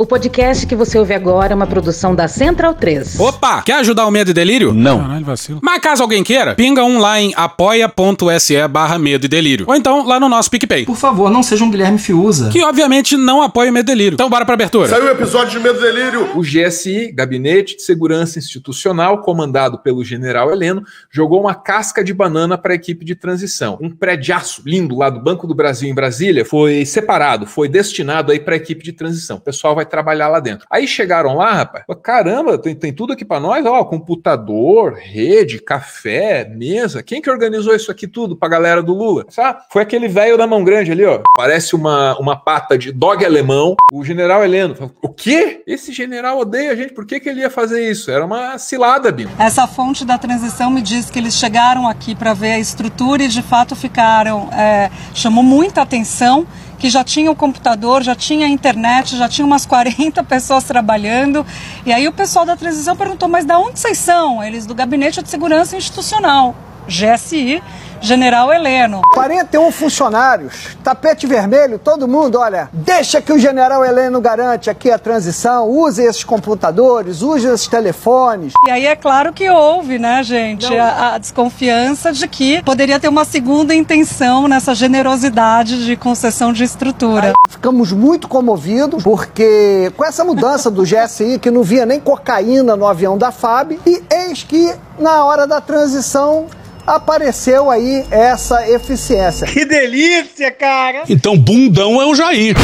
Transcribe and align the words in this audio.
O 0.00 0.06
podcast 0.06 0.64
que 0.64 0.76
você 0.76 0.96
ouve 0.96 1.12
agora 1.12 1.52
é 1.52 1.56
uma 1.56 1.66
produção 1.66 2.14
da 2.14 2.28
Central 2.28 2.72
3. 2.72 3.18
Opa! 3.18 3.62
Quer 3.62 3.80
ajudar 3.80 4.06
o 4.06 4.12
Medo 4.12 4.30
e 4.30 4.32
Delírio? 4.32 4.72
Não. 4.72 5.00
Caralho, 5.00 5.24
vacilo. 5.24 5.58
Mas 5.60 5.80
caso 5.80 6.04
alguém 6.04 6.22
queira, 6.22 6.54
pinga 6.54 6.84
um 6.84 7.00
lá 7.00 7.20
em 7.20 7.32
apoia.se 7.34 8.68
barra 8.68 8.96
Medo 8.96 9.24
e 9.24 9.28
Delírio. 9.28 9.66
Ou 9.68 9.74
então 9.74 10.06
lá 10.06 10.20
no 10.20 10.28
nosso 10.28 10.48
PicPay. 10.52 10.84
Por 10.84 10.94
favor, 10.94 11.28
não 11.32 11.42
seja 11.42 11.64
um 11.64 11.70
Guilherme 11.70 11.98
Fiuza. 11.98 12.48
Que 12.50 12.62
obviamente 12.62 13.16
não 13.16 13.42
apoia 13.42 13.72
o 13.72 13.74
Medo 13.74 13.90
e 13.90 13.92
Delírio. 13.92 14.14
Então 14.14 14.30
bora 14.30 14.44
pra 14.44 14.54
abertura. 14.54 14.86
Saiu 14.86 15.02
o 15.02 15.08
episódio 15.08 15.58
de 15.58 15.58
Medo 15.58 15.80
e 15.80 15.92
Delírio. 15.92 16.38
O 16.38 16.42
GSI, 16.42 17.10
Gabinete 17.10 17.74
de 17.74 17.82
Segurança 17.82 18.38
Institucional, 18.38 19.22
comandado 19.22 19.78
pelo 19.78 20.04
general 20.04 20.52
Heleno, 20.52 20.84
jogou 21.10 21.40
uma 21.40 21.56
casca 21.56 22.04
de 22.04 22.14
banana 22.14 22.56
para 22.56 22.72
a 22.72 22.76
equipe 22.76 23.04
de 23.04 23.16
transição. 23.16 23.76
Um 23.80 23.90
prédiaço 23.90 24.62
lindo 24.64 24.96
lá 24.96 25.10
do 25.10 25.18
Banco 25.20 25.44
do 25.44 25.56
Brasil 25.56 25.90
em 25.90 25.94
Brasília 25.94 26.44
foi 26.44 26.86
separado, 26.86 27.46
foi 27.48 27.68
destinado 27.68 28.30
aí 28.30 28.38
para 28.38 28.54
a 28.54 28.58
equipe 28.58 28.84
de 28.84 28.92
transição. 28.92 29.38
O 29.38 29.40
pessoal 29.40 29.74
vai 29.74 29.87
trabalhar 29.88 30.28
lá 30.28 30.40
dentro. 30.40 30.66
Aí 30.70 30.86
chegaram 30.86 31.34
lá, 31.34 31.52
rapaz, 31.52 31.84
caramba, 32.02 32.58
tem, 32.58 32.74
tem 32.74 32.92
tudo 32.92 33.12
aqui 33.12 33.24
para 33.24 33.40
nós, 33.40 33.64
ó, 33.66 33.84
computador, 33.84 34.94
rede, 34.94 35.60
café, 35.60 36.48
mesa. 36.48 37.02
Quem 37.02 37.20
que 37.20 37.30
organizou 37.30 37.74
isso 37.74 37.90
aqui 37.90 38.06
tudo 38.06 38.36
pra 38.36 38.48
galera 38.48 38.82
do 38.82 38.94
Lula? 38.94 39.24
Sabe? 39.28 39.60
Foi 39.70 39.82
aquele 39.82 40.08
velho 40.08 40.36
da 40.38 40.46
mão 40.46 40.62
grande 40.62 40.92
ali, 40.92 41.04
ó. 41.04 41.20
Parece 41.36 41.74
uma, 41.74 42.18
uma 42.18 42.36
pata 42.36 42.76
de 42.78 42.92
dog 42.92 43.24
alemão. 43.24 43.74
O 43.92 44.04
general 44.04 44.44
Heleno. 44.44 44.92
O 45.02 45.08
quê? 45.08 45.62
Esse 45.66 45.92
general 45.92 46.38
odeia 46.38 46.72
a 46.72 46.76
gente. 46.76 46.92
Por 46.92 47.06
que, 47.06 47.20
que 47.20 47.28
ele 47.28 47.40
ia 47.40 47.50
fazer 47.50 47.88
isso? 47.90 48.10
Era 48.10 48.24
uma 48.24 48.58
cilada, 48.58 49.10
Bino. 49.10 49.30
Essa 49.38 49.66
fonte 49.66 50.04
da 50.04 50.18
transição 50.18 50.70
me 50.70 50.82
diz 50.82 51.10
que 51.10 51.18
eles 51.18 51.34
chegaram 51.34 51.86
aqui 51.88 52.14
para 52.14 52.34
ver 52.34 52.52
a 52.52 52.58
estrutura 52.58 53.24
e 53.24 53.28
de 53.28 53.42
fato 53.42 53.74
ficaram. 53.74 54.48
é, 54.52 54.90
chamou 55.14 55.42
muita 55.42 55.82
atenção 55.82 56.46
que 56.78 56.88
já 56.88 57.02
tinha 57.02 57.30
o 57.30 57.34
computador, 57.34 58.02
já 58.02 58.14
tinha 58.14 58.46
a 58.46 58.48
internet, 58.48 59.16
já 59.16 59.28
tinha 59.28 59.44
umas 59.44 59.64
40 59.66 60.22
pessoas 60.24 60.64
trabalhando. 60.64 61.44
E 61.84 61.92
aí 61.92 62.06
o 62.06 62.12
pessoal 62.12 62.44
da 62.44 62.56
transição 62.56 62.96
perguntou: 62.96 63.28
mas 63.28 63.44
da 63.44 63.58
onde 63.58 63.78
vocês 63.78 63.98
são? 63.98 64.42
Eles 64.42 64.66
do 64.66 64.74
Gabinete 64.74 65.22
de 65.22 65.28
Segurança 65.28 65.76
Institucional, 65.76 66.54
GSI, 66.88 67.62
General 68.00 68.52
Heleno. 68.52 69.02
41 69.12 69.70
funcionários, 69.72 70.76
tapete 70.82 71.26
vermelho, 71.26 71.78
todo 71.78 72.06
mundo, 72.06 72.38
olha, 72.38 72.68
deixa 72.72 73.20
que 73.20 73.32
o 73.32 73.38
general 73.38 73.84
Heleno 73.84 74.20
garante 74.20 74.70
aqui 74.70 74.90
a 74.90 74.98
transição, 74.98 75.68
use 75.68 76.02
esses 76.02 76.24
computadores, 76.24 77.22
use 77.22 77.46
esses 77.46 77.66
telefones. 77.66 78.52
E 78.66 78.70
aí 78.70 78.86
é 78.86 78.94
claro 78.94 79.32
que 79.32 79.50
houve, 79.50 79.98
né, 79.98 80.22
gente, 80.22 80.66
a, 80.76 81.14
a 81.14 81.18
desconfiança 81.18 82.12
de 82.12 82.26
que 82.28 82.62
poderia 82.62 83.00
ter 83.00 83.08
uma 83.08 83.24
segunda 83.24 83.74
intenção 83.74 84.46
nessa 84.46 84.74
generosidade 84.74 85.84
de 85.84 85.96
concessão 85.96 86.52
de 86.52 86.64
estrutura. 86.64 87.32
Ficamos 87.48 87.92
muito 87.92 88.28
comovidos, 88.28 89.02
porque 89.02 89.92
com 89.96 90.04
essa 90.04 90.24
mudança 90.24 90.70
do 90.70 90.82
GSI, 90.82 91.38
que 91.40 91.50
não 91.50 91.62
via 91.62 91.84
nem 91.84 91.98
cocaína 91.98 92.76
no 92.76 92.86
avião 92.86 93.18
da 93.18 93.32
FAB, 93.32 93.78
e 93.84 94.02
eis 94.10 94.44
que 94.44 94.72
na 94.98 95.24
hora 95.24 95.46
da 95.46 95.60
transição 95.60 96.46
apareceu 96.88 97.70
aí 97.70 98.04
essa 98.10 98.66
eficiência. 98.70 99.46
Que 99.46 99.64
delícia, 99.66 100.50
cara! 100.50 101.04
Então, 101.08 101.36
bundão 101.36 102.00
é 102.00 102.06
o 102.06 102.14
Jair. 102.14 102.56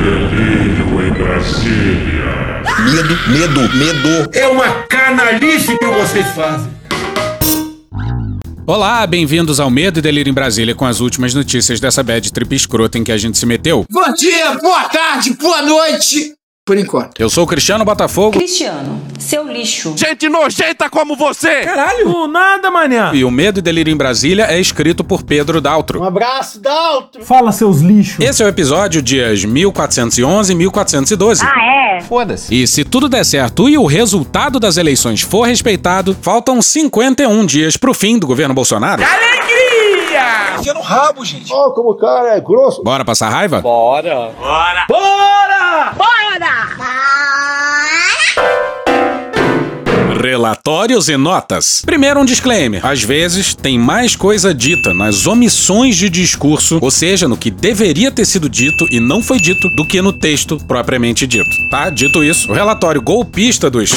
Delírio 0.00 1.06
em 1.06 1.12
Brasília. 1.12 2.62
Medo, 2.84 3.18
medo, 3.28 3.76
medo. 3.76 4.30
É 4.32 4.48
uma 4.48 4.84
canalice 4.84 5.76
que 5.76 5.86
vocês 5.86 6.26
fazem. 6.28 6.72
Olá, 8.66 9.06
bem-vindos 9.06 9.60
ao 9.60 9.68
Medo 9.68 9.98
e 9.98 10.02
Delírio 10.02 10.30
em 10.30 10.34
Brasília 10.34 10.74
com 10.74 10.86
as 10.86 11.00
últimas 11.00 11.34
notícias 11.34 11.80
dessa 11.80 12.02
bad 12.02 12.32
trip 12.32 12.54
escrota 12.54 12.96
em 12.96 13.04
que 13.04 13.12
a 13.12 13.18
gente 13.18 13.36
se 13.36 13.44
meteu. 13.44 13.84
Bom 13.90 14.12
dia, 14.14 14.54
boa 14.54 14.84
tarde, 14.84 15.34
boa 15.34 15.62
noite. 15.62 16.32
Por 16.64 16.78
enquanto. 16.78 17.20
Eu 17.20 17.28
sou 17.28 17.42
o 17.42 17.46
Cristiano 17.46 17.84
Botafogo 17.84 18.38
Cristiano, 18.38 19.02
seu 19.18 19.42
lixo. 19.48 19.94
Gente 19.96 20.28
nojenta 20.28 20.88
como 20.88 21.16
você! 21.16 21.62
Caralho, 21.62 22.28
nada, 22.28 22.70
manhã. 22.70 23.10
e 23.12 23.24
o 23.24 23.32
Medo 23.32 23.58
e 23.58 23.62
Delírio 23.62 23.92
em 23.92 23.96
Brasília 23.96 24.44
é 24.44 24.60
escrito 24.60 25.02
por 25.02 25.24
Pedro 25.24 25.60
Daltro. 25.60 26.00
Um 26.00 26.04
abraço, 26.04 26.60
Daltro! 26.60 27.24
Fala, 27.24 27.50
seus 27.50 27.80
lixos. 27.80 28.24
Esse 28.24 28.44
é 28.44 28.46
o 28.46 28.48
episódio 28.48 29.02
dias 29.02 29.44
1411 29.44 30.52
e 30.52 30.54
1412. 30.54 31.42
Ah, 31.44 31.96
é? 31.96 32.00
Foda-se. 32.02 32.54
E 32.54 32.64
se 32.68 32.84
tudo 32.84 33.08
der 33.08 33.24
certo 33.24 33.68
e 33.68 33.76
o 33.76 33.84
resultado 33.84 34.60
das 34.60 34.76
eleições 34.76 35.20
for 35.20 35.42
respeitado, 35.48 36.16
faltam 36.22 36.62
51 36.62 37.44
dias 37.44 37.76
pro 37.76 37.92
fim 37.92 38.20
do 38.20 38.26
governo 38.28 38.54
Bolsonaro. 38.54 39.02
Alegria! 39.02 40.60
Enfia 40.60 40.74
no 40.74 40.80
rabo, 40.80 41.24
gente. 41.24 41.52
Ó, 41.52 41.70
como 41.72 41.90
o 41.90 41.96
cara 41.96 42.36
é 42.36 42.40
grosso. 42.40 42.84
Bora 42.84 43.04
passar 43.04 43.30
raiva? 43.30 43.60
Bora! 43.60 44.30
Relatórios 50.22 51.08
e 51.08 51.16
notas. 51.16 51.82
Primeiro 51.84 52.20
um 52.20 52.24
disclaimer. 52.24 52.86
Às 52.86 53.02
vezes 53.02 53.56
tem 53.56 53.76
mais 53.76 54.14
coisa 54.14 54.54
dita 54.54 54.94
nas 54.94 55.26
omissões 55.26 55.96
de 55.96 56.08
discurso, 56.08 56.78
ou 56.80 56.92
seja, 56.92 57.26
no 57.26 57.36
que 57.36 57.50
deveria 57.50 58.08
ter 58.12 58.24
sido 58.24 58.48
dito 58.48 58.86
e 58.92 59.00
não 59.00 59.20
foi 59.20 59.40
dito, 59.40 59.68
do 59.70 59.84
que 59.84 60.00
no 60.00 60.12
texto 60.12 60.58
propriamente 60.58 61.26
dito. 61.26 61.50
Tá? 61.68 61.90
Dito 61.90 62.22
isso, 62.22 62.52
o 62.52 62.54
relatório 62.54 63.02
golpista 63.02 63.68
dos 63.68 63.90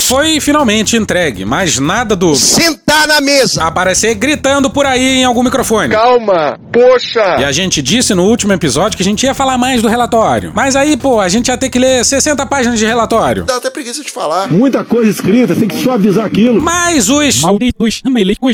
foi 0.00 0.40
finalmente 0.40 0.96
entregue, 0.96 1.44
mas 1.44 1.78
nada 1.78 2.14
do 2.16 2.34
Sentar 2.34 3.06
na 3.06 3.20
mesa. 3.20 3.64
aparecer 3.64 4.14
gritando 4.14 4.70
por 4.70 4.86
aí 4.86 5.18
em 5.18 5.24
algum 5.24 5.42
microfone. 5.42 5.92
Calma. 5.94 6.58
Poxa. 6.72 7.36
E 7.40 7.44
a 7.44 7.52
gente 7.52 7.82
disse 7.82 8.14
no 8.14 8.24
último 8.24 8.52
episódio 8.52 8.96
que 8.96 9.02
a 9.02 9.04
gente 9.04 9.24
ia 9.24 9.34
falar 9.34 9.58
mais 9.58 9.82
do 9.82 9.88
relatório. 9.88 10.52
Mas 10.54 10.76
aí, 10.76 10.96
pô, 10.96 11.20
a 11.20 11.28
gente 11.28 11.48
ia 11.48 11.56
ter 11.56 11.68
que 11.68 11.78
ler 11.78 12.04
60 12.04 12.44
páginas 12.46 12.78
de 12.78 12.86
relatório. 12.86 13.44
Dá 13.44 13.56
até 13.56 13.70
preguiça 13.70 14.02
de 14.02 14.10
falar. 14.10 14.48
Muita 14.50 14.84
coisa 14.84 15.10
escrita, 15.10 15.54
tem 15.54 15.68
que 15.68 15.82
suavizar 15.82 16.26
aquilo. 16.26 16.60
Mas 16.60 17.08
os 17.08 17.42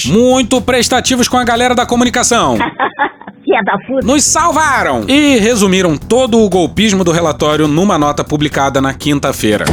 muito 0.06 0.60
prestativos 0.60 1.28
com 1.28 1.36
a 1.36 1.44
galera 1.44 1.74
da 1.74 1.86
comunicação 1.86 2.58
nos 4.04 4.24
salvaram 4.24 5.04
e 5.08 5.38
resumiram 5.38 5.96
todo 5.96 6.38
o 6.38 6.48
golpismo 6.48 7.04
do 7.04 7.12
relatório 7.12 7.68
numa 7.68 7.98
nota 7.98 8.22
publicada 8.24 8.80
na 8.80 8.92
quinta-feira. 8.92 9.64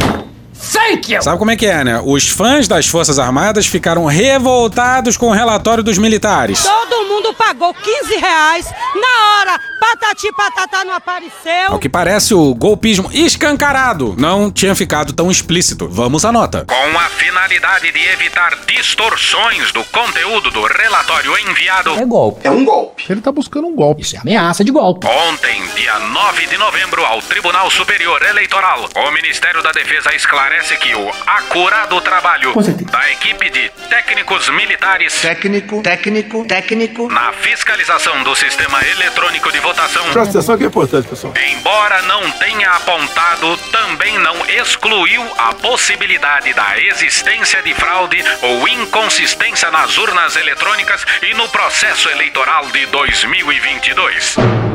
Thank 0.71 1.11
you! 1.13 1.21
Sabe 1.21 1.37
como 1.37 1.51
é 1.51 1.55
que 1.55 1.65
é, 1.65 1.83
né? 1.83 2.01
Os 2.03 2.29
fãs 2.29 2.67
das 2.67 2.87
Forças 2.87 3.19
Armadas 3.19 3.65
ficaram 3.67 4.05
revoltados 4.05 5.17
com 5.17 5.27
o 5.27 5.31
relatório 5.31 5.83
dos 5.83 5.97
militares. 5.97 6.63
Todo 6.63 7.05
mundo 7.07 7.33
pagou 7.33 7.73
15 7.73 8.15
reais 8.15 8.65
na 8.95 9.39
hora. 9.39 9.59
Patati 9.79 10.31
patatá 10.31 10.85
não 10.85 10.93
apareceu. 10.93 11.71
Ao 11.71 11.79
que 11.79 11.89
parece, 11.89 12.33
o 12.33 12.55
golpismo 12.55 13.09
escancarado 13.11 14.15
não 14.17 14.49
tinha 14.49 14.73
ficado 14.73 15.11
tão 15.11 15.29
explícito. 15.29 15.87
Vamos 15.89 16.23
à 16.23 16.31
nota. 16.31 16.65
Com 16.65 16.97
a 16.99 17.09
finalidade 17.09 17.91
de 17.91 17.99
evitar 18.07 18.57
distorções 18.65 19.71
do 19.73 19.83
conteúdo 19.85 20.49
do 20.51 20.63
relatório 20.63 21.37
enviado 21.39 21.91
É 21.99 22.05
golpe. 22.05 22.47
É 22.47 22.51
um 22.51 22.63
golpe. 22.63 23.05
Ele 23.09 23.19
tá 23.21 23.31
buscando 23.31 23.67
um 23.67 23.75
golpe. 23.75 24.01
Isso 24.01 24.15
é 24.15 24.19
ameaça 24.19 24.63
de 24.63 24.71
golpe. 24.71 25.05
ontem, 25.05 25.61
dia 25.75 25.99
9 25.99 26.47
de 26.47 26.57
novembro, 26.57 27.03
ao 27.03 27.21
Tribunal 27.21 27.69
Superior 27.69 28.21
Eleitoral, 28.23 28.87
o 28.95 29.11
Ministério 29.11 29.61
da 29.61 29.71
Defesa 29.73 30.13
esclarece 30.53 30.77
que 30.77 30.93
o 30.95 31.11
acurado 31.25 31.99
trabalho 32.01 32.53
da 32.91 33.11
equipe 33.11 33.49
de 33.49 33.69
técnicos 33.89 34.49
militares 34.49 35.19
Técnico, 35.21 35.81
técnico, 35.81 36.45
técnico. 36.45 37.07
na 37.09 37.31
fiscalização 37.33 38.23
do 38.23 38.35
sistema 38.35 38.79
eletrônico 38.85 39.51
de 39.51 39.59
votação 39.59 40.03
Presta 40.11 40.37
atenção 40.37 40.57
que 40.57 40.63
é 40.63 40.67
importante, 40.67 41.07
pessoal. 41.07 41.33
Embora 41.51 42.01
não 42.03 42.29
tenha 42.31 42.69
apontado, 42.71 43.57
também 43.71 44.17
não 44.19 44.45
excluiu 44.45 45.23
a 45.37 45.53
possibilidade 45.55 46.53
da 46.53 46.79
existência 46.79 47.61
de 47.63 47.73
fraude 47.73 48.23
ou 48.41 48.67
inconsistência 48.67 49.71
nas 49.71 49.97
urnas 49.97 50.35
eletrônicas 50.35 51.05
e 51.21 51.33
no 51.33 51.47
processo 51.49 52.09
eleitoral 52.09 52.67
de 52.67 52.85
2022. 52.87 54.72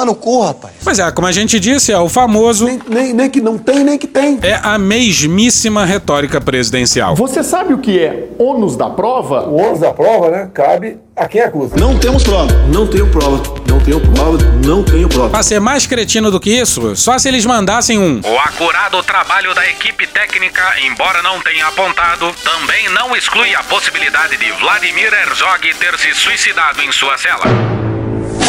Mano, 0.00 0.14
cu, 0.14 0.40
rapaz. 0.40 0.72
Pois 0.82 0.98
é, 0.98 1.10
como 1.10 1.26
a 1.26 1.32
gente 1.32 1.60
disse, 1.60 1.92
é 1.92 1.98
o 1.98 2.08
famoso. 2.08 2.64
Nem, 2.64 2.80
nem, 2.88 3.12
nem 3.12 3.28
que 3.28 3.38
não 3.38 3.58
tem, 3.58 3.84
nem 3.84 3.98
que 3.98 4.06
tem. 4.06 4.38
É 4.40 4.58
a 4.62 4.78
mesmíssima 4.78 5.84
retórica 5.84 6.40
presidencial. 6.40 7.14
Você 7.16 7.44
sabe 7.44 7.74
o 7.74 7.78
que 7.78 7.98
é 7.98 8.28
ônus 8.38 8.76
da 8.76 8.88
prova? 8.88 9.42
O 9.42 9.56
ônus 9.56 9.80
da 9.80 9.92
prova, 9.92 10.30
né? 10.30 10.50
Cabe 10.54 10.96
a 11.14 11.28
quem 11.28 11.42
acusa. 11.42 11.76
Não 11.76 11.98
temos 11.98 12.22
prova. 12.22 12.50
Não 12.72 12.86
tenho 12.86 13.08
prova. 13.08 13.42
Não 13.68 13.78
tenho 13.78 14.00
prova. 14.00 14.38
Não 14.64 14.82
tenho 14.82 15.06
prova. 15.06 15.28
Pra 15.28 15.42
ser 15.42 15.60
mais 15.60 15.86
cretino 15.86 16.30
do 16.30 16.40
que 16.40 16.48
isso, 16.48 16.96
só 16.96 17.18
se 17.18 17.28
eles 17.28 17.44
mandassem 17.44 17.98
um. 17.98 18.22
O 18.24 18.38
acurado 18.38 19.02
trabalho 19.02 19.54
da 19.54 19.68
equipe 19.68 20.06
técnica, 20.06 20.62
embora 20.86 21.20
não 21.20 21.42
tenha 21.42 21.66
apontado, 21.66 22.34
também 22.42 22.88
não 22.94 23.14
exclui 23.14 23.54
a 23.54 23.62
possibilidade 23.64 24.38
de 24.38 24.50
Vladimir 24.52 25.12
Herzog 25.12 25.74
ter 25.74 25.98
se 25.98 26.14
suicidado 26.14 26.80
em 26.80 26.90
sua 26.90 27.18
cela. 27.18 27.79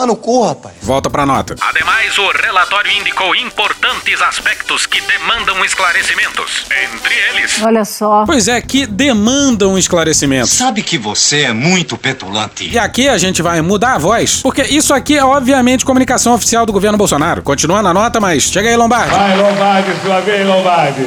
Tomar 0.02 0.06
no 0.08 0.16
cu, 0.16 0.44
rapaz. 0.44 0.76
Volta 0.82 1.10
pra 1.10 1.26
nota. 1.26 1.56
Ademais, 1.62 2.18
o 2.18 2.32
relatório 2.32 2.92
indicou 2.92 3.36
importantes 3.36 4.22
aspectos 4.22 4.86
que 4.86 5.02
demandam 5.02 5.64
esclarecimentos. 5.64 6.66
Entre 6.84 7.14
eles. 7.30 7.62
Olha 7.62 7.86
só. 7.86 8.26
Pois 8.26 8.48
é, 8.48 8.62
que 8.62 8.86
demandam 8.86 9.78
esclarecimento. 9.78 10.48
Sabe 10.48 10.82
que 10.82 10.98
você 10.98 11.42
é 11.44 11.54
muito 11.54 11.98
petulante. 11.98 12.68
E 12.70 12.78
aqui 12.80 13.08
a 13.08 13.18
gente 13.18 13.42
vai 13.42 13.62
mudar 13.62 13.96
a 13.96 13.98
voz, 13.98 14.42
porque 14.42 14.64
isso 14.64 14.94
aqui 14.94 15.18
é 15.18 15.24
obviamente 15.24 15.86
comunicação 15.86 16.34
oficial 16.34 16.66
do 16.66 16.74
governo 16.74 16.98
Bolsonaro. 16.98 17.42
Continua 17.42 17.82
na 17.82 17.94
nota, 17.94 18.20
mas 18.20 18.44
chega 18.44 18.70
aí, 18.70 18.76
Lombardi. 18.76 19.12
Vai, 19.12 19.38
Lombardi, 19.38 19.92
sua 20.04 20.20
vez, 20.22 20.48
Lombardi. 20.48 21.02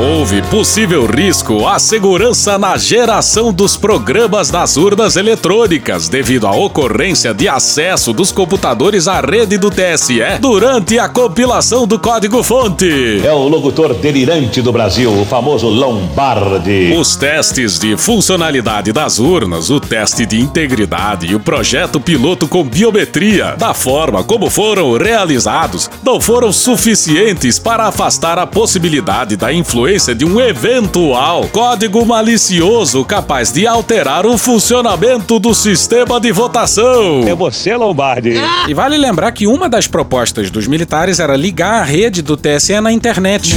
Houve 0.00 0.42
possível 0.42 1.06
risco 1.06 1.66
à 1.66 1.76
segurança 1.76 2.56
na 2.56 2.76
geração 2.76 3.52
dos 3.52 3.76
programas 3.76 4.48
das 4.48 4.76
urnas 4.76 5.16
eletrônicas 5.16 6.08
devido 6.08 6.46
à 6.46 6.52
ocorrência 6.52 7.34
de 7.34 7.48
acesso 7.48 8.12
dos 8.12 8.30
computadores 8.30 9.08
à 9.08 9.20
rede 9.20 9.58
do 9.58 9.72
TSE 9.72 10.20
durante 10.40 11.00
a 11.00 11.08
compilação 11.08 11.84
do 11.84 11.98
código-fonte. 11.98 13.22
É 13.24 13.32
o 13.32 13.48
locutor 13.48 13.92
delirante 13.92 14.62
do 14.62 14.70
Brasil, 14.70 15.10
o 15.10 15.24
famoso 15.24 15.68
Lombardi. 15.68 16.94
Os 16.96 17.16
testes 17.16 17.76
de 17.76 17.96
funcionalidade 17.96 18.92
das 18.92 19.18
urnas, 19.18 19.68
o 19.68 19.80
teste 19.80 20.24
de 20.24 20.40
integridade 20.40 21.26
e 21.26 21.34
o 21.34 21.40
projeto 21.40 21.98
piloto 21.98 22.46
com 22.46 22.62
biometria, 22.62 23.56
da 23.58 23.74
forma 23.74 24.22
como 24.22 24.48
foram 24.48 24.96
realizados, 24.96 25.90
não 26.04 26.20
foram 26.20 26.52
suficientes 26.52 27.58
para 27.58 27.88
afastar 27.88 28.38
a 28.38 28.46
possibilidade 28.46 29.36
da 29.36 29.52
influência 29.52 29.87
de 29.88 30.22
um 30.22 30.38
eventual 30.38 31.48
código 31.50 32.04
malicioso 32.04 33.02
capaz 33.06 33.50
de 33.50 33.66
alterar 33.66 34.26
o 34.26 34.36
funcionamento 34.36 35.38
do 35.38 35.54
sistema 35.54 36.20
de 36.20 36.30
votação. 36.30 37.26
É 37.26 37.34
você, 37.34 37.74
Lombardi. 37.74 38.34
E 38.68 38.74
vale 38.74 38.98
lembrar 38.98 39.32
que 39.32 39.46
uma 39.46 39.66
das 39.66 39.86
propostas 39.86 40.50
dos 40.50 40.66
militares 40.66 41.20
era 41.20 41.34
ligar 41.34 41.80
a 41.80 41.84
rede 41.84 42.20
do 42.20 42.36
TSE 42.36 42.78
na 42.82 42.92
internet. 42.92 43.56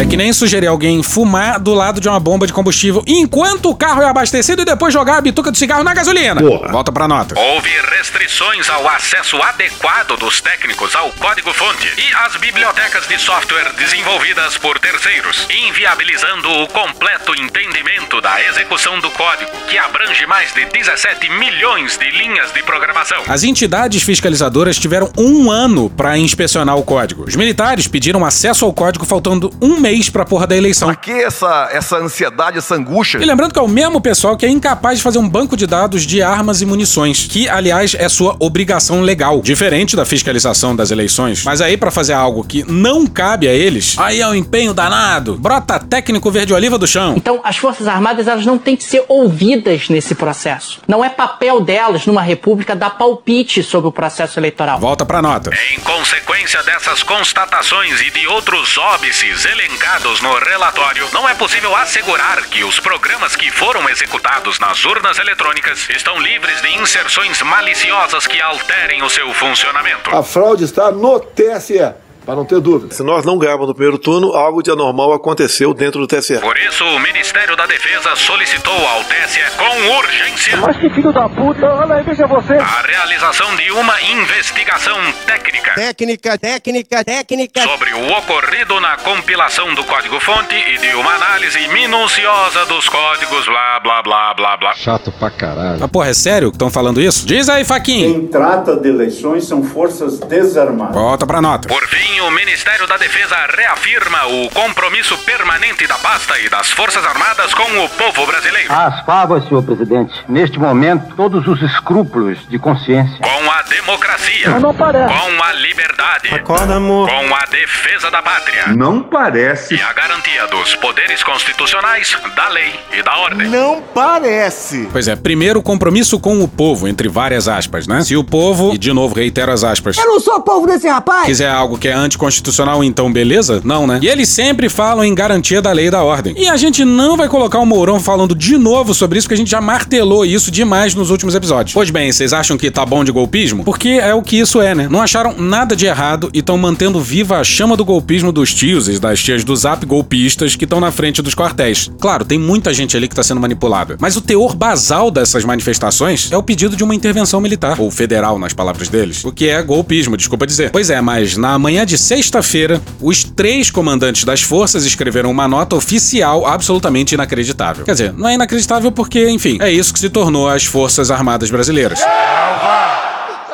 É 0.00 0.04
que 0.04 0.16
nem 0.16 0.32
sugerir 0.32 0.66
alguém 0.66 1.02
fumar 1.02 1.60
do 1.60 1.74
lado 1.74 2.00
de 2.00 2.08
uma 2.08 2.18
bomba 2.18 2.46
de 2.46 2.52
combustível 2.52 3.02
enquanto 3.06 3.68
o 3.68 3.74
carro 3.74 4.02
é 4.02 4.06
abastecido 4.06 4.62
e 4.62 4.64
depois 4.64 4.94
jogar 4.94 5.18
a 5.18 5.20
bituca 5.20 5.50
do 5.50 5.58
cigarro 5.58 5.84
na 5.84 5.92
gasolina. 5.92 6.40
Porra. 6.40 6.68
Volta 6.72 6.90
pra 6.90 7.06
nota. 7.06 7.38
Houve 7.38 7.70
restrições 7.98 8.70
ao 8.70 8.88
acesso 8.88 9.36
adequado 9.42 10.16
dos 10.16 10.40
técnicos 10.40 10.94
ao 10.96 11.10
código-fonte 11.12 11.86
e 11.98 12.14
às 12.24 12.36
bibliotecas 12.36 13.06
de 13.06 13.18
software 13.18 13.72
desenvolvidas 13.76 14.56
por 14.56 14.78
terceiros, 14.78 15.46
inviabilizando 15.68 16.48
o 16.48 16.68
completo 16.68 17.34
entendimento 17.34 18.20
da 18.20 18.42
execução 18.42 18.98
do 19.00 19.10
código, 19.10 19.50
que 19.68 19.76
abrange 19.76 20.26
mais 20.26 20.52
de 20.54 20.64
17 20.64 21.30
milhões 21.38 21.98
de 21.98 22.10
linhas 22.10 22.52
de 22.52 22.62
programação. 22.62 23.22
As 23.28 23.44
entidades 23.44 24.02
fiscalizadoras 24.02 24.78
tiveram 24.78 25.10
um 25.18 25.50
ano 25.50 25.90
pra 25.90 26.16
inspecionar 26.16 26.76
o 26.76 26.82
código. 26.82 27.24
Os 27.28 27.36
militares 27.36 27.86
pediram 27.86 28.24
acesso 28.24 28.64
ao 28.64 28.72
código 28.72 29.04
faltando 29.04 29.52
um 29.60 29.78
mês 29.78 30.08
pra 30.08 30.24
porra 30.24 30.46
da 30.46 30.56
eleição. 30.56 30.88
Pra 30.88 30.96
que 30.96 31.12
essa, 31.12 31.68
essa 31.72 31.96
ansiedade, 31.96 32.58
essa 32.58 32.74
angústia? 32.74 33.18
E 33.18 33.24
lembrando 33.24 33.52
que 33.52 33.58
é 33.58 33.62
o 33.62 33.68
mesmo 33.68 34.00
pessoal 34.00 34.36
que 34.36 34.46
é 34.46 34.48
incapaz 34.48 34.98
de 34.98 35.02
fazer 35.02 35.18
um 35.18 35.28
banco 35.28 35.56
de 35.56 35.66
dados 35.66 36.06
de 36.06 36.22
armas 36.22 36.60
e 36.60 36.66
munições, 36.66 37.26
que, 37.26 37.48
aliás, 37.48 37.94
é 37.98 38.08
sua 38.08 38.36
obrigação 38.38 39.00
legal, 39.02 39.40
diferente 39.42 39.96
da 39.96 40.04
fiscalização 40.04 40.74
das 40.74 40.90
eleições. 40.90 41.44
Mas 41.44 41.60
aí, 41.60 41.76
pra 41.76 41.90
fazer 41.90 42.12
algo 42.12 42.44
que 42.44 42.64
não 42.70 43.06
cabe 43.06 43.48
a 43.48 43.52
eles, 43.52 43.96
aí 43.98 44.20
é 44.20 44.26
um 44.26 44.34
empenho 44.34 44.72
danado. 44.72 45.36
Brota 45.36 45.78
técnico 45.78 46.30
verde-oliva 46.30 46.78
do 46.78 46.86
chão. 46.86 47.14
Então, 47.16 47.40
as 47.44 47.56
Forças 47.56 47.86
Armadas 47.86 48.26
elas 48.26 48.46
não 48.46 48.58
têm 48.58 48.76
que 48.76 48.84
ser 48.84 49.04
ouvidas 49.08 49.88
nesse 49.88 50.14
processo. 50.14 50.80
Não 50.86 51.04
é 51.04 51.08
papel 51.08 51.60
delas, 51.60 52.06
numa 52.06 52.22
república, 52.22 52.74
dar 52.74 52.90
palpite 52.90 53.62
sobre 53.62 53.88
o 53.88 53.92
processo 53.92 54.38
eleitoral. 54.38 54.78
Volta 54.78 55.04
pra 55.04 55.20
nota. 55.20 55.50
Em 55.74 55.80
consequência 55.80 56.62
dessas 56.62 57.02
constatações 57.02 58.00
e 58.00 58.10
de 58.10 58.26
outros 58.26 58.76
óbices 58.78 59.44
elencados 59.50 60.20
no 60.20 60.32
relatório, 60.38 61.08
não 61.12 61.28
é 61.28 61.34
possível 61.34 61.74
assegurar 61.74 62.40
que 62.46 62.62
os 62.62 62.78
programas 62.78 63.34
que 63.34 63.50
foram 63.50 63.88
executados 63.88 64.58
nas 64.60 64.84
urnas 64.84 65.18
eletrônicas 65.18 65.88
estão 65.90 66.18
livres 66.18 66.62
de 66.62 66.68
inserções 66.80 67.42
maliciosas 67.42 68.26
que 68.26 68.40
alterem 68.40 69.02
o 69.02 69.10
seu 69.10 69.32
funcionamento. 69.34 70.14
A 70.14 70.22
fraude 70.22 70.64
está 70.64 70.92
no 70.92 71.18
TSE. 71.18 71.92
Para 72.30 72.36
não 72.36 72.44
ter 72.44 72.60
dúvida. 72.60 72.94
Se 72.94 73.02
nós 73.02 73.24
não 73.24 73.36
ganharmos 73.36 73.66
no 73.66 73.74
primeiro 73.74 73.98
turno, 73.98 74.34
algo 74.34 74.62
de 74.62 74.70
anormal 74.70 75.12
aconteceu 75.12 75.74
dentro 75.74 75.98
do 76.00 76.06
TSE. 76.06 76.38
Por 76.38 76.56
isso, 76.58 76.84
o 76.84 77.00
Ministério 77.00 77.56
da 77.56 77.66
Defesa 77.66 78.14
solicitou 78.14 78.72
ao 78.86 79.02
TSE 79.02 79.40
com 79.58 79.96
urgência. 79.98 80.56
Mas 80.58 80.76
que 80.76 80.88
filho 80.90 81.12
da 81.12 81.28
puta, 81.28 81.66
olha 81.66 81.96
aí, 81.96 82.04
veja 82.04 82.28
você. 82.28 82.52
A 82.52 82.82
realização 82.82 83.56
de 83.56 83.72
uma 83.72 84.00
investigação 84.02 84.96
técnica. 85.26 85.74
Técnica, 85.74 86.38
técnica, 86.38 87.04
técnica. 87.04 87.62
Sobre 87.62 87.94
o 87.94 88.12
ocorrido 88.12 88.80
na 88.80 88.96
compilação 88.98 89.74
do 89.74 89.82
código-fonte 89.82 90.54
e 90.54 90.78
de 90.78 90.94
uma 90.94 91.12
análise 91.12 91.66
minuciosa 91.66 92.64
dos 92.66 92.88
códigos, 92.88 93.44
blá, 93.46 93.80
blá, 93.80 94.02
blá, 94.04 94.34
blá, 94.34 94.56
blá. 94.56 94.74
Chato 94.74 95.10
pra 95.18 95.32
caralho. 95.32 95.82
Ah, 95.82 95.88
porra, 95.88 96.10
é 96.10 96.14
sério 96.14 96.50
que 96.50 96.54
estão 96.54 96.70
falando 96.70 97.00
isso? 97.00 97.26
Diz 97.26 97.48
aí, 97.48 97.64
Faquinho. 97.64 98.12
Quem 98.14 98.26
trata 98.28 98.76
de 98.76 98.88
eleições 98.88 99.48
são 99.48 99.64
forças 99.64 100.20
desarmadas. 100.20 100.94
Volta 100.94 101.26
pra 101.26 101.42
nota. 101.42 101.66
Por 101.66 101.82
fim, 101.88 102.19
o 102.20 102.30
Ministério 102.30 102.86
da 102.86 102.96
Defesa 102.96 103.36
reafirma 103.56 104.26
o 104.26 104.50
compromisso 104.50 105.16
permanente 105.18 105.86
da 105.86 105.96
pasta 105.96 106.38
e 106.40 106.48
das 106.48 106.70
Forças 106.70 107.04
Armadas 107.04 107.54
com 107.54 107.62
o 107.84 107.88
povo 107.88 108.26
brasileiro. 108.26 108.72
As 108.72 109.00
favas, 109.04 109.44
senhor 109.48 109.62
presidente. 109.62 110.12
Neste 110.28 110.58
momento, 110.58 111.14
todos 111.16 111.46
os 111.46 111.62
escrúpulos 111.62 112.38
de 112.48 112.58
consciência. 112.58 113.18
Com 113.20 113.50
a 113.50 113.62
democracia. 113.62 114.50
Mas 114.50 114.62
não 114.62 114.74
parece. 114.74 115.14
Com 115.14 115.42
a 115.42 115.52
liberdade. 115.52 116.34
Acorda, 116.34 116.74
amor. 116.76 117.08
Com 117.08 117.34
a 117.34 117.44
defesa 117.46 118.10
da 118.10 118.22
pátria. 118.22 118.66
Não 118.68 119.02
parece. 119.02 119.74
E 119.74 119.82
a 119.82 119.92
garantia 119.92 120.46
dos 120.48 120.74
poderes 120.76 121.22
constitucionais, 121.22 122.16
da 122.36 122.48
lei 122.48 122.78
e 122.92 123.02
da 123.02 123.16
ordem. 123.16 123.48
Não 123.48 123.82
parece. 123.94 124.88
Pois 124.92 125.08
é, 125.08 125.16
primeiro 125.16 125.62
compromisso 125.62 126.18
com 126.20 126.42
o 126.42 126.48
povo, 126.48 126.86
entre 126.86 127.08
várias 127.08 127.48
aspas, 127.48 127.86
né? 127.86 128.02
Se 128.02 128.16
o 128.16 128.22
povo, 128.24 128.74
e 128.74 128.78
de 128.78 128.92
novo 128.92 129.14
reitero 129.14 129.50
as 129.52 129.64
aspas, 129.64 129.96
Eu 129.96 130.06
não 130.06 130.20
sou 130.20 130.40
povo 130.42 130.66
desse 130.66 130.88
rapaz. 130.88 131.24
quiser 131.26 131.50
algo 131.50 131.78
que 131.78 131.88
é 131.88 131.94
anticonstitucional, 132.00 132.82
então 132.82 133.12
beleza? 133.12 133.60
Não, 133.64 133.86
né? 133.86 134.00
E 134.02 134.08
eles 134.08 134.28
sempre 134.28 134.68
falam 134.68 135.04
em 135.04 135.14
garantia 135.14 135.62
da 135.62 135.72
lei 135.72 135.86
e 135.86 135.90
da 135.90 136.02
ordem. 136.02 136.34
E 136.36 136.48
a 136.48 136.56
gente 136.56 136.84
não 136.84 137.16
vai 137.16 137.28
colocar 137.28 137.58
o 137.58 137.66
Mourão 137.66 138.00
falando 138.00 138.34
de 138.34 138.56
novo 138.56 138.94
sobre 138.94 139.18
isso, 139.18 139.26
porque 139.26 139.34
a 139.34 139.38
gente 139.38 139.50
já 139.50 139.60
martelou 139.60 140.24
isso 140.24 140.50
demais 140.50 140.94
nos 140.94 141.10
últimos 141.10 141.34
episódios. 141.34 141.74
Pois 141.74 141.90
bem, 141.90 142.10
vocês 142.12 142.32
acham 142.32 142.56
que 142.56 142.70
tá 142.70 142.84
bom 142.84 143.04
de 143.04 143.12
golpismo? 143.12 143.64
Porque 143.64 143.88
é 143.88 144.14
o 144.14 144.22
que 144.22 144.38
isso 144.38 144.60
é, 144.60 144.74
né? 144.74 144.88
Não 144.90 145.02
acharam 145.02 145.34
nada 145.38 145.76
de 145.76 145.86
errado 145.86 146.30
e 146.32 146.38
estão 146.38 146.56
mantendo 146.58 147.00
viva 147.00 147.38
a 147.38 147.44
chama 147.44 147.76
do 147.76 147.84
golpismo 147.84 148.32
dos 148.32 148.54
tios 148.54 148.88
e 148.88 148.98
das 148.98 149.22
tias 149.22 149.44
do 149.44 149.54
zap 149.54 149.84
golpistas 149.86 150.56
que 150.56 150.64
estão 150.64 150.80
na 150.80 150.90
frente 150.90 151.22
dos 151.22 151.34
quartéis. 151.34 151.90
Claro, 152.00 152.24
tem 152.24 152.38
muita 152.38 152.72
gente 152.72 152.96
ali 152.96 153.08
que 153.08 153.14
tá 153.14 153.22
sendo 153.22 153.40
manipulada. 153.40 153.96
Mas 154.00 154.16
o 154.16 154.20
teor 154.20 154.54
basal 154.54 155.10
dessas 155.10 155.44
manifestações 155.44 156.30
é 156.30 156.36
o 156.36 156.42
pedido 156.42 156.76
de 156.76 156.84
uma 156.84 156.94
intervenção 156.94 157.40
militar, 157.40 157.80
ou 157.80 157.90
federal, 157.90 158.38
nas 158.38 158.52
palavras 158.52 158.88
deles. 158.88 159.24
O 159.24 159.32
que 159.32 159.48
é 159.48 159.62
golpismo, 159.62 160.16
desculpa 160.16 160.46
dizer. 160.46 160.70
Pois 160.70 160.90
é, 160.90 161.00
mas 161.00 161.36
na 161.36 161.58
manhã 161.58 161.84
de 161.90 161.98
sexta-feira, 161.98 162.80
os 163.00 163.24
três 163.24 163.68
comandantes 163.68 164.22
das 164.22 164.42
forças 164.42 164.86
escreveram 164.86 165.28
uma 165.28 165.48
nota 165.48 165.74
oficial 165.74 166.46
absolutamente 166.46 167.16
inacreditável. 167.16 167.84
Quer 167.84 167.92
dizer, 167.92 168.12
não 168.12 168.28
é 168.28 168.34
inacreditável 168.34 168.92
porque, 168.92 169.28
enfim, 169.28 169.58
é 169.60 169.70
isso 169.72 169.92
que 169.92 169.98
se 169.98 170.08
tornou 170.08 170.48
as 170.48 170.64
Forças 170.64 171.10
Armadas 171.10 171.50
Brasileiras. 171.50 172.00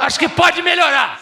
Acho 0.00 0.19
que 0.19 0.28
pode 0.28 0.61
melhorar. 0.61 1.19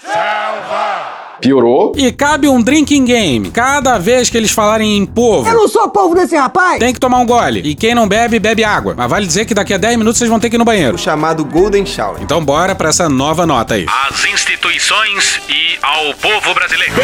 Piorou. 1.49 1.93
E 1.95 2.11
cabe 2.11 2.49
um 2.49 2.63
drinking 2.63 3.05
game. 3.05 3.51
Cada 3.51 3.99
vez 3.99 4.31
que 4.31 4.37
eles 4.39 4.51
falarem 4.51 4.97
em 4.97 5.05
povo, 5.05 5.47
Eu 5.47 5.55
não 5.55 5.69
sou 5.69 5.89
povo 5.91 6.15
desse 6.15 6.35
rapaz. 6.35 6.79
tem 6.79 6.93
que 6.93 6.99
tomar 6.99 7.19
um 7.19 7.27
gole. 7.27 7.61
E 7.63 7.75
quem 7.75 7.95
não 7.95 8.09
bebe, 8.09 8.39
bebe 8.39 8.65
água. 8.65 8.95
Mas 8.97 9.11
vale 9.11 9.27
dizer 9.27 9.45
que 9.45 9.53
daqui 9.53 9.75
a 9.75 9.77
10 9.77 9.99
minutos 9.99 10.19
vocês 10.19 10.31
vão 10.31 10.41
ter 10.41 10.49
que 10.49 10.57
ir 10.57 10.59
no 10.59 10.65
banheiro. 10.65 10.97
Chamado 10.97 11.45
Golden 11.45 11.85
Shower. 11.85 12.17
Então 12.23 12.43
bora 12.43 12.75
pra 12.75 12.89
essa 12.89 13.11
nova 13.11 13.47
nota 13.47 13.75
aí. 13.75 13.85
Às 14.09 14.25
instituições 14.25 15.39
e 15.51 15.79
ao 15.83 16.15
povo 16.15 16.55
brasileiro. 16.55 16.95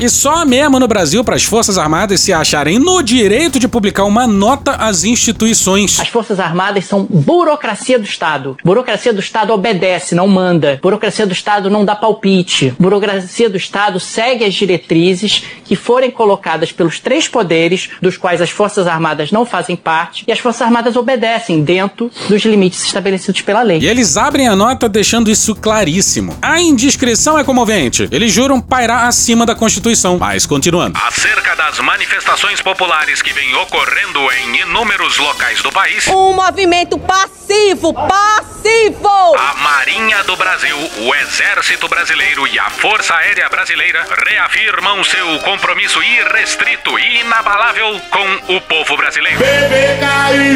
E 0.00 0.08
só 0.08 0.44
mesmo 0.44 0.80
no 0.80 0.88
Brasil 0.88 1.22
para 1.22 1.36
as 1.36 1.44
Forças 1.44 1.78
Armadas 1.78 2.20
se 2.20 2.32
acharem 2.32 2.78
no 2.80 3.02
direito 3.02 3.60
de 3.60 3.68
publicar 3.68 4.04
uma 4.04 4.26
nota 4.26 4.72
às 4.72 5.04
instituições. 5.04 6.00
As 6.00 6.08
Forças 6.08 6.40
Armadas 6.40 6.84
são 6.86 7.06
burocracia 7.08 7.98
do 7.98 8.04
Estado. 8.04 8.56
Burocracia 8.64 9.12
do 9.12 9.20
Estado 9.20 9.52
obedece, 9.52 10.14
não 10.14 10.26
manda. 10.26 10.78
Burocracia 10.82 11.26
do 11.26 11.32
Estado 11.32 11.70
não 11.70 11.84
dá 11.84 11.94
palpite. 11.94 12.74
Burocracia 13.00 13.48
do 13.48 13.56
Estado 13.56 13.98
segue 13.98 14.44
as 14.44 14.54
diretrizes 14.54 15.44
que 15.64 15.76
forem 15.76 16.10
colocadas 16.10 16.72
pelos 16.72 17.00
três 17.00 17.28
poderes, 17.28 17.90
dos 18.00 18.16
quais 18.16 18.40
as 18.40 18.50
Forças 18.50 18.86
Armadas 18.86 19.30
não 19.32 19.44
fazem 19.44 19.76
parte, 19.76 20.24
e 20.26 20.32
as 20.32 20.38
Forças 20.38 20.62
Armadas 20.62 20.96
obedecem 20.96 21.62
dentro 21.62 22.10
dos 22.28 22.42
limites 22.44 22.84
estabelecidos 22.84 23.42
pela 23.42 23.62
lei. 23.62 23.78
E 23.78 23.86
eles 23.86 24.16
abrem 24.16 24.48
a 24.48 24.56
nota 24.56 24.88
deixando 24.88 25.30
isso 25.30 25.54
claríssimo. 25.54 26.36
A 26.40 26.60
indiscrição 26.60 27.38
é 27.38 27.44
comovente. 27.44 28.08
Eles 28.10 28.32
juram 28.32 28.60
pairar 28.60 29.06
acima 29.06 29.44
da 29.44 29.54
Constituição. 29.54 30.18
Mas 30.18 30.46
continuando. 30.46 30.98
Acerca 31.06 31.54
das 31.56 31.80
manifestações 31.80 32.60
populares 32.60 33.22
que 33.22 33.32
vêm 33.32 33.54
ocorrendo 33.54 34.20
em 34.40 34.62
inúmeros 34.62 35.18
locais 35.18 35.62
do 35.62 35.70
país. 35.70 36.06
Um 36.08 36.32
movimento 36.32 36.98
Passivo, 36.98 37.94
passivo! 37.94 39.08
A 39.38 39.54
Marinha 39.54 40.24
do 40.24 40.36
Brasil, 40.36 40.76
o 40.76 41.14
Exército 41.14 41.88
Brasileiro 41.88 42.46
e 42.48 42.58
a 42.58 42.68
Força 42.68 42.85
Aérea 42.86 43.48
Brasileira 43.48 44.06
reafirmam 44.28 45.02
seu 45.02 45.40
compromisso 45.40 46.00
irrestrito 46.00 46.96
e 46.96 47.20
inabalável 47.20 48.00
com 48.10 48.54
o 48.54 48.60
povo 48.60 48.96
brasileiro. 48.96 49.40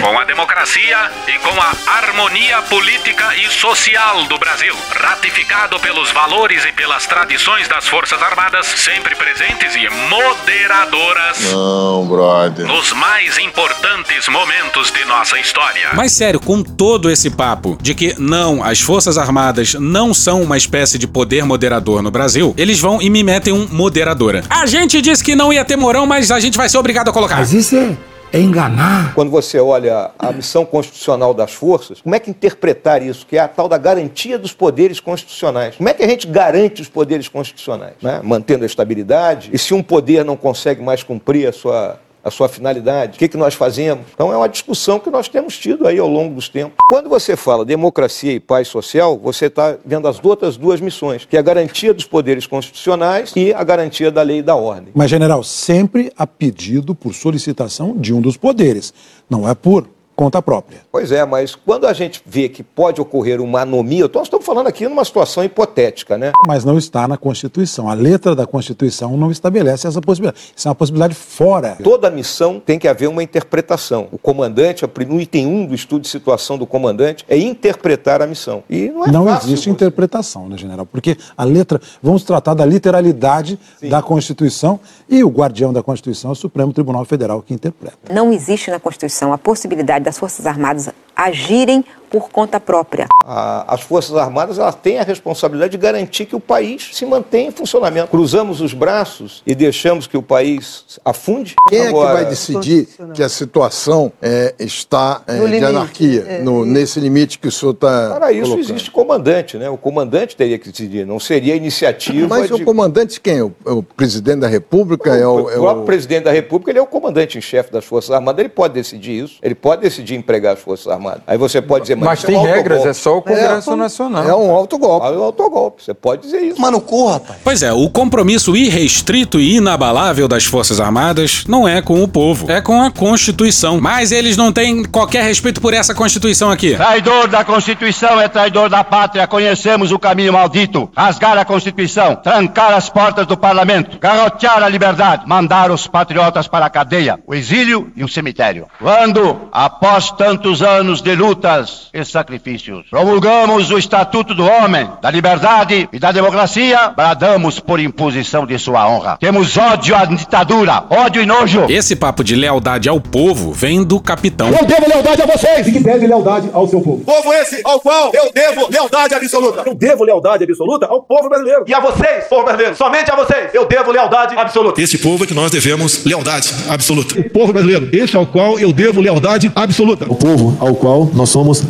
Com 0.01 0.17
a 0.17 0.25
democracia 0.25 1.11
e 1.27 1.39
com 1.41 1.61
a 1.61 1.73
harmonia 1.99 2.63
política 2.63 3.35
e 3.35 3.49
social 3.51 4.25
do 4.27 4.39
Brasil, 4.39 4.77
ratificado 4.95 5.81
pelos 5.81 6.13
valores 6.13 6.65
e 6.65 6.71
pelas 6.73 7.05
tradições 7.05 7.67
das 7.67 7.89
Forças 7.89 8.23
Armadas, 8.23 8.65
sempre 8.65 9.17
presentes 9.17 9.75
e 9.75 9.89
moderadoras 10.09 11.51
Não, 11.51 12.07
brother. 12.07 12.65
nos 12.65 12.93
mais 12.93 13.39
importantes 13.39 14.29
momentos 14.29 14.93
de 14.93 15.05
nossa 15.05 15.37
história. 15.39 15.91
Mas 15.95 16.13
sério, 16.13 16.39
com 16.39 16.63
todo 16.63 17.11
esse 17.11 17.29
papo 17.29 17.77
de 17.81 17.93
que 17.93 18.15
não, 18.21 18.63
as 18.63 18.81
Forças 18.81 19.19
Armadas 19.19 19.75
não 19.75 20.15
são 20.15 20.43
uma 20.43 20.57
espécie 20.57 20.97
de 20.97 21.09
poder 21.09 21.45
moderador 21.45 22.01
no 22.03 22.10
Brasil, 22.11 22.55
eles 22.57 22.81
vão 22.81 23.01
e 23.01 23.09
me 23.09 23.23
metem 23.23 23.53
um 23.53 23.67
moderadora. 23.71 24.45
A 24.49 24.67
gente 24.67 25.01
disse 25.01 25.23
que 25.23 25.35
não 25.35 25.53
ia 25.53 25.65
ter 25.65 25.77
morão, 25.77 26.07
mas 26.07 26.31
a 26.31 26.41
gente 26.41 26.57
vai 26.57 26.69
ser 26.69 26.79
obrigado 26.79 27.09
a 27.09 27.13
colocar. 27.13 27.37
Mas 27.37 27.53
isso 27.53 27.77
é, 27.77 27.97
é 28.33 28.41
enganar. 28.41 29.15
Quando 29.15 29.31
você 29.31 29.59
olha 29.59 30.11
a 30.19 30.33
missão 30.33 30.65
constitucional 30.65 31.35
das 31.35 31.53
forças, 31.53 32.01
como 32.01 32.15
é 32.15 32.21
que 32.21 32.31
interpretar 32.31 33.03
isso? 33.03 33.27
Que 33.27 33.37
é 33.37 33.41
a 33.41 33.49
tal 33.49 33.69
da 33.69 33.79
garantia 33.79 34.39
dos 34.39 34.53
poderes 34.53 35.01
constitucionais. 35.01 35.77
Como 35.77 35.89
é 35.89 35.95
que 35.95 36.03
a 36.03 36.09
gente 36.09 36.27
garante 36.27 36.83
os 36.83 36.89
poderes 36.89 37.29
constitucionais? 37.29 37.95
né? 38.03 38.21
Mantendo 38.23 38.65
a 38.65 38.67
estabilidade. 38.67 39.51
E 39.53 39.59
se 39.59 39.75
um 39.75 39.83
poder 39.83 40.25
não 40.25 40.37
consegue 40.37 40.83
mais 40.83 41.03
cumprir 41.03 41.49
a 41.49 41.53
sua 41.53 41.99
a 42.23 42.31
sua 42.31 42.49
finalidade, 42.49 43.17
o 43.17 43.19
que, 43.19 43.29
que 43.29 43.37
nós 43.37 43.55
fazemos. 43.55 44.05
Então 44.15 44.33
é 44.33 44.37
uma 44.37 44.49
discussão 44.49 44.99
que 44.99 45.11
nós 45.11 45.29
temos 45.29 45.59
tido 45.59 45.87
aí 45.87 45.99
ao 45.99 46.09
longo 46.09 46.35
dos 46.35 46.49
tempos. 46.49 46.75
Quando 46.89 47.09
você 47.09 47.37
fala 47.37 47.65
democracia 47.65 48.33
e 48.33 48.41
paz 48.41 48.69
social, 48.69 49.19
você 49.19 49.47
está 49.47 49.77
vendo 49.85 50.07
as 50.07 50.23
outras 50.23 50.57
duas 50.57 50.81
missões, 50.81 51.25
que 51.25 51.37
é 51.37 51.41
a 51.41 51.43
garantia 51.43 51.95
dos 51.95 52.05
poderes 52.05 52.47
constitucionais 52.47 53.33
e 53.37 53.53
a 53.53 53.65
garantia 53.65 54.11
da 54.11 54.23
lei 54.23 54.39
e 54.39 54.43
da 54.43 54.55
ordem. 54.55 54.93
Mas, 54.95 55.11
general, 55.11 55.43
sempre 55.43 56.13
a 56.17 56.27
pedido 56.27 56.95
por 56.95 57.15
solicitação 57.15 57.97
de 57.97 58.13
um 58.13 58.21
dos 58.21 58.37
poderes. 58.37 58.93
Não 59.29 59.49
é 59.49 59.55
por 59.55 59.87
conta 60.21 60.43
própria. 60.43 60.81
Pois 60.93 61.11
é, 61.13 61.25
mas 61.25 61.55
quando 61.55 61.87
a 61.87 61.95
gente 61.95 62.23
vê 62.27 62.47
que 62.47 62.63
pode 62.63 63.01
ocorrer 63.01 63.41
uma 63.41 63.63
anomia, 63.63 64.05
então 64.05 64.21
nós 64.21 64.27
estamos 64.27 64.45
falando 64.45 64.67
aqui 64.67 64.87
numa 64.87 65.03
situação 65.03 65.43
hipotética, 65.43 66.19
né? 66.19 66.33
Mas 66.47 66.63
não 66.63 66.77
está 66.77 67.09
na 67.09 67.17
Constituição. 67.17 67.89
A 67.89 67.95
letra 67.95 68.35
da 68.35 68.47
Constituição 68.47 69.17
não 69.17 69.31
estabelece 69.31 69.87
essa 69.89 69.99
possibilidade. 69.99 70.53
Isso 70.55 70.69
é 70.69 70.71
uma 70.71 70.75
possibilidade 70.75 71.15
fora. 71.15 71.79
Toda 71.83 72.11
missão 72.11 72.61
tem 72.61 72.79
que 72.79 72.87
haver 72.87 73.09
uma 73.09 73.23
interpretação. 73.23 74.09
O 74.13 74.19
comandante, 74.19 74.85
no 75.09 75.19
item 75.19 75.47
1 75.47 75.67
do 75.69 75.75
estudo 75.75 76.03
de 76.03 76.09
situação 76.09 76.59
do 76.59 76.67
comandante, 76.67 77.25
é 77.27 77.39
interpretar 77.39 78.21
a 78.21 78.27
missão. 78.27 78.63
E 78.69 78.91
não 78.91 79.07
é 79.07 79.11
não 79.11 79.25
fácil. 79.25 79.49
existe 79.49 79.71
interpretação, 79.71 80.51
né, 80.51 80.59
general? 80.59 80.85
Porque 80.85 81.17
a 81.35 81.45
letra. 81.45 81.81
Vamos 82.03 82.25
tratar 82.25 82.53
da 82.53 82.67
literalidade 82.67 83.59
da 83.89 84.03
Constituição 84.03 84.79
e 85.09 85.25
o 85.25 85.31
guardião 85.31 85.73
da 85.73 85.83
Constituição 85.83 86.29
é 86.29 86.33
o 86.33 86.37
Supremo 86.37 86.75
Tribunal 86.75 87.07
Federal 87.07 87.41
que 87.41 87.55
interpreta. 87.55 87.97
Não 88.13 88.31
existe 88.35 88.71
na 88.71 88.79
Constituição 88.79 89.33
a 89.33 89.39
possibilidade 89.39 90.10
das 90.11 90.19
Forças 90.19 90.45
Armadas 90.45 90.91
agirem 91.15 91.85
por 92.11 92.29
conta 92.31 92.59
própria. 92.59 93.07
A- 93.25 93.65
as 93.73 93.81
Forças 93.83 94.17
Armadas 94.17 94.59
elas 94.59 94.75
têm 94.75 94.99
a 94.99 95.03
responsabilidade 95.03 95.73
de 95.73 95.79
garantir 95.79 96.27
que 96.27 96.35
o 96.37 96.41
país 96.41 96.91
se 96.93 97.07
mantenha 97.07 97.49
em 97.49 97.53
funcionamento. 97.53 98.09
Cruzamos 98.09 98.61
os 98.61 98.75
braços 98.75 99.43
e 99.47 99.55
deixamos 99.55 100.07
que 100.07 100.17
o 100.17 100.23
país 100.23 100.99
afunde? 101.05 101.55
Quem 101.69 101.79
é 101.79 101.83
que 101.83 101.89
Agora- 101.89 102.15
vai 102.15 102.25
decidir 102.27 102.89
que 103.15 103.23
a 103.23 103.29
situação 103.29 104.13
é, 104.21 104.55
está 104.59 105.23
é, 105.27 105.35
No 105.35 105.45
de 105.47 105.53
limite, 105.53 105.65
anarquia, 105.65 106.25
é. 106.29 106.43
no- 106.43 106.65
nesse 106.65 106.99
limite 107.01 107.39
que 107.39 107.49
o 107.49 107.53
senhor 107.53 107.73
está 107.73 108.15
Para 108.19 108.33
isso 108.33 108.43
colocando? 108.51 108.71
existe 108.71 108.91
comandante, 108.91 109.57
né? 109.57 109.69
O 109.71 109.77
comandante 109.77 110.37
teria 110.37 110.59
que 110.59 110.71
decidir, 110.71 111.07
não 111.07 111.21
seria 111.21 111.55
a 111.55 111.57
iniciativa 111.57 112.27
Mas 112.29 112.49
de... 112.49 112.55
o 112.55 112.65
comandante 112.65 113.21
quem? 113.21 113.43
O, 113.43 113.53
o 113.65 113.83
presidente 113.83 114.41
da 114.41 114.49
República? 114.49 115.15
é 115.17 115.27
o, 115.27 115.45
O 115.45 115.51
é 115.51 115.57
o- 115.57 115.61
próprio 115.61 115.85
presidente 115.85 116.25
da 116.25 116.33
República, 116.33 116.71
ele 116.71 116.79
é 116.79 116.83
o 116.83 116.87
comandante 116.87 117.39
em 117.39 117.41
chefe 117.41 117.73
das 117.73 117.85
Forças 117.85 118.11
Armadas, 118.11 118.41
ele 118.41 118.49
pode 118.49 118.75
decidir 118.75 119.25
isso, 119.25 119.37
ele 119.43 119.55
pode 119.55 119.83
decidir 119.83 120.15
empregar 120.17 120.55
as 120.55 120.61
Forças 120.61 120.89
Armadas. 120.89 121.23
Aí 121.27 121.39
você 121.39 121.61
pode 121.63 121.83
dizer, 121.83 121.97
mas, 122.01 122.09
Mas 122.09 122.19
isso 122.19 122.27
tem 122.27 122.37
é 122.37 122.39
um 122.39 122.43
regras, 122.43 122.79
autogolpe. 122.79 122.89
é 122.89 122.93
só 122.95 123.19
o 123.19 123.23
Congresso 123.23 123.77
Nacional. 123.77 124.29
É 124.29 124.35
um 124.35 124.51
autogolpe. 124.51 125.07
É 125.07 125.11
um 125.11 125.23
autogolpe, 125.23 125.83
você 125.85 125.95
pode 125.95 126.23
dizer 126.23 126.41
isso. 126.41 126.61
Mano, 126.61 126.81
corra, 126.81 127.15
rapaz. 127.15 127.39
Pois 127.45 127.63
é, 127.63 127.73
o 127.73 127.89
compromisso 127.91 128.57
irrestrito 128.57 129.39
e 129.39 129.57
inabalável 129.57 130.27
das 130.27 130.45
Forças 130.45 130.81
Armadas 130.81 131.45
não 131.47 131.69
é 131.69 131.81
com 131.83 132.03
o 132.03 132.09
povo, 132.09 132.51
é 132.51 132.61
com 132.61 132.83
a 132.83 132.91
Constituição. 132.91 133.81
Mas 133.81 134.13
eles 134.13 134.37
não 134.37 134.53
têm 134.53 134.83
qualquer 134.85 135.23
respeito 135.25 135.61
por 135.61 135.75
essa 135.75 135.95
Constituição 135.95 136.51
aqui. 136.51 136.75
Traidor 136.75 137.29
da 137.29 137.45
Constituição 137.45 138.21
é 138.21 138.29
traidor 138.29 138.69
da 138.69 138.83
pátria. 138.83 139.27
Conhecemos 139.27 139.93
o 139.93 139.99
caminho 139.99 140.33
maldito. 140.33 140.91
Rasgar 140.97 141.37
a 141.39 141.45
Constituição, 141.45 142.17
trancar 142.17 142.73
as 142.73 142.89
portas 142.89 143.27
do 143.27 143.37
parlamento, 143.37 143.99
garrotear 143.99 144.63
a 144.63 144.69
liberdade, 144.69 145.25
mandar 145.27 145.71
os 145.71 145.87
patriotas 145.87 146.49
para 146.49 146.67
a 146.67 146.71
cadeia, 146.71 147.19
o 147.27 147.35
exílio 147.35 147.93
e 147.97 148.03
o 148.05 148.09
cemitério. 148.09 148.67
Quando, 148.79 149.49
após 149.53 150.11
tantos 150.13 150.63
anos 150.63 151.01
de 151.03 151.15
lutas 151.15 151.90
e 151.93 152.05
sacrifícios, 152.05 152.87
promulgamos 152.91 153.71
o 153.71 153.79
Estatuto 153.79 154.35
do 154.35 154.45
Homem, 154.45 154.89
da 155.03 155.11
Liberdade 155.11 155.89
e 155.93 155.99
da 155.99 156.13
Democracia, 156.13 156.93
bradamos 156.97 157.59
por 157.59 157.81
imposição 157.81 158.47
de 158.47 158.59
sua 158.59 158.89
honra. 158.89 159.17
Temos 159.19 159.57
ódio 159.57 159.95
à 159.97 160.05
ditadura, 160.05 160.85
ódio 160.89 161.23
e 161.23 161.27
nojo. 161.27 161.67
Esse 161.69 161.97
papo 161.97 162.23
de 162.23 162.37
lealdade 162.37 162.89
ao 162.89 163.01
povo 163.01 163.53
vem 163.53 163.85
do 163.85 164.01
capitão. 164.01 164.49
Eu 164.49 164.65
devo 164.65 164.89
lealdade 164.89 165.23
a 165.23 165.27
vocês 165.27 165.67
e 165.67 165.73
que 165.73 165.81
deve 165.81 166.07
lealdade 166.07 166.51
ao 166.53 166.67
seu 166.69 166.81
povo. 166.81 167.05
Povo 167.05 167.33
esse 167.35 167.61
ao 167.65 167.81
qual 167.81 168.13
eu 168.15 168.33
devo 168.33 168.69
lealdade 168.71 169.15
absoluta. 169.15 169.63
Eu 169.67 169.75
devo 169.75 170.05
lealdade 170.05 170.45
absoluta 170.45 170.87
ao 170.87 171.03
povo 171.03 171.29
brasileiro. 171.29 171.65
E 171.67 171.75
a 171.75 171.81
vocês, 171.81 172.25
povo 172.29 172.45
brasileiro, 172.45 172.77
somente 172.77 173.11
a 173.11 173.17
vocês, 173.17 173.51
eu 173.53 173.67
devo 173.67 173.91
lealdade 173.91 174.37
absoluta. 174.37 174.81
Este 174.81 174.99
povo 174.99 175.25
é 175.25 175.27
que 175.27 175.35
nós 175.35 175.51
devemos 175.51 176.05
lealdade 176.05 176.55
absoluta. 176.69 177.19
O 177.19 177.31
povo 177.31 177.53
brasileiro, 177.53 177.89
esse 177.93 178.17
ao 178.17 178.27
qual 178.27 178.59
eu 178.59 178.73
devo 178.73 179.01
lealdade 179.01 179.51
absoluta. 179.55 180.07
O 180.09 180.15
povo 180.15 180.57
ao 180.61 180.75
qual 180.75 181.11
nós 181.13 181.31
somos 181.31 181.61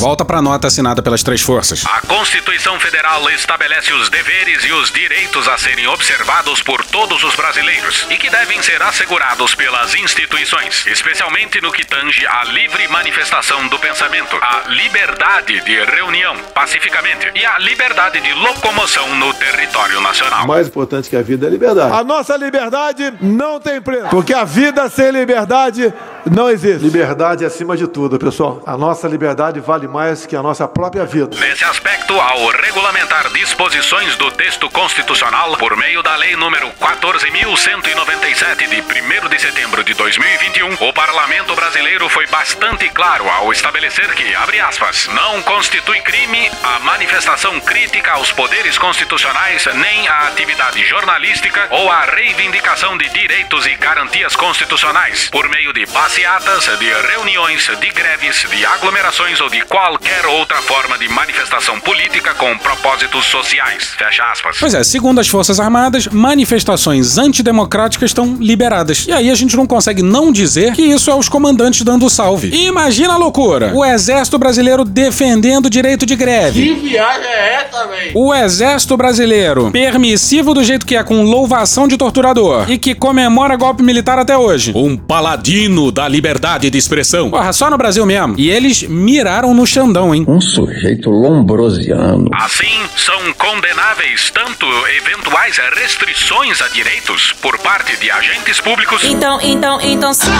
Volta 0.00 0.24
pra 0.24 0.42
nota 0.42 0.66
assinada 0.66 1.00
pelas 1.00 1.22
três 1.22 1.40
forças. 1.40 1.84
A 1.86 2.00
Constituição 2.00 2.78
Federal 2.80 3.30
estabelece 3.30 3.92
os 3.92 4.08
deveres 4.08 4.64
e 4.64 4.72
os 4.72 4.90
direitos 4.90 5.46
a 5.46 5.56
serem 5.56 5.86
observados 5.86 6.60
por 6.62 6.84
todos 6.84 7.22
os 7.22 7.36
brasileiros 7.36 8.06
e 8.10 8.16
que 8.16 8.28
devem 8.28 8.60
ser 8.62 8.82
assegurados 8.82 9.54
pelas 9.54 9.94
instituições, 9.94 10.86
especialmente 10.86 11.60
no 11.60 11.70
que 11.70 11.86
tange 11.86 12.26
à 12.26 12.44
livre 12.44 12.88
manifestação 12.88 13.68
do 13.68 13.78
pensamento, 13.78 14.36
a 14.42 14.68
liberdade 14.68 15.60
de 15.60 15.84
reunião 15.84 16.36
pacificamente 16.52 17.30
e 17.34 17.44
a 17.44 17.58
liberdade 17.58 18.20
de 18.20 18.32
locomoção 18.34 19.14
no 19.16 19.32
território 19.34 20.00
nacional. 20.00 20.46
mais 20.46 20.66
importante 20.66 21.08
que 21.08 21.16
a 21.16 21.22
vida 21.22 21.46
é 21.46 21.48
a 21.48 21.50
liberdade. 21.50 21.94
A 21.94 22.02
nossa 22.02 22.36
liberdade 22.36 23.14
não 23.20 23.60
tem 23.60 23.80
preço, 23.80 24.08
porque 24.08 24.34
a 24.34 24.44
vida 24.44 24.88
sem 24.90 25.12
liberdade 25.12 25.92
não 26.30 26.50
existe. 26.50 26.82
Liberdade 26.82 27.44
é 27.44 27.46
acima 27.46 27.76
de 27.76 27.86
tudo, 27.86 28.18
pessoal. 28.18 28.62
A 28.66 28.76
nossa 28.76 29.06
liberdade 29.06 29.60
vale 29.60 29.86
mais 29.86 30.26
que 30.26 30.36
a 30.36 30.42
nossa 30.42 30.66
própria 30.66 31.04
vida. 31.04 31.36
Nesse 31.38 31.64
aspecto, 31.64 32.18
ao 32.20 32.48
regulamentar 32.48 33.30
disposições 33.32 34.16
do 34.16 34.30
texto 34.30 34.68
constitucional 34.70 35.56
por 35.56 35.76
meio 35.76 36.02
da 36.02 36.16
Lei 36.16 36.36
número 36.36 36.68
14.197 36.80 38.68
de 38.68 38.80
1 38.80 39.28
de 39.28 39.38
setembro 39.38 39.84
de 39.84 39.94
2021, 39.94 40.88
o 40.88 40.92
Parlamento 40.92 41.54
brasileiro 41.54 42.08
foi 42.08 42.26
bastante 42.26 42.88
claro 42.90 43.28
ao 43.28 43.52
estabelecer 43.52 44.12
que, 44.14 44.34
abre 44.34 44.60
aspas, 44.60 45.08
não 45.14 45.42
constitui 45.42 46.00
crime 46.00 46.50
a 46.62 46.78
manifestação 46.80 47.60
crítica 47.60 48.12
aos 48.12 48.32
poderes 48.32 48.78
constitucionais 48.78 49.66
nem 49.74 50.08
a 50.08 50.28
atividade 50.28 50.82
jornalística 50.84 51.68
ou 51.70 51.90
a 51.90 52.02
reivindicação 52.02 52.96
de 52.96 53.08
direitos 53.10 53.66
e 53.66 53.74
garantias 53.76 54.34
constitucionais 54.36 55.28
por 55.30 55.48
meio 55.48 55.72
de 55.72 55.86
passeatas, 56.10 56.64
de 56.80 56.86
reuniões, 57.12 57.70
de 57.80 57.88
greves, 57.90 58.44
de 58.50 58.66
aglomerações 58.66 59.40
ou 59.40 59.48
de 59.48 59.60
qualquer 59.60 60.26
outra 60.26 60.56
forma 60.56 60.98
de 60.98 61.08
manifestação 61.08 61.78
política 61.78 62.34
com 62.34 62.58
propósitos 62.58 63.26
sociais. 63.26 63.94
Fecha 63.96 64.24
aspas. 64.24 64.56
Pois 64.58 64.74
é, 64.74 64.82
segundo 64.82 65.20
as 65.20 65.28
Forças 65.28 65.60
Armadas, 65.60 66.08
manifestações 66.08 67.16
antidemocráticas 67.16 68.10
estão 68.10 68.36
liberadas. 68.40 69.06
E 69.06 69.12
aí 69.12 69.30
a 69.30 69.34
gente 69.36 69.56
não 69.56 69.68
consegue 69.68 70.02
não 70.02 70.32
dizer 70.32 70.72
que 70.72 70.82
isso 70.82 71.12
é 71.12 71.14
os 71.14 71.28
comandantes 71.28 71.82
dando 71.82 72.10
salve. 72.10 72.48
Imagina 72.48 73.14
a 73.14 73.16
loucura! 73.16 73.70
O 73.72 73.84
Exército 73.84 74.36
Brasileiro 74.36 74.84
defendendo 74.84 75.66
o 75.66 75.70
direito 75.70 76.04
de 76.04 76.16
greve. 76.16 76.74
Que 76.74 76.74
viagem 76.88 77.30
é 77.30 77.54
essa, 77.54 77.86
velho? 77.86 78.18
O 78.18 78.34
Exército 78.34 78.96
Brasileiro, 78.96 79.70
permissivo 79.70 80.54
do 80.54 80.64
jeito 80.64 80.84
que 80.84 80.96
é, 80.96 81.04
com 81.04 81.22
louvação 81.22 81.86
de 81.86 81.96
torturador 81.96 82.68
e 82.68 82.78
que 82.78 82.96
comemora 82.96 83.54
golpe 83.54 83.84
militar 83.84 84.18
até 84.18 84.36
hoje. 84.36 84.72
Um 84.74 84.96
paladino 84.96 85.92
da 85.92 85.99
liberdade 86.08 86.70
de 86.70 86.78
expressão. 86.78 87.30
Porra, 87.30 87.52
só 87.52 87.70
no 87.70 87.78
Brasil 87.78 88.04
mesmo. 88.06 88.34
E 88.38 88.50
eles 88.50 88.82
miraram 88.82 89.54
no 89.54 89.66
Xandão, 89.66 90.14
hein? 90.14 90.24
Um 90.26 90.40
sujeito 90.40 91.10
lombrosiano. 91.10 92.28
Assim, 92.32 92.80
são 92.96 93.32
condenáveis 93.34 94.30
tanto 94.30 94.66
eventuais 94.96 95.58
restrições 95.76 96.60
a 96.62 96.68
direitos 96.68 97.32
por 97.40 97.58
parte 97.58 97.96
de 97.96 98.10
agentes 98.10 98.60
públicos. 98.60 99.02
Então, 99.04 99.38
então, 99.42 99.80
então, 99.80 100.12
sai, 100.12 100.30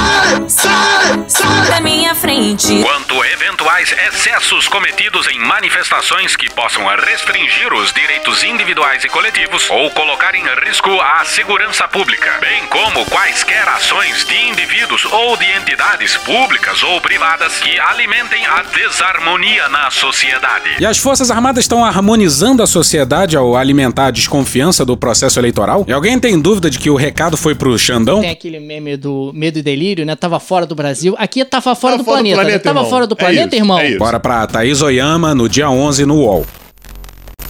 sai, 0.48 1.24
sai 1.28 1.70
da 1.70 1.80
minha 1.80 2.14
frente. 2.14 2.82
Quanto 2.82 3.24
eventuais 3.24 3.94
excessos 4.08 4.68
cometidos 4.68 5.28
em 5.28 5.38
manifestações 5.40 6.36
que 6.36 6.50
possam 6.50 6.84
restringir 6.86 7.72
os 7.72 7.92
direitos 7.92 8.42
individuais 8.44 9.04
e 9.04 9.08
coletivos 9.08 9.68
ou 9.70 9.90
colocar 9.90 10.34
em 10.34 10.44
risco 10.64 10.90
a 11.00 11.24
segurança 11.24 11.86
pública, 11.88 12.38
bem 12.40 12.66
como 12.66 13.04
quaisquer 13.06 13.68
ações 13.68 14.24
de 14.24 14.36
indivíduos 14.48 15.04
ou 15.04 15.36
de 15.36 15.49
entidades 15.56 16.16
públicas 16.18 16.82
ou 16.82 17.00
privadas 17.00 17.58
que 17.58 17.78
alimentem 17.78 18.44
a 18.46 18.62
desarmonia 18.62 19.68
na 19.68 19.90
sociedade. 19.90 20.70
E 20.78 20.86
as 20.86 20.98
Forças 20.98 21.30
Armadas 21.30 21.64
estão 21.64 21.84
harmonizando 21.84 22.62
a 22.62 22.66
sociedade 22.66 23.36
ao 23.36 23.56
alimentar 23.56 24.06
a 24.06 24.10
desconfiança 24.10 24.84
do 24.84 24.96
processo 24.96 25.38
eleitoral? 25.38 25.84
E 25.88 25.92
alguém 25.92 26.18
tem 26.18 26.38
dúvida 26.40 26.70
de 26.70 26.78
que 26.78 26.90
o 26.90 26.96
recado 26.96 27.36
foi 27.36 27.54
pro 27.54 27.76
Xandão? 27.78 28.20
Tem 28.20 28.30
aquele 28.30 28.60
meme 28.60 28.96
do 28.96 29.30
medo 29.34 29.58
e 29.58 29.62
delírio, 29.62 30.04
né? 30.06 30.14
Tava 30.16 30.38
fora 30.40 30.66
do 30.66 30.74
Brasil. 30.74 31.14
Aqui 31.18 31.44
tava 31.44 31.74
fora, 31.74 31.96
do, 31.96 32.04
fora 32.04 32.18
do 32.18 32.22
planeta, 32.22 32.36
né? 32.36 32.42
planeta, 32.44 32.64
Tava 32.64 32.78
irmão. 32.80 32.90
fora 32.90 33.06
do 33.06 33.14
É 33.14 33.16
planeta, 33.16 33.46
isso, 33.56 33.56
irmão. 33.56 33.80
Bora 33.98 34.20
pra 34.20 34.46
Thaís 34.46 34.82
Oyama 34.82 35.34
no 35.34 35.48
dia 35.48 35.70
11 35.70 36.04
no 36.06 36.16
UOL. 36.16 36.46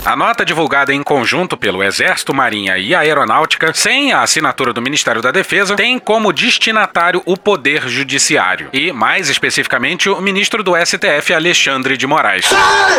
A 0.03 0.17
nota 0.17 0.47
divulgada 0.47 0.95
em 0.95 1.03
conjunto 1.03 1.59
pelo 1.59 1.83
Exército, 1.83 2.33
Marinha 2.33 2.79
e 2.79 2.95
Aeronáutica, 2.95 3.73
sem 3.75 4.13
a 4.13 4.23
assinatura 4.23 4.73
do 4.73 4.81
Ministério 4.81 5.21
da 5.21 5.31
Defesa, 5.31 5.77
tem 5.77 5.99
como 5.99 6.33
destinatário 6.33 7.23
o 7.27 7.37
Poder 7.37 7.87
Judiciário 7.87 8.71
e, 8.73 8.93
mais 8.93 9.29
especificamente, 9.29 10.09
o 10.09 10.19
ministro 10.21 10.63
do 10.63 10.73
STF, 10.75 11.35
Alexandre 11.35 11.99
de 11.99 12.07
Moraes. 12.07 12.47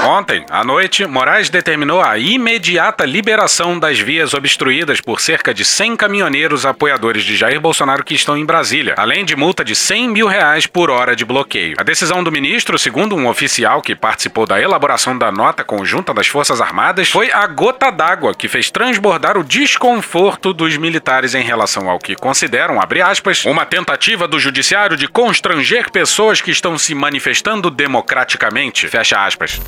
Ontem, 0.03 0.45
à 0.49 0.63
noite, 0.63 1.05
Moraes 1.07 1.49
determinou 1.49 2.01
a 2.01 2.19
imediata 2.19 3.03
liberação 3.03 3.79
das 3.79 3.99
vias 3.99 4.35
obstruídas 4.35 5.01
por 5.01 5.19
cerca 5.19 5.55
de 5.55 5.65
100 5.65 5.95
caminhoneiros 5.95 6.67
apoiadores 6.67 7.23
de 7.23 7.35
Jair 7.35 7.59
Bolsonaro 7.59 8.03
que 8.03 8.13
estão 8.13 8.37
em 8.37 8.45
Brasília, 8.45 8.93
além 8.95 9.25
de 9.25 9.35
multa 9.35 9.65
de 9.65 9.75
100 9.75 10.07
mil 10.07 10.27
reais 10.27 10.67
por 10.67 10.91
hora 10.91 11.15
de 11.15 11.25
bloqueio. 11.25 11.75
A 11.79 11.83
decisão 11.83 12.23
do 12.23 12.31
ministro, 12.31 12.77
segundo 12.77 13.15
um 13.15 13.27
oficial 13.27 13.81
que 13.81 13.95
participou 13.95 14.45
da 14.45 14.61
elaboração 14.61 15.17
da 15.17 15.31
nota 15.31 15.63
conjunta 15.63 16.13
das 16.13 16.27
Forças 16.27 16.61
Armadas, 16.61 16.90
foi 17.09 17.31
a 17.31 17.45
gota 17.47 17.91
d'água 17.91 18.33
que 18.33 18.47
fez 18.47 18.69
transbordar 18.69 19.37
o 19.37 19.43
desconforto 19.43 20.53
dos 20.53 20.77
militares 20.77 21.33
em 21.33 21.43
relação 21.43 21.89
ao 21.89 21.99
que 21.99 22.15
consideram, 22.15 22.79
aspas, 23.01 23.45
uma 23.45 23.65
tentativa 23.65 24.27
do 24.27 24.39
judiciário 24.39 24.97
de 24.97 25.07
constranger 25.07 25.89
pessoas 25.91 26.41
que 26.41 26.51
estão 26.51 26.77
se 26.77 26.93
manifestando 26.93 27.69
democraticamente, 27.69 28.87
fecha 28.87 29.25
aspas. 29.25 29.59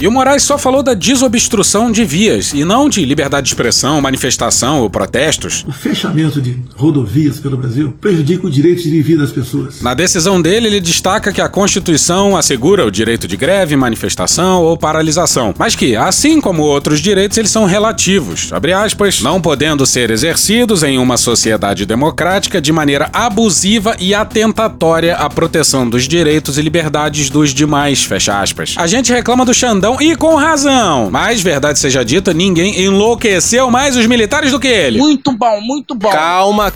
E 0.00 0.06
o 0.06 0.12
Moraes 0.12 0.44
só 0.44 0.56
falou 0.56 0.80
da 0.80 0.94
desobstrução 0.94 1.90
de 1.90 2.04
vias 2.04 2.52
e 2.54 2.64
não 2.64 2.88
de 2.88 3.04
liberdade 3.04 3.46
de 3.46 3.50
expressão, 3.50 4.00
manifestação 4.00 4.80
ou 4.80 4.88
protestos. 4.88 5.64
O 5.66 5.72
fechamento 5.72 6.40
de 6.40 6.56
rodovias 6.76 7.40
pelo 7.40 7.56
Brasil 7.56 7.92
prejudica 8.00 8.46
o 8.46 8.50
direito 8.50 8.80
de 8.80 8.90
viver 8.90 9.18
das 9.18 9.32
pessoas. 9.32 9.82
Na 9.82 9.94
decisão 9.94 10.40
dele, 10.40 10.68
ele 10.68 10.80
destaca 10.80 11.32
que 11.32 11.40
a 11.40 11.48
Constituição 11.48 12.36
assegura 12.36 12.86
o 12.86 12.92
direito 12.92 13.26
de 13.26 13.36
greve, 13.36 13.74
manifestação 13.74 14.62
ou 14.62 14.76
paralisação, 14.76 15.52
mas 15.58 15.74
que, 15.74 15.96
assim 15.96 16.40
como 16.40 16.62
outros 16.62 17.00
direitos, 17.00 17.36
eles 17.36 17.50
são 17.50 17.64
relativos, 17.64 18.52
abre 18.52 18.72
aspas, 18.72 19.20
não 19.20 19.40
podendo 19.40 19.84
ser 19.84 20.12
exercidos 20.12 20.84
em 20.84 20.96
uma 20.96 21.16
sociedade 21.16 21.84
democrática 21.84 22.60
de 22.60 22.70
maneira 22.70 23.10
abusiva 23.12 23.96
e 23.98 24.14
atentatória 24.14 25.16
à 25.16 25.28
proteção 25.28 25.90
dos 25.90 26.06
direitos 26.06 26.56
e 26.56 26.62
liberdades 26.62 27.30
dos 27.30 27.52
demais, 27.52 28.04
fecha 28.04 28.40
aspas. 28.40 28.74
A 28.76 28.86
gente 28.86 29.12
reclama 29.12 29.44
do 29.44 29.52
Xandão 29.52 29.87
e 30.00 30.16
com 30.16 30.34
razão, 30.34 31.10
mas 31.10 31.40
verdade 31.40 31.78
seja 31.78 32.04
dita, 32.04 32.34
ninguém 32.34 32.80
enlouqueceu 32.80 33.70
mais 33.70 33.96
os 33.96 34.06
militares 34.06 34.50
do 34.50 34.60
que 34.60 34.68
ele. 34.68 34.98
Muito 34.98 35.32
bom, 35.32 35.60
muito 35.60 35.94
bom. 35.94 36.10
Calma. 36.10 36.72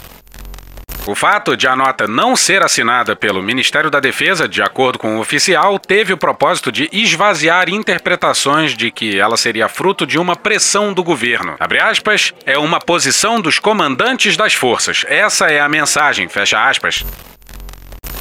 O 1.04 1.16
fato 1.16 1.56
de 1.56 1.66
a 1.66 1.74
nota 1.74 2.06
não 2.06 2.36
ser 2.36 2.62
assinada 2.62 3.16
pelo 3.16 3.42
Ministério 3.42 3.90
da 3.90 3.98
Defesa, 3.98 4.46
de 4.46 4.62
acordo 4.62 5.00
com 5.00 5.16
o 5.16 5.20
oficial, 5.20 5.76
teve 5.76 6.12
o 6.12 6.16
propósito 6.16 6.70
de 6.70 6.88
esvaziar 6.92 7.68
interpretações 7.68 8.76
de 8.76 8.88
que 8.92 9.18
ela 9.18 9.36
seria 9.36 9.68
fruto 9.68 10.06
de 10.06 10.16
uma 10.16 10.36
pressão 10.36 10.92
do 10.92 11.02
governo. 11.02 11.56
Abre 11.58 11.80
aspas, 11.80 12.32
é 12.46 12.56
uma 12.56 12.78
posição 12.78 13.40
dos 13.40 13.58
comandantes 13.58 14.36
das 14.36 14.54
forças. 14.54 15.04
Essa 15.08 15.46
é 15.48 15.60
a 15.60 15.68
mensagem, 15.68 16.28
fecha 16.28 16.68
aspas. 16.68 17.04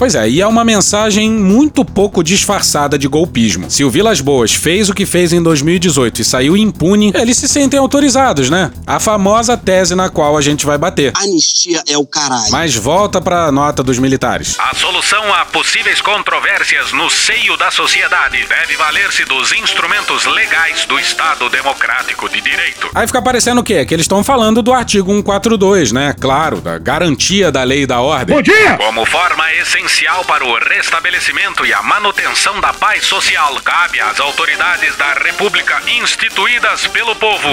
Pois 0.02 0.16
é, 0.16 0.28
e 0.28 0.42
é 0.42 0.48
uma 0.48 0.66
mensagem 0.66 1.30
muito 1.30 1.86
pouco 1.86 2.24
disfarçada 2.24 2.98
de 2.98 3.08
golpismo. 3.08 3.70
Se 3.70 3.84
o 3.84 3.90
Vilas 3.92 4.20
Boas 4.20 4.52
fez 4.52 4.90
o 4.90 4.96
que 4.96 5.06
fez 5.06 5.32
em 5.32 5.44
2018 5.44 6.22
e 6.22 6.26
saiu 6.26 6.58
impune, 6.58 7.14
eles 7.14 7.38
se 7.38 7.48
sentem 7.48 7.80
autorizados, 7.80 8.50
né? 8.50 8.72
A 8.88 9.00
famosa 9.00 9.56
tese 9.56 9.94
na 9.94 10.10
qual 10.10 10.36
a 10.36 10.42
gente 10.42 10.66
vai 10.66 10.76
bater. 10.76 11.14
Anistia 11.16 11.84
é 11.88 11.96
o 12.00 12.08
caralho. 12.08 12.50
Mas 12.50 12.74
volta 12.74 13.22
pra 13.22 13.52
nota 13.52 13.84
dos 13.84 14.00
militares. 14.00 14.56
A 14.58 14.74
solução 14.74 15.32
a 15.36 15.46
possíveis 15.46 16.02
controvérsias 16.02 16.92
no 16.94 17.08
seio 17.08 17.56
da 17.56 17.70
sociedade 17.70 18.44
deve 18.48 18.76
valer-se 18.78 19.24
dos 19.26 19.52
instrumentos 19.52 20.26
legais 20.26 20.84
do 20.88 21.00
Estado 21.00 21.48
Democrático 21.48 22.28
de 22.28 22.42
Direito. 22.42 22.90
Aí 22.96 23.06
fica 23.06 23.22
parecendo 23.22 23.62
o 23.62 23.64
quê? 23.64 23.86
Que 23.86 23.94
eles 23.94 24.06
estão 24.06 24.24
falando 24.24 24.64
do 24.64 24.74
artigo 24.74 25.12
142, 25.12 25.92
né? 25.92 26.16
Claro, 26.20 26.60
da 26.60 26.80
garantia 26.80 27.52
da 27.52 27.62
lei 27.64 27.84
e 27.84 27.86
da 27.86 28.02
ordem. 28.02 28.36
Bom 28.36 28.42
dia! 28.42 28.78
Como 28.78 29.06
forma 29.06 29.44
essencial 29.54 29.91
para 30.26 30.46
o 30.46 30.58
restabelecimento 30.58 31.66
e 31.66 31.74
a 31.74 31.82
manutenção 31.82 32.60
da 32.60 32.74
paz 32.74 33.06
social, 33.06 33.54
cabe 33.64 34.00
às 34.00 34.20
autoridades 34.20 34.96
da 34.96 35.14
República 35.14 35.82
instituídas 35.86 36.88
pelo 36.88 37.14
povo 37.16 37.50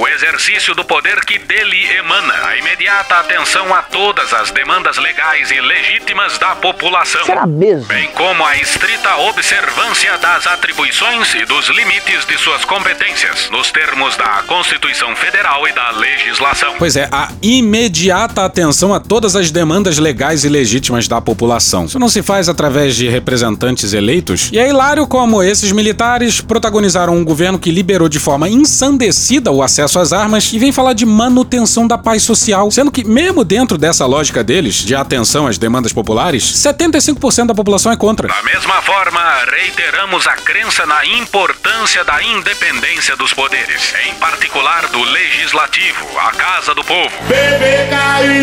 o 0.00 0.08
exercício 0.08 0.74
do 0.74 0.84
poder 0.84 1.24
que 1.24 1.38
dele 1.38 1.86
emana, 1.96 2.34
a 2.46 2.56
imediata 2.56 3.16
atenção 3.16 3.74
a 3.74 3.82
todas 3.82 4.32
as 4.32 4.50
demandas 4.50 4.96
legais 4.98 5.50
e 5.50 5.60
legítimas 5.60 6.38
da 6.38 6.54
população. 6.56 7.24
Será 7.24 7.46
mesmo? 7.46 7.86
Bem 7.86 8.08
como 8.10 8.44
a 8.44 8.56
estrita 8.56 9.16
observância 9.16 10.16
das 10.18 10.46
atribuições 10.46 11.34
e 11.34 11.44
dos 11.44 11.68
limites 11.68 12.24
de 12.26 12.38
suas 12.38 12.64
competências, 12.64 13.50
nos 13.50 13.70
termos 13.70 14.16
da 14.16 14.42
Constituição 14.46 15.14
Federal 15.16 15.66
e 15.66 15.72
da 15.72 15.90
legislação. 15.92 16.74
Pois 16.78 16.96
é, 16.96 17.08
a 17.10 17.30
imediata 17.42 18.44
atenção 18.44 18.92
a 18.92 19.00
todas 19.00 19.34
as 19.34 19.50
demandas 19.50 19.98
legais 19.98 20.44
e 20.44 20.48
legítimas 20.48 21.05
da 21.08 21.20
população. 21.20 21.84
Isso 21.84 21.98
não 21.98 22.08
se 22.08 22.22
faz 22.22 22.48
através 22.48 22.96
de 22.96 23.08
representantes 23.08 23.92
eleitos. 23.92 24.50
E 24.52 24.58
é 24.58 24.68
hilário 24.68 25.06
como 25.06 25.42
esses 25.42 25.72
militares 25.72 26.40
protagonizaram 26.40 27.14
um 27.16 27.24
governo 27.24 27.58
que 27.58 27.70
liberou 27.70 28.08
de 28.08 28.18
forma 28.18 28.48
ensandecida 28.48 29.50
o 29.50 29.62
acesso 29.62 29.98
às 29.98 30.12
armas 30.12 30.52
e 30.52 30.58
vem 30.58 30.72
falar 30.72 30.92
de 30.92 31.06
manutenção 31.06 31.86
da 31.86 31.98
paz 31.98 32.22
social, 32.22 32.70
sendo 32.70 32.90
que, 32.90 33.04
mesmo 33.04 33.44
dentro 33.44 33.78
dessa 33.78 34.06
lógica 34.06 34.42
deles, 34.42 34.76
de 34.76 34.94
atenção 34.94 35.46
às 35.46 35.58
demandas 35.58 35.92
populares, 35.92 36.44
75% 36.44 37.46
da 37.46 37.54
população 37.54 37.92
é 37.92 37.96
contra. 37.96 38.28
Da 38.28 38.42
mesma 38.42 38.80
forma, 38.82 39.20
reiteramos 39.50 40.26
a 40.26 40.34
crença 40.36 40.86
na 40.86 41.04
importância 41.06 42.04
da 42.04 42.22
independência 42.22 43.16
dos 43.16 43.32
poderes, 43.32 43.94
em 44.08 44.14
particular 44.14 44.86
do 44.88 45.02
legislativo, 45.02 46.06
a 46.18 46.32
Casa 46.32 46.74
do 46.74 46.84
Povo. 46.84 47.10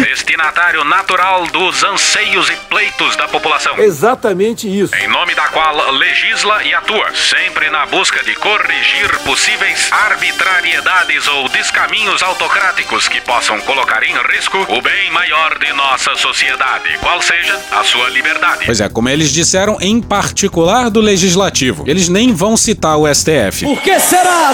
Destinatário 0.08 0.84
natural 0.84 1.47
dos 1.47 1.84
anseios 1.84 2.42
e 2.49 2.56
pleitos 2.69 3.15
da 3.15 3.27
população. 3.27 3.77
Exatamente 3.77 4.67
isso. 4.67 4.95
Em 4.95 5.08
nome 5.08 5.36
da 5.36 5.47
qual 5.47 5.91
legisla 5.91 6.63
e 6.63 6.73
atua, 6.73 7.13
sempre 7.13 7.69
na 7.69 7.86
busca 7.86 8.23
de 8.23 8.36
corrigir 8.36 9.17
possíveis 9.23 9.89
arbitrariedades 9.91 11.27
ou 11.27 11.49
descaminhos 11.49 12.21
autocráticos 12.21 13.08
que 13.08 13.21
possam 13.21 13.60
colocar 13.62 14.03
em 14.03 14.13
risco 14.34 14.58
o 14.69 14.82
bem 14.82 15.12
maior 15.12 15.58
de 15.60 15.71
nossa 15.73 16.15
sociedade, 16.15 16.97
qual 16.99 17.21
seja 17.21 17.60
a 17.71 17.84
sua 17.84 18.10
liberdade. 18.10 18.65
Pois 18.65 18.82
é, 18.82 18.89
como 18.89 19.10
eles 19.10 19.32
disseram, 19.32 19.77
em 19.82 20.01
particular 20.01 20.89
do 20.89 20.99
legislativo. 20.99 21.84
Eles 21.88 22.10
nem 22.10 22.34
vão 22.34 22.56
citar 22.58 22.97
o 22.97 23.13
STF. 23.13 23.65
Por 23.65 23.82
que 23.82 23.99
será? 23.99 24.53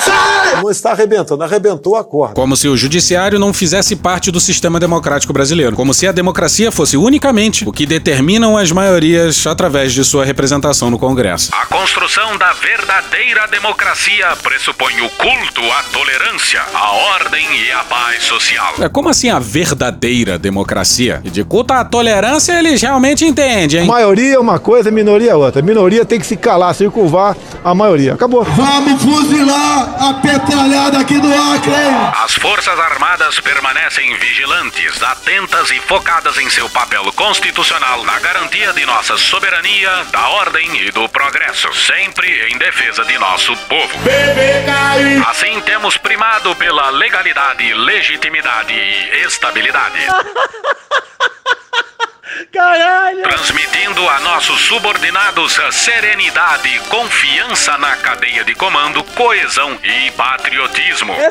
Não 0.62 0.70
está 0.70 0.92
arrebentando, 0.92 1.44
arrebentou 1.44 1.96
a 1.96 2.04
corda. 2.04 2.36
Como 2.36 2.56
se 2.56 2.68
o 2.68 2.78
judiciário 2.78 3.40
não 3.40 3.54
fizesse 3.54 3.96
parte 3.96 4.32
do 4.32 4.40
sistema 4.40 4.80
democrático 4.80 5.34
brasileiro. 5.34 5.76
Como 5.76 5.94
se 5.94 6.08
a 6.08 6.12
democracia 6.12 6.72
fosse 6.72 6.98
unicamente 6.98 7.68
o 7.68 7.72
que 7.80 7.86
determinam 7.86 8.58
as 8.58 8.74
maiorias 8.74 9.48
através 9.48 9.94
de 9.94 10.04
sua 10.04 10.26
representação 10.26 10.90
no 10.90 11.00
Congresso. 11.00 11.50
A 11.54 11.66
construção 11.66 12.38
da 12.38 12.52
verdadeira 12.52 13.48
democracia 13.48 14.36
pressupõe 14.44 15.00
o 15.00 15.10
culto 15.12 15.62
à 15.72 15.84
tolerância, 15.84 16.62
à 16.74 16.92
ordem 16.92 17.48
e 17.56 17.72
à 17.72 17.82
paz 17.86 18.24
social. 18.24 18.74
É 18.82 18.90
como 18.90 19.08
assim 19.08 19.30
a 19.30 19.40
verdadeira 19.40 20.38
democracia? 20.38 21.22
E 21.24 21.30
de 21.30 21.42
culto 21.46 21.74
à 21.74 21.86
tolerância 21.86 22.60
eles 22.60 22.82
realmente 22.82 23.24
entendem, 23.24 23.80
hein? 23.80 23.88
Maioria 23.88 24.36
é 24.36 24.40
uma 24.40 24.60
coisa, 24.60 24.92
minoria 24.92 25.32
é 25.32 25.36
outra. 25.36 25.62
Minoria 25.62 26.04
tem 26.04 26.20
que 26.20 26.28
se 26.28 26.36
calar, 26.36 26.76
circunvar 26.76 27.38
a 27.64 27.74
maioria. 27.74 28.16
Acabou. 28.16 28.44
Vamos 28.44 29.02
fuzilar 29.02 29.96
a 30.04 30.16
petralhada 30.16 31.00
aqui 31.00 31.18
do 31.18 31.34
Acre! 31.34 31.72
As 32.26 32.34
Forças 32.34 32.78
Armadas 32.78 33.40
permanecem 33.40 34.14
vigilantes, 34.18 35.02
atentas 35.02 35.72
e 35.72 35.80
focadas 35.80 36.38
em 36.40 36.50
seu 36.50 36.70
papel 36.70 37.10
constitucional 37.16 37.69
na 37.78 38.18
garantia 38.20 38.74
de 38.74 38.84
nossa 38.84 39.16
soberania, 39.16 40.06
da 40.06 40.28
ordem 40.30 40.88
e 40.88 40.92
do 40.92 41.08
progresso, 41.08 41.72
sempre 41.74 42.52
em 42.52 42.58
defesa 42.58 43.06
de 43.06 43.16
nosso 43.20 43.56
povo. 43.68 43.94
Assim 45.28 45.62
temos 45.62 45.96
primado 45.98 46.56
pela 46.56 46.90
legalidade, 46.90 47.72
legitimidade 47.74 48.74
e 48.74 49.24
estabilidade. 49.24 50.00
Caralho! 52.52 53.22
Transmitindo 53.22 54.10
a 54.10 54.20
nossos 54.22 54.62
subordinados 54.62 55.60
a 55.60 55.72
serenidade, 55.72 56.80
confiança 56.90 57.78
na 57.78 57.96
cadeia 57.98 58.44
de 58.44 58.56
comando, 58.56 59.04
coesão 59.04 59.78
e 59.84 60.10
patriotismo. 60.12 61.14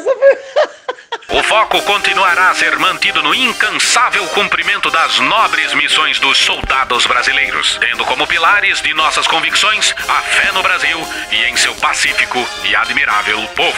O 1.30 1.42
foco 1.42 1.82
continuará 1.82 2.50
a 2.50 2.54
ser 2.54 2.78
mantido 2.78 3.22
no 3.22 3.34
incansável 3.34 4.24
cumprimento 4.28 4.90
das 4.90 5.20
nobres 5.20 5.74
missões 5.74 6.18
dos 6.18 6.38
soldados 6.38 7.06
brasileiros, 7.06 7.78
tendo 7.78 8.02
como 8.06 8.26
pilares 8.26 8.80
de 8.80 8.94
nossas 8.94 9.26
convicções 9.26 9.94
a 10.08 10.22
fé 10.22 10.50
no 10.54 10.62
Brasil 10.62 10.98
e 11.30 11.50
em 11.50 11.54
seu 11.54 11.74
pacífico 11.74 12.38
e 12.66 12.74
admirável 12.74 13.38
povo. 13.54 13.76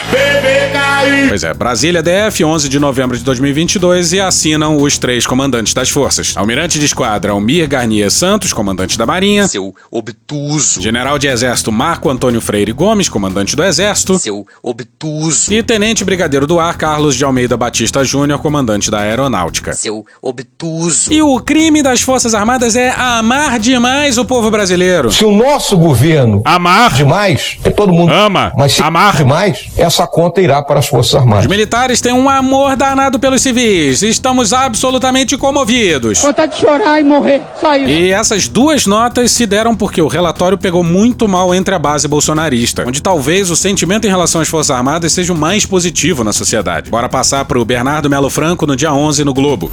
Pois 1.27 1.43
é, 1.43 1.53
Brasília 1.53 2.01
DF, 2.01 2.41
11 2.45 2.69
de 2.69 2.79
novembro 2.79 3.17
de 3.17 3.23
2022, 3.25 4.13
e 4.13 4.21
assinam 4.21 4.77
os 4.77 4.97
três 4.97 5.27
comandantes 5.27 5.73
das 5.73 5.89
forças. 5.89 6.37
Almirante 6.37 6.79
de 6.79 6.85
Esquadra 6.85 7.33
Almir 7.33 7.67
Garnier 7.67 8.09
Santos, 8.09 8.53
comandante 8.53 8.97
da 8.97 9.05
Marinha. 9.05 9.45
Seu 9.49 9.75
obtuso. 9.91 10.81
General 10.81 11.19
de 11.19 11.27
Exército 11.27 11.69
Marco 11.69 12.09
Antônio 12.09 12.39
Freire 12.39 12.71
Gomes, 12.71 13.09
comandante 13.09 13.57
do 13.57 13.63
Exército. 13.63 14.17
Seu 14.17 14.47
obtuso. 14.63 15.53
E 15.53 15.61
Tenente 15.61 16.05
Brigadeiro 16.05 16.47
do 16.47 16.57
Ar 16.57 16.77
Carlos 16.77 17.17
de 17.17 17.25
Almeida 17.25 17.40
Batista 17.47 18.03
Júnior, 18.03 18.39
comandante 18.39 18.89
da 18.89 18.99
Aeronáutica. 18.99 19.73
Seu 19.73 20.05
obtuso. 20.21 21.11
E 21.11 21.21
o 21.21 21.39
crime 21.39 21.83
das 21.83 22.01
Forças 22.01 22.33
Armadas 22.33 22.75
é 22.75 22.91
amar 22.91 23.59
demais 23.59 24.17
o 24.17 24.25
povo 24.25 24.49
brasileiro. 24.49 25.11
Se 25.11 25.25
o 25.25 25.31
nosso 25.31 25.77
governo 25.77 26.41
amar 26.45 26.93
demais, 26.93 27.57
é 27.63 27.69
todo 27.69 27.93
mundo 27.93 28.11
ama. 28.11 28.51
Mas 28.57 28.73
se 28.73 28.83
amar 28.83 29.17
demais, 29.17 29.69
essa 29.77 30.05
conta 30.07 30.41
irá 30.41 30.61
para 30.61 30.79
as 30.79 30.87
Forças 30.87 31.15
Armadas. 31.15 31.45
Os 31.45 31.49
militares 31.49 32.01
têm 32.01 32.13
um 32.13 32.29
amor 32.29 32.75
danado 32.75 33.19
pelos 33.19 33.41
civis. 33.41 34.01
Estamos 34.01 34.53
absolutamente 34.53 35.37
comovidos. 35.37 36.19
Vontade 36.19 36.55
de 36.55 36.61
chorar 36.61 36.99
e 36.99 37.03
morrer. 37.03 37.41
Só 37.59 37.75
isso. 37.75 37.89
E 37.89 38.11
essas 38.11 38.47
duas 38.47 38.85
notas 38.85 39.31
se 39.31 39.45
deram 39.45 39.75
porque 39.75 40.01
o 40.01 40.07
relatório 40.07 40.57
pegou 40.57 40.83
muito 40.83 41.27
mal 41.27 41.53
entre 41.53 41.73
a 41.73 41.79
base 41.79 42.07
bolsonarista, 42.07 42.83
onde 42.87 43.01
talvez 43.01 43.49
o 43.49 43.55
sentimento 43.55 44.05
em 44.05 44.09
relação 44.09 44.41
às 44.41 44.47
Forças 44.47 44.71
Armadas 44.71 45.13
seja 45.13 45.33
o 45.33 45.37
mais 45.37 45.65
positivo 45.65 46.23
na 46.23 46.33
sociedade. 46.33 46.89
Bora 46.89 47.07
passar 47.07 47.30
pro 47.45 47.63
Bernardo 47.63 48.09
Melo 48.09 48.29
Franco 48.29 48.67
no 48.67 48.75
dia 48.75 48.93
11 48.93 49.23
no 49.23 49.33
Globo. 49.33 49.71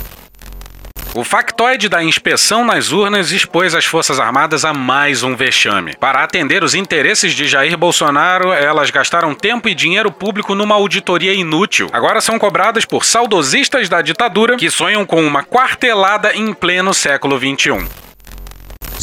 O 1.14 1.24
factoide 1.24 1.88
da 1.88 2.04
inspeção 2.04 2.64
nas 2.64 2.92
urnas 2.92 3.32
expôs 3.32 3.74
as 3.74 3.84
Forças 3.84 4.20
Armadas 4.20 4.64
a 4.64 4.72
mais 4.72 5.24
um 5.24 5.34
vexame. 5.34 5.96
Para 5.98 6.22
atender 6.22 6.62
os 6.62 6.74
interesses 6.74 7.32
de 7.34 7.48
Jair 7.48 7.76
Bolsonaro, 7.76 8.52
elas 8.52 8.90
gastaram 8.90 9.34
tempo 9.34 9.68
e 9.68 9.74
dinheiro 9.74 10.12
público 10.12 10.54
numa 10.54 10.76
auditoria 10.76 11.32
inútil. 11.32 11.88
Agora 11.92 12.20
são 12.20 12.38
cobradas 12.38 12.84
por 12.84 13.04
saudosistas 13.04 13.88
da 13.88 14.00
ditadura 14.00 14.56
que 14.56 14.70
sonham 14.70 15.04
com 15.04 15.26
uma 15.26 15.42
quartelada 15.42 16.32
em 16.36 16.52
pleno 16.52 16.94
século 16.94 17.36
XXI. 17.36 18.07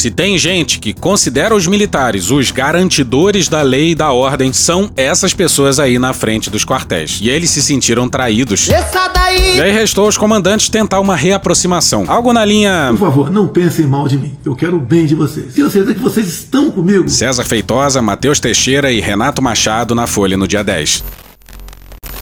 Se 0.05 0.11
tem 0.11 0.37
gente 0.37 0.77
que 0.77 0.93
considera 0.93 1.55
os 1.55 1.65
militares 1.65 2.29
os 2.29 2.51
garantidores 2.51 3.47
da 3.47 3.63
lei 3.63 3.89
e 3.89 3.95
da 3.95 4.11
ordem, 4.11 4.53
são 4.53 4.91
essas 4.95 5.33
pessoas 5.33 5.79
aí 5.79 5.97
na 5.97 6.13
frente 6.13 6.47
dos 6.47 6.63
quartéis. 6.63 7.17
E 7.19 7.27
eles 7.27 7.49
se 7.49 7.59
sentiram 7.59 8.07
traídos. 8.07 8.67
E 8.67 9.59
aí 9.59 9.71
restou 9.71 10.05
aos 10.05 10.15
comandantes 10.15 10.69
tentar 10.69 10.99
uma 10.99 11.15
reaproximação. 11.15 12.05
Algo 12.07 12.31
na 12.31 12.45
linha. 12.45 12.89
Por 12.91 12.99
favor, 12.99 13.31
não 13.31 13.47
pensem 13.47 13.87
mal 13.87 14.07
de 14.07 14.19
mim. 14.19 14.37
Eu 14.45 14.55
quero 14.55 14.77
o 14.77 14.79
bem 14.79 15.07
de 15.07 15.15
vocês. 15.15 15.55
Tenho 15.55 15.71
certeza 15.71 15.95
que 15.95 16.01
vocês 16.01 16.27
estão 16.27 16.69
comigo. 16.69 17.09
César 17.09 17.43
Feitosa, 17.43 17.99
Matheus 17.99 18.39
Teixeira 18.39 18.91
e 18.91 19.01
Renato 19.01 19.41
Machado 19.41 19.95
na 19.95 20.05
Folha 20.05 20.37
no 20.37 20.47
dia 20.47 20.63
10. 20.63 21.03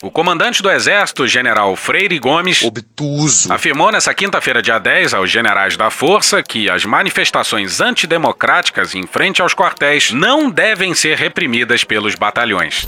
O 0.03 0.11
comandante 0.11 0.61
do 0.61 0.69
Exército, 0.69 1.25
general 1.25 1.77
Freire 1.77 2.19
Gomes, 2.19 2.61
obtuso, 2.61 3.53
afirmou 3.53 3.89
nessa 3.89 4.13
quinta-feira, 4.13 4.61
dia 4.61 4.77
10, 4.77 5.13
aos 5.13 5.31
generais 5.31 5.77
da 5.77 5.89
Força 5.89 6.43
que 6.43 6.69
as 6.69 6.83
manifestações 6.83 7.79
antidemocráticas 7.79 8.95
em 8.95 9.07
frente 9.07 9.41
aos 9.41 9.53
quartéis 9.53 10.11
não 10.11 10.51
devem 10.51 10.93
ser 10.93 11.17
reprimidas 11.17 11.85
pelos 11.85 12.15
batalhões. 12.15 12.85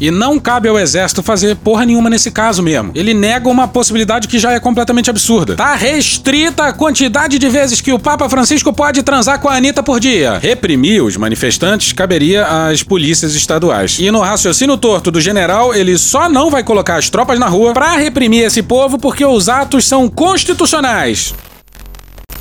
E 0.00 0.10
não 0.10 0.38
cabe 0.38 0.68
ao 0.68 0.78
exército 0.78 1.22
fazer 1.22 1.56
porra 1.56 1.84
nenhuma 1.84 2.08
nesse 2.08 2.30
caso 2.30 2.62
mesmo. 2.62 2.92
Ele 2.94 3.12
nega 3.12 3.48
uma 3.48 3.66
possibilidade 3.66 4.28
que 4.28 4.38
já 4.38 4.52
é 4.52 4.60
completamente 4.60 5.10
absurda. 5.10 5.56
Tá 5.56 5.74
restrita 5.74 6.64
a 6.64 6.72
quantidade 6.72 7.38
de 7.38 7.48
vezes 7.48 7.80
que 7.80 7.92
o 7.92 7.98
Papa 7.98 8.28
Francisco 8.28 8.72
pode 8.72 9.02
transar 9.02 9.40
com 9.40 9.48
a 9.48 9.56
Anitta 9.56 9.82
por 9.82 9.98
dia. 9.98 10.38
Reprimir 10.38 11.02
os 11.02 11.16
manifestantes 11.16 11.92
caberia 11.92 12.46
às 12.46 12.82
polícias 12.82 13.34
estaduais. 13.34 13.98
E 13.98 14.10
no 14.10 14.20
raciocínio 14.20 14.76
torto 14.76 15.10
do 15.10 15.20
general, 15.20 15.74
ele 15.74 15.98
só 15.98 16.28
não 16.28 16.50
vai 16.50 16.62
colocar 16.62 16.96
as 16.96 17.10
tropas 17.10 17.38
na 17.38 17.48
rua 17.48 17.72
pra 17.72 17.96
reprimir 17.96 18.44
esse 18.44 18.62
povo 18.62 18.98
porque 18.98 19.24
os 19.24 19.48
atos 19.48 19.84
são 19.84 20.08
constitucionais. 20.08 21.34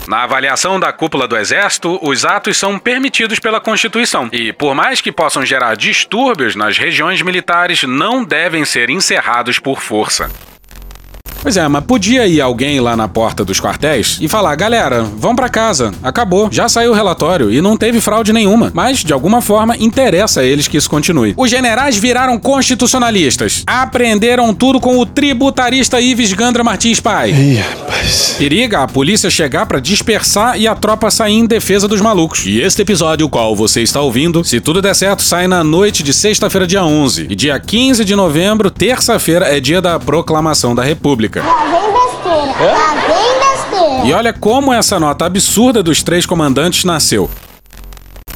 Na 0.08 0.24
avaliação 0.24 0.80
da 0.80 0.94
cúpula 0.94 1.28
do 1.28 1.36
Exército, 1.36 2.00
os 2.02 2.24
atos 2.24 2.58
são 2.58 2.80
permitidos 2.80 3.40
pela 3.40 3.60
Constituição 3.60 4.30
e, 4.32 4.54
por 4.54 4.74
mais 4.74 5.02
que 5.02 5.12
possam 5.12 5.46
gerar 5.46 5.76
distúrbios 5.76 6.56
nas 6.56 6.78
regiões 6.78 7.22
militares, 7.22 7.84
não 7.84 8.24
devem 8.24 8.64
ser 8.64 8.90
encerrados 8.90 9.60
por 9.60 9.82
força. 9.82 10.32
Pois 11.42 11.58
é, 11.58 11.68
mas 11.68 11.84
podia 11.86 12.28
ir 12.28 12.42
alguém 12.42 12.80
lá 12.80 12.96
na 12.96 13.08
porta 13.08 13.46
dos 13.46 13.60
quartéis 13.60 14.18
e 14.22 14.28
falar: 14.28 14.56
galera, 14.56 15.04
vão 15.04 15.36
para 15.36 15.50
casa, 15.50 15.94
acabou, 16.04 16.50
já 16.52 16.68
saiu 16.68 16.92
o 16.92 16.96
relatório 16.96 17.52
e 17.52 17.62
não 17.62 17.78
teve 17.78 18.02
fraude 18.02 18.34
nenhuma. 18.34 18.72
Mas, 18.74 19.00
de 19.00 19.14
alguma 19.14 19.42
forma, 19.42 19.76
interessa 19.78 20.42
a 20.42 20.44
eles 20.44 20.68
que 20.68 20.78
isso 20.78 20.90
continue. 20.90 21.34
Os 21.38 21.50
generais 21.50 21.98
viraram 21.98 22.38
constitucionalistas, 22.40 23.64
aprenderam 23.66 24.54
tudo 24.54 24.80
com 24.80 24.98
o 24.98 25.06
tributarista 25.06 26.02
Ives 26.02 26.34
Gandra 26.34 26.64
Martins 26.64 27.00
Pai. 27.00 27.32
Ih, 27.32 27.56
rapaz. 27.56 28.36
Periga 28.38 28.84
a 28.84 28.88
polícia 28.88 29.30
chegar 29.30 29.66
para 29.66 29.80
dispersar 29.80 30.60
e 30.60 30.68
a 30.68 30.76
tropa 30.76 31.10
sair 31.10 31.34
em 31.34 31.46
defesa 31.46 31.88
dos 31.88 32.02
malucos. 32.02 32.46
E 32.46 32.60
este 32.62 32.82
episódio, 32.82 33.26
o 33.26 33.30
qual 33.30 33.56
você 33.56 33.82
está 33.82 34.02
ouvindo, 34.02 34.44
se 34.44 34.60
tudo 34.60 34.82
der 34.82 34.96
certo, 34.96 35.24
sai 35.24 35.48
na 35.48 35.64
noite 35.64 36.04
de 36.04 36.14
sexta-feira, 36.14 36.68
dia 36.68 36.84
11. 36.84 37.28
E 37.30 37.36
dia 37.36 37.60
15 37.60 38.06
de 38.06 38.16
novembro, 38.16 38.70
terça-feira, 38.70 39.46
é 39.46 39.60
dia 39.60 39.82
da 39.82 40.00
proclamação 40.00 40.76
da 40.76 40.84
República. 40.84 41.27
Lá 41.36 41.66
vem 41.66 41.94
besteira. 41.94 42.74
Lá 42.74 42.96
vem 43.08 43.40
besteira. 43.40 44.06
E 44.06 44.14
olha 44.14 44.34
como 44.34 44.74
essa 44.74 45.00
nota 45.00 45.26
absurda 45.26 45.84
dos 45.84 46.02
três 46.04 46.26
comandantes 46.26 46.84
nasceu. 46.84 47.30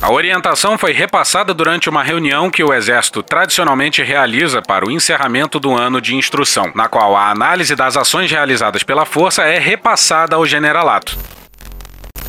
A 0.01 0.12
orientação 0.12 0.80
foi 0.80 0.93
repassada 0.93 1.54
durante 1.54 1.88
uma 1.88 2.01
reunião 2.01 2.49
que 2.49 2.63
o 2.63 2.73
Exército 2.73 3.21
tradicionalmente 3.21 4.01
realiza 4.01 4.60
para 4.60 4.84
o 4.84 4.89
encerramento 4.89 5.60
do 5.60 5.77
ano 5.77 6.01
de 6.01 6.15
instrução, 6.15 6.71
na 6.73 6.88
qual 6.88 7.15
a 7.15 7.30
análise 7.30 7.75
das 7.75 7.95
ações 7.95 8.32
realizadas 8.32 8.82
pela 8.82 9.06
Força 9.06 9.43
é 9.43 9.60
repassada 9.60 10.36
ao 10.36 10.45
generalato. 10.45 11.15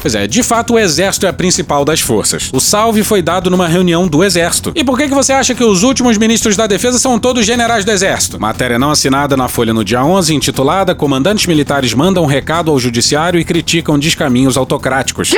Pois 0.02 0.16
é, 0.16 0.26
de 0.26 0.42
fato 0.42 0.74
o 0.74 0.78
exército 0.78 1.26
é 1.26 1.28
a 1.28 1.32
principal 1.32 1.84
das 1.84 2.00
forças. 2.00 2.50
O 2.52 2.58
salve 2.58 3.04
foi 3.04 3.22
dado 3.22 3.48
numa 3.48 3.68
reunião 3.68 4.08
do 4.08 4.24
exército. 4.24 4.72
E 4.74 4.82
por 4.82 4.98
que, 4.98 5.08
que 5.08 5.14
você 5.14 5.32
acha 5.32 5.54
que 5.54 5.62
os 5.62 5.84
últimos 5.84 6.18
ministros 6.18 6.56
da 6.56 6.66
defesa 6.66 6.98
são 6.98 7.20
todos 7.20 7.46
generais 7.46 7.84
do 7.84 7.92
exército? 7.92 8.40
Matéria 8.40 8.80
não 8.80 8.90
assinada 8.90 9.36
na 9.36 9.46
Folha 9.46 9.72
no 9.72 9.84
dia 9.84 10.04
11, 10.04 10.34
intitulada 10.34 10.92
Comandantes 10.92 11.46
militares 11.46 11.94
mandam 11.94 12.26
recado 12.26 12.70
ao 12.72 12.80
judiciário 12.80 13.38
e 13.38 13.44
criticam 13.44 13.96
descaminhos 13.96 14.56
autocráticos. 14.56 15.32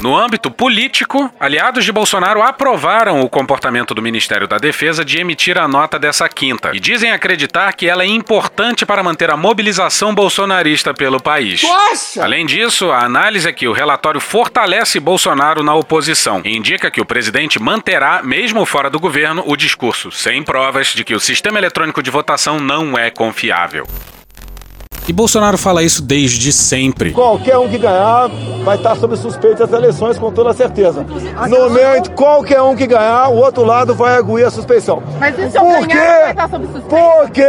No 0.00 0.16
âmbito 0.16 0.50
político, 0.50 1.32
aliados 1.40 1.84
de 1.84 1.90
Bolsonaro 1.90 2.42
aprovaram 2.42 3.22
o 3.22 3.30
comportamento 3.30 3.94
do 3.94 4.02
Ministério 4.02 4.46
da 4.46 4.58
Defesa 4.58 5.04
de 5.04 5.18
emitir 5.18 5.58
a 5.58 5.66
nota 5.66 5.98
dessa 5.98 6.28
quinta 6.28 6.70
e 6.74 6.80
dizem 6.80 7.12
acreditar 7.12 7.72
que 7.72 7.88
ela 7.88 8.02
é 8.02 8.06
importante 8.06 8.84
para 8.84 9.02
manter 9.02 9.30
a 9.30 9.36
mobilização 9.36 10.14
bolsonarista 10.14 10.92
pelo 10.92 11.20
país. 11.20 11.62
Nossa! 11.62 12.22
Além 12.22 12.44
disso, 12.44 12.90
a 12.90 13.04
análise 13.04 13.48
é 13.48 13.52
que 13.52 13.66
o 13.66 13.72
relatório 13.72 14.20
fortalece 14.20 15.00
Bolsonaro 15.00 15.62
na 15.62 15.74
oposição 15.74 16.42
e 16.44 16.54
indica 16.54 16.90
que 16.90 17.00
o 17.00 17.06
presidente 17.06 17.58
manterá, 17.58 18.20
mesmo 18.22 18.66
fora 18.66 18.90
do 18.90 19.00
governo, 19.00 19.42
o 19.46 19.56
discurso 19.56 20.10
sem 20.12 20.42
provas 20.42 20.88
de 20.88 21.04
que 21.04 21.14
o 21.14 21.20
sistema 21.20 21.58
eletrônico 21.58 22.02
de 22.02 22.10
votação 22.10 22.60
não 22.60 22.98
é 22.98 23.10
confiável. 23.10 23.86
E 25.08 25.12
Bolsonaro 25.12 25.56
fala 25.56 25.84
isso 25.84 26.02
desde 26.02 26.52
sempre. 26.52 27.12
Qualquer 27.12 27.56
um 27.58 27.68
que 27.68 27.78
ganhar 27.78 28.28
vai 28.64 28.76
estar 28.76 28.96
sob 28.96 29.16
suspeita 29.16 29.64
das 29.64 29.72
eleições 29.78 30.18
com 30.18 30.32
toda 30.32 30.52
certeza. 30.52 31.06
No 31.48 31.58
momento, 31.68 32.10
qualquer 32.10 32.60
um 32.60 32.74
que 32.74 32.88
ganhar, 32.88 33.28
o 33.28 33.36
outro 33.36 33.64
lado 33.64 33.94
vai 33.94 34.16
aguir 34.16 34.44
a 34.44 34.50
suspeição. 34.50 35.00
Mas 35.20 35.38
e 35.38 35.48
se 35.48 35.56
eu 35.56 35.62
Por 35.62 35.86
ganhar, 35.86 35.86
quê? 35.86 36.22
vai 36.22 36.30
estar 36.30 36.48
sob 36.50 36.66
suspeita? 36.66 36.88
Porque 36.88 37.46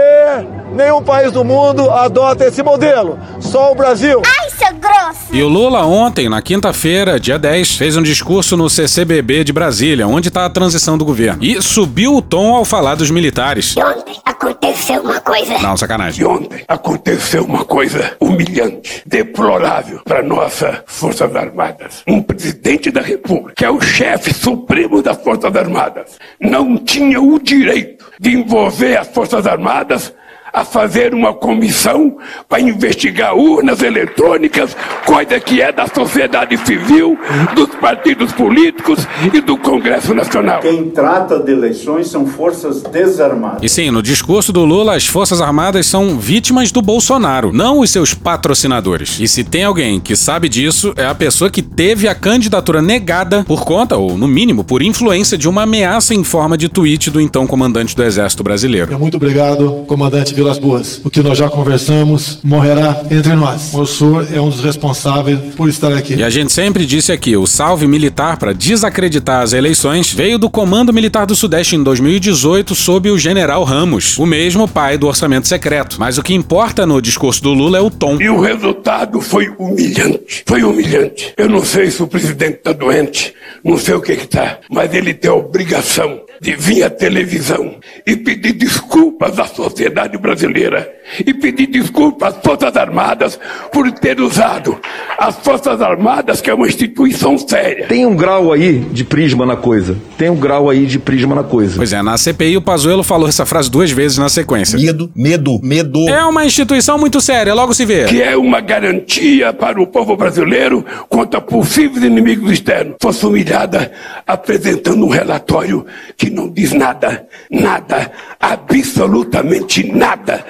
nenhum 0.77 1.01
país 1.01 1.31
do 1.31 1.43
mundo 1.43 1.89
adota 1.89 2.45
esse 2.45 2.61
modelo. 2.63 3.19
Só 3.41 3.71
o 3.71 3.75
Brasil. 3.75 4.21
Ai, 4.25 4.49
seu 4.51 4.73
grosso! 4.75 5.33
E 5.33 5.41
o 5.41 5.47
Lula 5.47 5.83
ontem, 5.85 6.29
na 6.29 6.41
quinta-feira, 6.41 7.19
dia 7.19 7.37
10, 7.37 7.75
fez 7.75 7.97
um 7.97 8.03
discurso 8.03 8.55
no 8.55 8.69
CCBB 8.69 9.43
de 9.43 9.51
Brasília, 9.51 10.07
onde 10.07 10.29
está 10.29 10.45
a 10.45 10.49
transição 10.49 10.97
do 10.97 11.03
governo. 11.03 11.43
E 11.43 11.61
subiu 11.61 12.15
o 12.15 12.21
tom 12.21 12.55
ao 12.55 12.63
falar 12.63 12.95
dos 12.95 13.09
militares. 13.11 13.75
Ontem 13.75 14.15
aconteceu 14.23 15.01
uma 15.01 15.19
coisa. 15.19 15.57
Não, 15.57 15.75
sacanagem. 15.75 16.25
ontem 16.25 16.63
aconteceu 16.67 17.43
uma 17.43 17.65
coisa 17.65 18.15
humilhante, 18.19 19.01
deplorável 19.05 20.01
para 20.05 20.21
nossas 20.21 20.77
Forças 20.85 21.35
Armadas. 21.35 22.03
Um 22.07 22.21
presidente 22.21 22.91
da 22.91 23.01
República, 23.01 23.53
que 23.55 23.65
é 23.65 23.69
o 23.71 23.81
chefe 23.81 24.33
supremo 24.33 25.01
das 25.01 25.17
Forças 25.17 25.55
Armadas, 25.55 26.11
não 26.39 26.77
tinha 26.77 27.19
o 27.19 27.39
direito 27.39 28.05
de 28.19 28.35
envolver 28.35 28.97
as 28.97 29.07
Forças 29.07 29.47
Armadas 29.47 30.13
a 30.51 30.63
fazer 30.63 31.13
uma 31.13 31.33
comissão 31.33 32.17
para 32.47 32.61
investigar 32.61 33.35
urnas 33.35 33.81
eletrônicas, 33.81 34.75
coisa 35.05 35.39
que 35.39 35.61
é 35.61 35.71
da 35.71 35.87
sociedade 35.87 36.57
civil, 36.57 37.17
dos 37.55 37.69
partidos 37.75 38.31
políticos 38.31 39.07
e 39.33 39.41
do 39.41 39.57
Congresso 39.57 40.13
Nacional. 40.13 40.61
Quem 40.61 40.89
trata 40.89 41.39
de 41.39 41.51
eleições 41.51 42.09
são 42.09 42.25
forças 42.25 42.81
desarmadas. 42.83 43.59
E 43.61 43.69
sim, 43.69 43.91
no 43.91 44.01
discurso 44.01 44.51
do 44.51 44.65
Lula, 44.65 44.95
as 44.95 45.07
Forças 45.07 45.41
Armadas 45.41 45.85
são 45.85 46.17
vítimas 46.17 46.71
do 46.71 46.81
Bolsonaro, 46.81 47.51
não 47.53 47.79
os 47.79 47.89
seus 47.89 48.13
patrocinadores. 48.13 49.19
E 49.19 49.27
se 49.27 49.43
tem 49.43 49.63
alguém 49.63 49.99
que 49.99 50.15
sabe 50.15 50.49
disso, 50.49 50.93
é 50.95 51.05
a 51.05 51.15
pessoa 51.15 51.49
que 51.49 51.61
teve 51.61 52.07
a 52.07 52.15
candidatura 52.15 52.81
negada 52.81 53.43
por 53.43 53.63
conta, 53.65 53.97
ou 53.97 54.17
no 54.17 54.27
mínimo, 54.27 54.63
por 54.63 54.81
influência 54.81 55.37
de 55.37 55.47
uma 55.47 55.63
ameaça 55.63 56.13
em 56.13 56.23
forma 56.23 56.57
de 56.57 56.69
tweet 56.69 57.09
do 57.09 57.21
então 57.21 57.45
comandante 57.47 57.95
do 57.95 58.03
Exército 58.03 58.43
Brasileiro. 58.43 58.97
Muito 58.97 59.17
obrigado, 59.17 59.83
comandante 59.87 60.33
Vilas 60.37 60.59
Boas. 60.59 61.01
O 61.03 61.09
que 61.09 61.23
nós 61.23 61.35
já 61.35 61.49
conversamos 61.49 62.37
morrerá 62.43 63.01
entre 63.09 63.33
nós. 63.33 63.73
O 63.73 63.87
senhor 63.87 64.27
é 64.31 64.39
um 64.39 64.49
dos 64.49 64.61
responsáveis 64.61 65.39
por 65.55 65.67
estar 65.67 65.91
aqui. 65.91 66.13
E 66.13 66.23
a 66.23 66.29
gente 66.29 66.51
sempre 66.51 66.85
disse 66.85 67.11
aqui, 67.11 67.35
o 67.35 67.47
salve 67.47 67.87
militar 67.87 68.37
para 68.37 68.53
desacreditar 68.53 69.41
as 69.41 69.53
eleições 69.53 70.13
veio 70.13 70.37
do 70.37 70.47
Comando 70.47 70.93
Militar 70.93 71.25
do 71.25 71.35
Sudeste 71.35 71.75
em 71.75 71.81
2018 71.81 72.75
sob 72.75 73.09
o 73.09 73.17
General 73.17 73.63
Ramos, 73.63 74.15
o 74.19 74.27
mesmo 74.27 74.67
pai 74.67 74.95
do 74.95 75.07
orçamento 75.07 75.47
secreto. 75.47 75.95
Mas 75.97 76.19
o 76.19 76.23
que 76.23 76.35
importa 76.35 76.85
no 76.85 77.01
discurso 77.01 77.41
do 77.41 77.51
Lula 77.51 77.79
é 77.79 77.81
o 77.81 77.89
tom. 77.89 78.21
E 78.21 78.29
o 78.29 78.39
resultado 78.39 79.19
foi 79.19 79.51
humilhante. 79.57 80.43
Foi 80.45 80.63
humilhante. 80.63 81.33
Eu 81.35 81.49
não 81.49 81.65
sei 81.65 81.89
se 81.89 82.03
o 82.03 82.07
presidente 82.07 82.57
está 82.57 82.73
doente, 82.73 83.33
não 83.63 83.79
sei 83.79 83.95
o 83.95 84.01
que 84.01 84.11
está, 84.11 84.59
mas 84.69 84.93
ele 84.93 85.15
tem 85.15 85.31
a 85.31 85.33
obrigação 85.33 86.26
de 86.41 86.53
vir 86.53 86.83
à 86.83 86.89
televisão 86.89 87.79
e 88.05 88.15
pedir 88.15 88.53
desculpas 88.53 89.39
à 89.39 89.45
sociedade 89.45 90.17
brasileira 90.17 90.96
e 91.25 91.33
pedir 91.33 91.67
desculpas 91.67 92.35
às 92.35 92.43
Forças 92.43 92.75
Armadas 92.75 93.39
por 93.71 93.91
ter 93.91 94.19
usado 94.19 94.77
as 95.17 95.35
Forças 95.37 95.81
Armadas, 95.81 96.41
que 96.41 96.49
é 96.49 96.53
uma 96.53 96.67
instituição 96.67 97.37
séria. 97.37 97.87
Tem 97.87 98.05
um 98.05 98.15
grau 98.15 98.51
aí 98.51 98.79
de 98.79 99.03
prisma 99.03 99.45
na 99.45 99.55
coisa. 99.55 99.97
Tem 100.17 100.29
um 100.29 100.35
grau 100.35 100.69
aí 100.69 100.85
de 100.85 100.99
prisma 100.99 101.35
na 101.35 101.43
coisa. 101.43 101.77
Pois 101.77 101.93
é, 101.93 102.01
na 102.01 102.17
CPI 102.17 102.57
o 102.57 102.61
Pazuello 102.61 103.03
falou 103.03 103.27
essa 103.27 103.45
frase 103.45 103.69
duas 103.69 103.91
vezes 103.91 104.17
na 104.17 104.29
sequência. 104.29 104.77
Medo, 104.77 105.09
medo, 105.15 105.59
medo. 105.63 106.07
É 106.09 106.23
uma 106.25 106.45
instituição 106.45 106.97
muito 106.97 107.21
séria, 107.21 107.53
logo 107.53 107.73
se 107.73 107.85
vê. 107.85 108.05
Que 108.05 108.21
é 108.21 108.35
uma 108.35 108.59
garantia 108.59 109.53
para 109.53 109.81
o 109.81 109.87
povo 109.87 110.15
brasileiro 110.15 110.85
contra 111.09 111.41
possíveis 111.41 112.03
inimigos 112.03 112.51
externos. 112.51 112.95
Fosse 113.01 113.25
humilhada 113.25 113.91
apresentando 114.25 115.05
um 115.05 115.09
relatório 115.09 115.85
que 116.15 116.29
não 116.29 116.49
diz 116.49 116.73
nada, 116.73 117.27
nada, 117.49 118.11
absolutamente 118.39 119.91
nada 119.91 120.45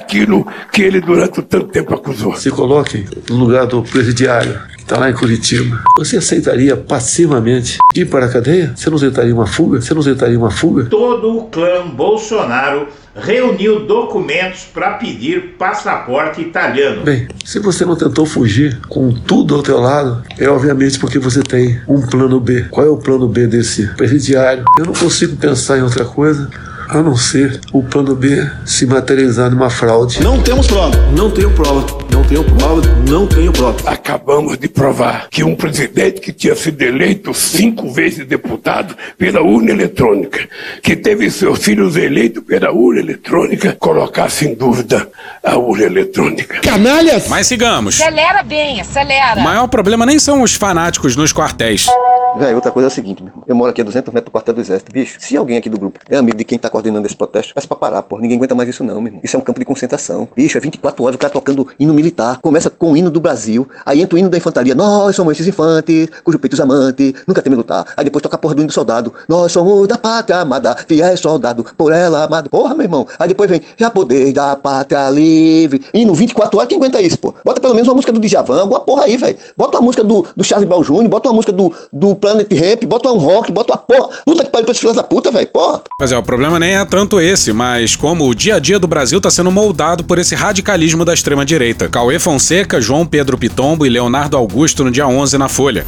daquilo 0.00 0.46
que 0.72 0.82
ele 0.82 1.00
durante 1.00 1.42
tanto 1.42 1.68
tempo 1.68 1.94
acusou. 1.94 2.34
Se 2.34 2.50
coloque 2.50 3.06
no 3.28 3.36
lugar 3.36 3.66
do 3.66 3.82
presidiário 3.82 4.58
que 4.76 4.82
está 4.82 4.98
lá 4.98 5.10
em 5.10 5.14
Curitiba. 5.14 5.82
Você 5.96 6.16
aceitaria 6.16 6.76
passivamente 6.76 7.78
ir 7.94 8.06
para 8.06 8.26
a 8.26 8.28
cadeia? 8.28 8.72
Você 8.74 8.88
não 8.88 8.96
aceitaria 8.96 9.34
uma 9.34 9.46
fuga? 9.46 9.80
Você 9.80 9.92
não 9.94 10.00
aceitaria 10.00 10.38
uma 10.38 10.50
fuga? 10.50 10.86
Todo 10.86 11.38
o 11.38 11.44
clã 11.44 11.86
Bolsonaro 11.86 12.88
reuniu 13.14 13.86
documentos 13.86 14.64
para 14.72 14.92
pedir 14.92 15.56
passaporte 15.58 16.40
italiano. 16.40 17.02
Bem, 17.02 17.28
se 17.44 17.58
você 17.58 17.84
não 17.84 17.96
tentou 17.96 18.24
fugir 18.24 18.80
com 18.88 19.12
tudo 19.12 19.56
ao 19.56 19.62
teu 19.62 19.80
lado, 19.80 20.22
é 20.38 20.48
obviamente 20.48 20.98
porque 20.98 21.18
você 21.18 21.42
tem 21.42 21.80
um 21.88 22.00
plano 22.00 22.40
B. 22.40 22.66
Qual 22.70 22.86
é 22.86 22.90
o 22.90 22.96
plano 22.96 23.28
B 23.28 23.46
desse 23.46 23.86
presidiário? 23.94 24.64
Eu 24.78 24.86
não 24.86 24.92
consigo 24.92 25.36
pensar 25.36 25.78
em 25.78 25.82
outra 25.82 26.04
coisa 26.04 26.48
a 26.90 27.02
não 27.02 27.16
ser 27.16 27.60
o 27.72 27.82
plano 27.82 28.14
B 28.16 28.50
se 28.64 28.84
materializar 28.84 29.50
numa 29.50 29.70
fraude. 29.70 30.22
Não 30.22 30.40
temos 30.40 30.66
prova. 30.66 30.90
Não 31.16 31.30
tenho 31.30 31.50
prova. 31.52 31.86
Não 32.10 32.19
tenho 32.30 32.44
prova. 32.44 32.80
Não 33.08 33.26
tenho 33.26 33.52
prova. 33.52 33.90
Acabamos 33.90 34.56
de 34.56 34.68
provar 34.68 35.28
que 35.28 35.42
um 35.42 35.56
presidente 35.56 36.20
que 36.20 36.32
tinha 36.32 36.54
sido 36.54 36.80
eleito 36.80 37.34
cinco 37.34 37.90
vezes 37.90 38.24
deputado 38.24 38.96
pela 39.18 39.42
urna 39.42 39.72
eletrônica, 39.72 40.48
que 40.80 40.94
teve 40.94 41.28
seus 41.28 41.58
filhos 41.58 41.96
eleitos 41.96 42.44
pela 42.44 42.70
urna 42.70 43.00
eletrônica, 43.00 43.76
colocasse 43.80 44.46
em 44.46 44.54
dúvida 44.54 45.08
a 45.42 45.56
urna 45.56 45.84
eletrônica. 45.86 46.60
Canalhas! 46.60 47.26
Mas 47.28 47.48
sigamos. 47.48 48.00
Acelera 48.00 48.44
bem, 48.44 48.80
acelera. 48.80 49.40
O 49.40 49.42
maior 49.42 49.66
problema 49.66 50.06
nem 50.06 50.20
são 50.20 50.42
os 50.42 50.54
fanáticos 50.54 51.16
nos 51.16 51.32
quartéis. 51.32 51.86
Velho, 52.38 52.54
outra 52.54 52.70
coisa 52.70 52.86
é 52.86 52.90
a 52.90 52.94
seguinte, 52.94 53.24
meu 53.24 53.32
irmão. 53.32 53.44
Eu 53.48 53.56
moro 53.56 53.70
aqui 53.72 53.80
a 53.80 53.84
200 53.84 54.14
metros 54.14 54.26
do 54.26 54.30
quartel 54.30 54.54
do 54.54 54.60
exército. 54.60 54.92
Bicho, 54.92 55.16
se 55.18 55.36
alguém 55.36 55.56
aqui 55.56 55.68
do 55.68 55.76
grupo 55.76 55.98
é 56.08 56.16
amigo 56.16 56.38
de 56.38 56.44
quem 56.44 56.56
tá 56.56 56.70
coordenando 56.70 57.04
esse 57.06 57.16
protesto, 57.16 57.52
peça 57.54 57.66
pra 57.66 57.76
parar, 57.76 58.02
pô. 58.04 58.20
Ninguém 58.20 58.36
aguenta 58.36 58.54
mais 58.54 58.68
isso 58.68 58.84
não, 58.84 59.00
meu 59.00 59.08
irmão. 59.08 59.20
Isso 59.24 59.36
é 59.36 59.38
um 59.38 59.42
campo 59.42 59.58
de 59.58 59.64
concentração. 59.64 60.28
Bicho, 60.36 60.56
é 60.56 60.60
24 60.60 61.02
horas 61.02 61.16
o 61.16 61.18
cara 61.18 61.32
tocando 61.32 61.66
hino 61.78 61.92
militar. 61.92 62.19
Começa 62.42 62.70
com 62.70 62.92
o 62.92 62.96
hino 62.96 63.10
do 63.10 63.20
Brasil. 63.20 63.68
Aí 63.84 64.00
entra 64.00 64.16
o 64.16 64.18
hino 64.18 64.28
da 64.28 64.36
infantaria. 64.36 64.74
Nós 64.74 65.16
somos 65.16 65.32
esses 65.32 65.46
infantes, 65.46 66.08
cujo 66.22 66.38
peito 66.38 66.54
os 66.54 66.60
amantes, 66.60 67.14
nunca 67.26 67.42
teme 67.42 67.56
lutar. 67.56 67.86
Aí 67.96 68.04
depois 68.04 68.22
toca 68.22 68.36
a 68.36 68.38
porra 68.38 68.54
do 68.54 68.60
hino 68.60 68.68
do 68.68 68.72
soldado. 68.72 69.12
Nós 69.28 69.52
somos 69.52 69.88
da 69.88 69.98
pátria 69.98 70.40
amada, 70.40 70.76
fiéis 70.86 71.20
soldado, 71.20 71.64
por 71.76 71.92
ela 71.92 72.24
amado. 72.24 72.50
Porra, 72.50 72.74
meu 72.74 72.84
irmão. 72.84 73.06
Aí 73.18 73.28
depois 73.28 73.50
vem, 73.50 73.60
já 73.76 73.90
poder 73.90 74.32
da 74.32 74.56
pátria 74.56 75.08
livre. 75.10 75.82
Hino 75.92 76.14
24 76.14 76.58
horas, 76.58 76.68
quem 76.68 76.78
aguenta 76.78 77.00
isso, 77.00 77.18
pô? 77.18 77.34
Bota 77.44 77.60
pelo 77.60 77.74
menos 77.74 77.88
uma 77.88 77.94
música 77.94 78.12
do 78.12 78.20
Djavan, 78.20 78.60
alguma 78.60 78.80
porra 78.80 79.04
aí, 79.04 79.16
velho. 79.16 79.36
Bota 79.56 79.78
uma 79.78 79.84
música 79.84 80.04
do, 80.04 80.26
do 80.36 80.44
Charles 80.44 80.68
Brown 80.68 80.82
Jr., 80.82 81.08
bota 81.08 81.28
uma 81.28 81.34
música 81.34 81.52
do, 81.52 81.72
do 81.92 82.14
Planet 82.14 82.50
Ramp, 82.52 82.84
bota 82.84 83.10
um 83.10 83.18
rock, 83.18 83.52
bota 83.52 83.72
uma 83.72 83.78
porra. 83.78 84.08
Puta 84.24 84.44
que 84.44 84.50
pariu 84.50 84.64
pra 84.64 84.72
esses 84.72 84.80
filhos 84.80 84.96
da 84.96 85.02
puta, 85.02 85.30
velho. 85.30 85.48
Porra. 85.48 85.82
Mas 85.98 86.12
é, 86.12 86.18
o 86.18 86.22
problema 86.22 86.58
nem 86.58 86.76
é 86.76 86.84
tanto 86.84 87.20
esse, 87.20 87.52
mas 87.52 87.96
como 87.96 88.28
o 88.28 88.34
dia 88.34 88.56
a 88.56 88.58
dia 88.58 88.78
do 88.78 88.86
Brasil 88.86 89.18
está 89.18 89.30
sendo 89.30 89.50
moldado 89.50 90.04
por 90.04 90.18
esse 90.18 90.34
radicalismo 90.34 91.04
da 91.04 91.14
extrema-direita. 91.14 91.88
Cauê 91.88 92.09
Fonseca, 92.18 92.80
João 92.80 93.06
Pedro 93.06 93.38
Pitombo 93.38 93.86
e 93.86 93.88
Leonardo 93.88 94.36
Augusto 94.36 94.84
no 94.84 94.90
dia 94.90 95.06
11 95.06 95.38
na 95.38 95.48
Folha. 95.48 95.86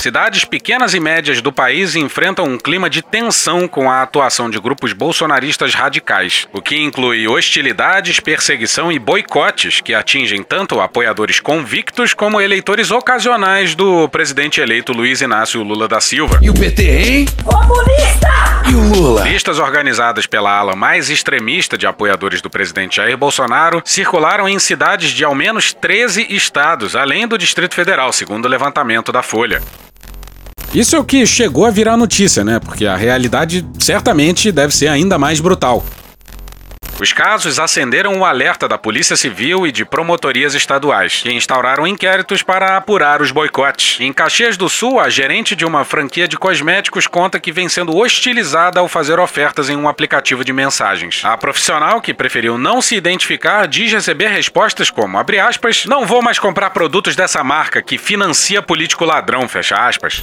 Cidades 0.00 0.46
pequenas 0.46 0.94
e 0.94 0.98
médias 0.98 1.42
do 1.42 1.52
país 1.52 1.94
enfrentam 1.94 2.46
um 2.46 2.56
clima 2.56 2.88
de 2.88 3.02
tensão 3.02 3.68
com 3.68 3.90
a 3.90 4.00
atuação 4.00 4.48
de 4.48 4.58
grupos 4.58 4.94
bolsonaristas 4.94 5.74
radicais, 5.74 6.48
o 6.54 6.62
que 6.62 6.74
inclui 6.74 7.28
hostilidades, 7.28 8.18
perseguição 8.18 8.90
e 8.90 8.98
boicotes 8.98 9.82
que 9.82 9.92
atingem 9.92 10.42
tanto 10.42 10.80
apoiadores 10.80 11.38
convictos 11.38 12.14
como 12.14 12.40
eleitores 12.40 12.90
ocasionais 12.90 13.74
do 13.74 14.08
presidente 14.08 14.58
eleito 14.58 14.90
Luiz 14.94 15.20
Inácio 15.20 15.62
Lula 15.62 15.86
da 15.86 16.00
Silva. 16.00 16.38
E 16.40 16.48
o 16.48 16.54
PT, 16.54 16.82
hein? 16.82 17.26
Comunista! 17.44 18.30
E 18.70 18.74
o 18.74 18.82
Lula? 18.82 19.28
Listas 19.28 19.58
organizadas 19.58 20.26
pela 20.26 20.50
ala 20.50 20.74
mais 20.74 21.10
extremista 21.10 21.76
de 21.76 21.86
apoiadores 21.86 22.40
do 22.40 22.48
presidente 22.48 22.96
Jair 22.96 23.18
Bolsonaro 23.18 23.82
circularam 23.84 24.48
em 24.48 24.58
cidades 24.58 25.10
de 25.10 25.24
ao 25.24 25.34
menos 25.34 25.74
13 25.74 26.26
estados, 26.30 26.96
além 26.96 27.28
do 27.28 27.36
Distrito 27.36 27.74
Federal, 27.74 28.14
segundo 28.14 28.46
o 28.46 28.48
levantamento 28.48 29.12
da 29.12 29.22
Folha. 29.22 29.60
Isso 30.72 30.94
é 30.94 30.98
o 31.00 31.04
que 31.04 31.26
chegou 31.26 31.66
a 31.66 31.70
virar 31.70 31.96
notícia, 31.96 32.44
né? 32.44 32.60
Porque 32.60 32.86
a 32.86 32.94
realidade 32.94 33.66
certamente 33.78 34.52
deve 34.52 34.72
ser 34.72 34.86
ainda 34.86 35.18
mais 35.18 35.40
brutal. 35.40 35.84
Os 37.00 37.12
casos 37.14 37.58
acenderam 37.58 38.18
o 38.18 38.24
alerta 38.26 38.68
da 38.68 38.76
Polícia 38.76 39.16
Civil 39.16 39.66
e 39.66 39.72
de 39.72 39.86
promotorias 39.86 40.54
estaduais, 40.54 41.22
que 41.22 41.32
instauraram 41.32 41.86
inquéritos 41.86 42.42
para 42.42 42.76
apurar 42.76 43.22
os 43.22 43.32
boicotes. 43.32 43.98
Em 44.00 44.12
Caxias 44.12 44.56
do 44.58 44.68
Sul, 44.68 45.00
a 45.00 45.08
gerente 45.08 45.56
de 45.56 45.64
uma 45.64 45.82
franquia 45.82 46.28
de 46.28 46.36
cosméticos 46.36 47.06
conta 47.06 47.40
que 47.40 47.50
vem 47.50 47.70
sendo 47.70 47.96
hostilizada 47.96 48.78
ao 48.78 48.86
fazer 48.86 49.18
ofertas 49.18 49.70
em 49.70 49.76
um 49.76 49.88
aplicativo 49.88 50.44
de 50.44 50.52
mensagens. 50.52 51.22
A 51.24 51.38
profissional, 51.38 52.02
que 52.02 52.12
preferiu 52.14 52.58
não 52.58 52.82
se 52.82 52.94
identificar, 52.94 53.66
diz 53.66 53.90
receber 53.90 54.28
respostas 54.28 54.90
como, 54.90 55.18
aspas, 55.18 55.86
não 55.86 56.06
vou 56.06 56.20
mais 56.20 56.38
comprar 56.38 56.68
produtos 56.68 57.16
dessa 57.16 57.42
marca 57.42 57.80
que 57.80 57.96
financia 57.96 58.60
político 58.60 59.06
ladrão, 59.06 59.48
fecha 59.48 59.74
aspas. 59.74 60.22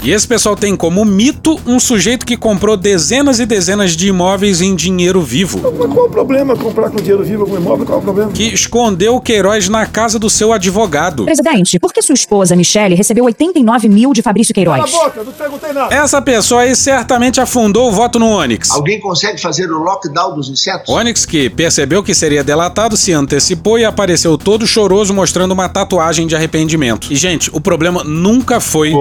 E 0.00 0.12
esse 0.12 0.28
pessoal 0.28 0.54
tem 0.54 0.76
como 0.76 1.04
mito 1.04 1.58
um 1.66 1.80
sujeito 1.80 2.24
que 2.24 2.36
comprou 2.36 2.76
dezenas 2.76 3.40
e 3.40 3.46
dezenas 3.46 3.96
de 3.96 4.08
imóveis 4.08 4.60
em 4.60 4.74
dinheiro 4.74 5.20
vivo. 5.20 5.60
Mas 5.60 5.92
qual 5.92 6.06
o 6.06 6.10
problema 6.10 6.56
comprar 6.56 6.88
com 6.88 6.96
dinheiro 6.98 7.24
vivo 7.24 7.42
algum 7.42 7.56
imóvel? 7.56 7.84
Qual 7.84 7.98
o 7.98 8.02
problema? 8.02 8.30
Que 8.30 8.44
escondeu 8.44 9.16
o 9.16 9.20
Queiroz 9.20 9.68
na 9.68 9.86
casa 9.86 10.16
do 10.16 10.30
seu 10.30 10.52
advogado. 10.52 11.24
Presidente, 11.24 11.80
por 11.80 11.92
que 11.92 12.00
sua 12.00 12.14
esposa, 12.14 12.54
Michele, 12.54 12.94
recebeu 12.94 13.24
89 13.24 13.88
mil 13.88 14.12
de 14.12 14.22
Fabrício 14.22 14.54
Queiroz? 14.54 14.90
Cala 14.90 15.04
a 15.04 15.08
boca, 15.08 15.24
não 15.24 15.32
perguntei 15.32 15.72
nada. 15.72 15.94
Essa 15.94 16.22
pessoa 16.22 16.62
aí 16.62 16.76
certamente 16.76 17.40
afundou 17.40 17.88
o 17.88 17.92
voto 17.92 18.20
no 18.20 18.28
Onix. 18.28 18.70
Alguém 18.70 19.00
consegue 19.00 19.40
fazer 19.40 19.68
o 19.70 19.78
lockdown 19.78 20.36
dos 20.36 20.48
insetos? 20.48 20.88
Onix, 20.88 21.26
que 21.26 21.50
percebeu 21.50 22.04
que 22.04 22.14
seria 22.14 22.44
delatado, 22.44 22.96
se 22.96 23.12
antecipou 23.12 23.78
e 23.78 23.84
apareceu 23.84 24.38
todo 24.38 24.64
choroso 24.64 25.12
mostrando 25.12 25.52
uma 25.52 25.68
tatuagem 25.68 26.26
de 26.26 26.36
arrependimento. 26.36 27.08
E, 27.10 27.16
gente, 27.16 27.50
o 27.52 27.60
problema 27.60 28.04
nunca 28.04 28.60
foi. 28.60 28.92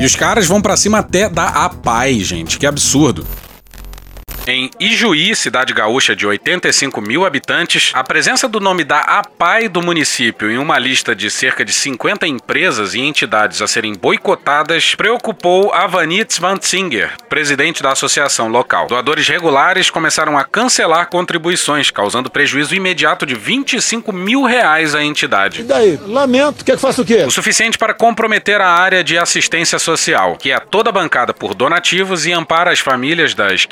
E 0.00 0.04
os 0.04 0.16
caras 0.16 0.46
vão 0.46 0.60
pra 0.60 0.76
cima 0.76 0.98
até 0.98 1.28
da 1.28 1.46
APAI, 1.46 2.20
gente. 2.20 2.58
Que 2.58 2.66
absurdo. 2.66 3.26
Em 4.44 4.68
Ijuí, 4.80 5.36
cidade 5.36 5.72
gaúcha 5.72 6.16
de 6.16 6.26
85 6.26 7.00
mil 7.00 7.24
habitantes, 7.24 7.92
a 7.94 8.02
presença 8.02 8.48
do 8.48 8.58
nome 8.58 8.82
da 8.82 8.98
APAI 8.98 9.68
do 9.68 9.80
município 9.80 10.50
em 10.50 10.58
uma 10.58 10.80
lista 10.80 11.14
de 11.14 11.30
cerca 11.30 11.64
de 11.64 11.72
50 11.72 12.26
empresas 12.26 12.92
e 12.94 13.00
entidades 13.00 13.62
a 13.62 13.68
serem 13.68 13.94
boicotadas 13.94 14.96
preocupou 14.96 15.72
Avanitz 15.72 16.38
Vanzinger, 16.38 17.12
presidente 17.28 17.84
da 17.84 17.92
associação 17.92 18.48
local. 18.48 18.88
Doadores 18.88 19.28
regulares 19.28 19.90
começaram 19.90 20.36
a 20.36 20.42
cancelar 20.42 21.08
contribuições, 21.08 21.92
causando 21.92 22.28
prejuízo 22.28 22.74
imediato 22.74 23.24
de 23.24 23.36
25 23.36 24.12
mil 24.12 24.42
reais 24.42 24.92
à 24.92 25.04
entidade. 25.04 25.60
E 25.60 25.64
daí? 25.64 26.00
Lamento. 26.04 26.64
Quer 26.64 26.74
que 26.74 26.82
faça 26.82 27.00
o 27.00 27.04
quê? 27.04 27.22
O 27.24 27.30
suficiente 27.30 27.78
para 27.78 27.94
comprometer 27.94 28.60
a 28.60 28.70
área 28.70 29.04
de 29.04 29.16
assistência 29.16 29.78
social, 29.78 30.36
que 30.36 30.50
é 30.50 30.58
toda 30.58 30.90
bancada 30.90 31.32
por 31.32 31.54
donativos 31.54 32.26
e 32.26 32.32
ampara 32.32 32.72
as 32.72 32.80
famílias 32.80 33.34
das 33.34 33.66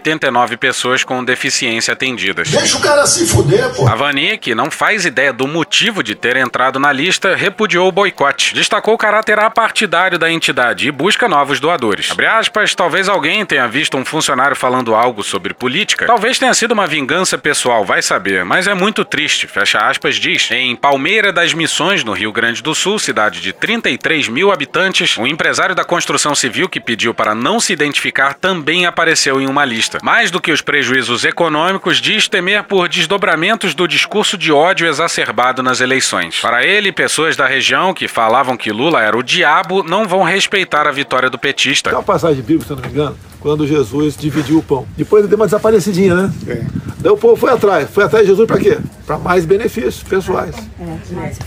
589 0.00 0.56
pessoas 0.56 1.04
com 1.04 1.22
deficiência 1.22 1.92
atendidas. 1.92 2.48
Deixa 2.50 2.78
o 2.78 2.80
cara 2.80 3.06
se 3.06 3.26
fuder, 3.26 3.70
pô. 3.74 3.86
A 3.88 3.94
Vani, 3.94 4.38
que 4.38 4.54
não 4.54 4.70
faz 4.70 5.04
ideia 5.04 5.32
do 5.32 5.46
motivo 5.46 6.02
de 6.02 6.14
ter 6.14 6.36
entrado 6.36 6.78
na 6.78 6.92
lista, 6.92 7.36
repudiou 7.36 7.88
o 7.88 7.92
boicote. 7.92 8.54
Destacou 8.54 8.94
o 8.94 8.98
caráter 8.98 9.38
apartidário 9.38 10.18
da 10.18 10.30
entidade 10.30 10.88
e 10.88 10.90
busca 10.90 11.28
novos 11.28 11.60
doadores. 11.60 12.10
Abre 12.10 12.26
aspas, 12.26 12.74
talvez 12.74 13.08
alguém 13.08 13.44
tenha 13.44 13.68
visto 13.68 13.96
um 13.96 14.04
funcionário 14.04 14.56
falando 14.56 14.94
algo 14.94 15.22
sobre 15.22 15.54
política. 15.54 16.06
Talvez 16.06 16.38
tenha 16.38 16.54
sido 16.54 16.72
uma 16.72 16.86
vingança 16.86 17.36
pessoal, 17.36 17.84
vai 17.84 18.02
saber, 18.02 18.44
mas 18.44 18.66
é 18.66 18.74
muito 18.74 19.04
triste. 19.04 19.46
Fecha 19.46 19.78
aspas, 19.78 20.16
diz. 20.16 20.50
Em 20.50 20.74
Palmeira 20.74 21.32
das 21.32 21.52
Missões, 21.52 22.02
no 22.02 22.12
Rio 22.12 22.32
Grande 22.32 22.62
do 22.62 22.74
Sul, 22.74 22.98
cidade 22.98 23.40
de 23.40 23.52
33 23.52 24.28
mil 24.28 24.50
habitantes, 24.50 25.18
um 25.18 25.26
empresário 25.26 25.74
da 25.74 25.84
construção 25.84 26.34
civil 26.34 26.68
que 26.68 26.80
pediu 26.80 27.12
para 27.12 27.34
não 27.34 27.60
se 27.60 27.72
identificar 27.72 28.34
também 28.34 28.86
apareceu 28.86 29.40
em 29.40 29.46
uma 29.46 29.64
lista. 29.64 29.79
Mais 30.02 30.30
do 30.30 30.40
que 30.40 30.52
os 30.52 30.60
prejuízos 30.60 31.24
econômicos, 31.24 32.00
diz 32.00 32.28
temer 32.28 32.64
por 32.64 32.88
desdobramentos 32.88 33.74
do 33.74 33.86
discurso 33.86 34.36
de 34.36 34.52
ódio 34.52 34.86
exacerbado 34.86 35.62
nas 35.62 35.80
eleições. 35.80 36.40
Para 36.40 36.64
ele, 36.64 36.92
pessoas 36.92 37.36
da 37.36 37.46
região 37.46 37.94
que 37.94 38.08
falavam 38.08 38.56
que 38.56 38.72
Lula 38.72 39.02
era 39.02 39.16
o 39.16 39.22
diabo 39.22 39.82
não 39.82 40.06
vão 40.06 40.22
respeitar 40.22 40.86
a 40.86 40.90
vitória 40.90 41.30
do 41.30 41.38
petista. 41.38 41.90
Tem 41.90 41.98
uma 41.98 42.04
passagem 42.04 42.42
bíblica, 42.42 42.66
se 42.66 42.72
eu 42.72 42.76
não 42.76 42.82
me 42.82 42.90
engano, 42.90 43.16
quando 43.40 43.66
Jesus 43.66 44.16
dividiu 44.16 44.58
o 44.58 44.62
pão. 44.62 44.86
Depois 44.96 45.22
ele 45.22 45.28
deu 45.28 45.38
uma 45.38 45.46
desaparecidinha, 45.46 46.14
né? 46.14 46.32
É. 46.46 46.64
Daí 46.98 47.10
o 47.10 47.16
povo 47.16 47.36
foi 47.36 47.50
atrás. 47.50 47.88
Foi 47.90 48.04
atrás 48.04 48.24
de 48.24 48.30
Jesus 48.30 48.46
para 48.46 48.60
quê? 48.60 48.78
Para 49.06 49.18
mais 49.18 49.46
benefícios 49.46 50.02
pessoais. 50.02 50.54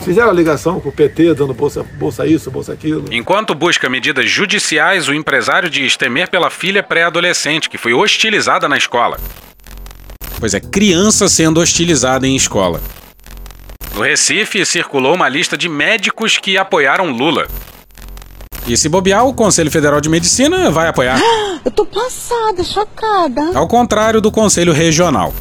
Fizeram 0.03 0.29
a 0.29 0.33
ligação 0.33 0.79
com 0.79 0.89
o 0.89 0.91
PT, 0.91 1.35
dando 1.35 1.53
bolsa, 1.53 1.85
bolsa 1.97 2.25
isso, 2.25 2.49
bolsa 2.49 2.73
aquilo. 2.73 3.05
Enquanto 3.11 3.53
busca 3.53 3.89
medidas 3.89 4.29
judiciais, 4.29 5.07
o 5.07 5.13
empresário 5.13 5.69
diz 5.69 5.95
temer 5.95 6.27
pela 6.27 6.49
filha 6.49 6.81
pré-adolescente, 6.81 7.69
que 7.69 7.77
foi 7.77 7.93
hostilizada 8.23 8.69
na 8.69 8.77
escola. 8.77 9.19
Pois 10.39 10.53
é, 10.53 10.59
criança 10.59 11.27
sendo 11.27 11.59
hostilizada 11.59 12.25
em 12.25 12.37
escola. 12.37 12.81
No 13.93 14.01
Recife, 14.01 14.65
circulou 14.65 15.13
uma 15.13 15.27
lista 15.27 15.57
de 15.57 15.67
médicos 15.67 16.37
que 16.37 16.57
apoiaram 16.57 17.11
Lula. 17.11 17.47
E 18.65 18.77
se 18.77 18.87
bobear, 18.87 19.27
o 19.27 19.33
Conselho 19.33 19.69
Federal 19.69 19.99
de 19.99 20.07
Medicina 20.07 20.71
vai 20.71 20.87
apoiar. 20.87 21.19
Eu 21.65 21.71
tô 21.71 21.85
passada, 21.85 22.63
chocada. 22.63 23.51
Ao 23.53 23.67
contrário 23.67 24.21
do 24.21 24.31
Conselho 24.31 24.71
Regional. 24.71 25.33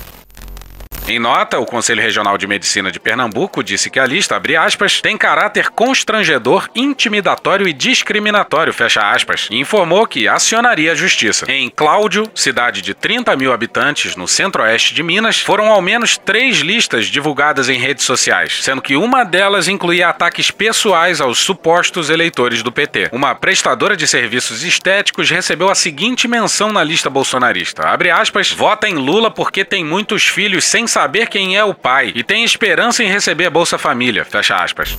Em 1.12 1.18
nota, 1.18 1.58
o 1.58 1.66
Conselho 1.66 2.00
Regional 2.00 2.38
de 2.38 2.46
Medicina 2.46 2.90
de 2.90 2.98
Pernambuco 2.98 3.62
disse 3.62 3.90
que 3.90 4.00
a 4.00 4.06
lista, 4.06 4.34
abre 4.34 4.56
aspas, 4.56 4.98
tem 5.02 5.18
caráter 5.18 5.68
constrangedor, 5.68 6.70
intimidatório 6.74 7.68
e 7.68 7.72
discriminatório, 7.74 8.72
fecha 8.72 9.02
aspas, 9.10 9.46
e 9.50 9.58
informou 9.58 10.06
que 10.06 10.26
acionaria 10.26 10.92
a 10.92 10.94
justiça. 10.94 11.44
Em 11.52 11.68
Cláudio, 11.68 12.30
cidade 12.34 12.80
de 12.80 12.94
30 12.94 13.36
mil 13.36 13.52
habitantes 13.52 14.16
no 14.16 14.26
centro-oeste 14.26 14.94
de 14.94 15.02
Minas, 15.02 15.38
foram 15.38 15.70
ao 15.70 15.82
menos 15.82 16.16
três 16.16 16.60
listas 16.60 17.08
divulgadas 17.08 17.68
em 17.68 17.78
redes 17.78 18.06
sociais, 18.06 18.60
sendo 18.62 18.80
que 18.80 18.96
uma 18.96 19.22
delas 19.22 19.68
incluía 19.68 20.08
ataques 20.08 20.50
pessoais 20.50 21.20
aos 21.20 21.40
supostos 21.40 22.08
eleitores 22.08 22.62
do 22.62 22.72
PT. 22.72 23.10
Uma 23.12 23.34
prestadora 23.34 23.98
de 23.98 24.08
serviços 24.08 24.62
estéticos 24.62 25.28
recebeu 25.28 25.70
a 25.70 25.74
seguinte 25.74 26.26
menção 26.26 26.72
na 26.72 26.82
lista 26.82 27.10
bolsonarista, 27.10 27.86
abre 27.86 28.10
aspas, 28.10 28.50
vota 28.50 28.88
em 28.88 28.94
Lula 28.94 29.30
porque 29.30 29.62
tem 29.62 29.84
muitos 29.84 30.26
filhos 30.26 30.64
sem 30.64 30.86
saber 30.86 31.01
quem 31.28 31.56
é 31.56 31.64
o 31.64 31.74
pai 31.74 32.12
e 32.14 32.22
tem 32.22 32.44
esperança 32.44 33.02
em 33.02 33.08
receber 33.08 33.46
a 33.46 33.50
Bolsa 33.50 33.78
Família. 33.78 34.24
Fecha 34.24 34.56
aspas. 34.56 34.96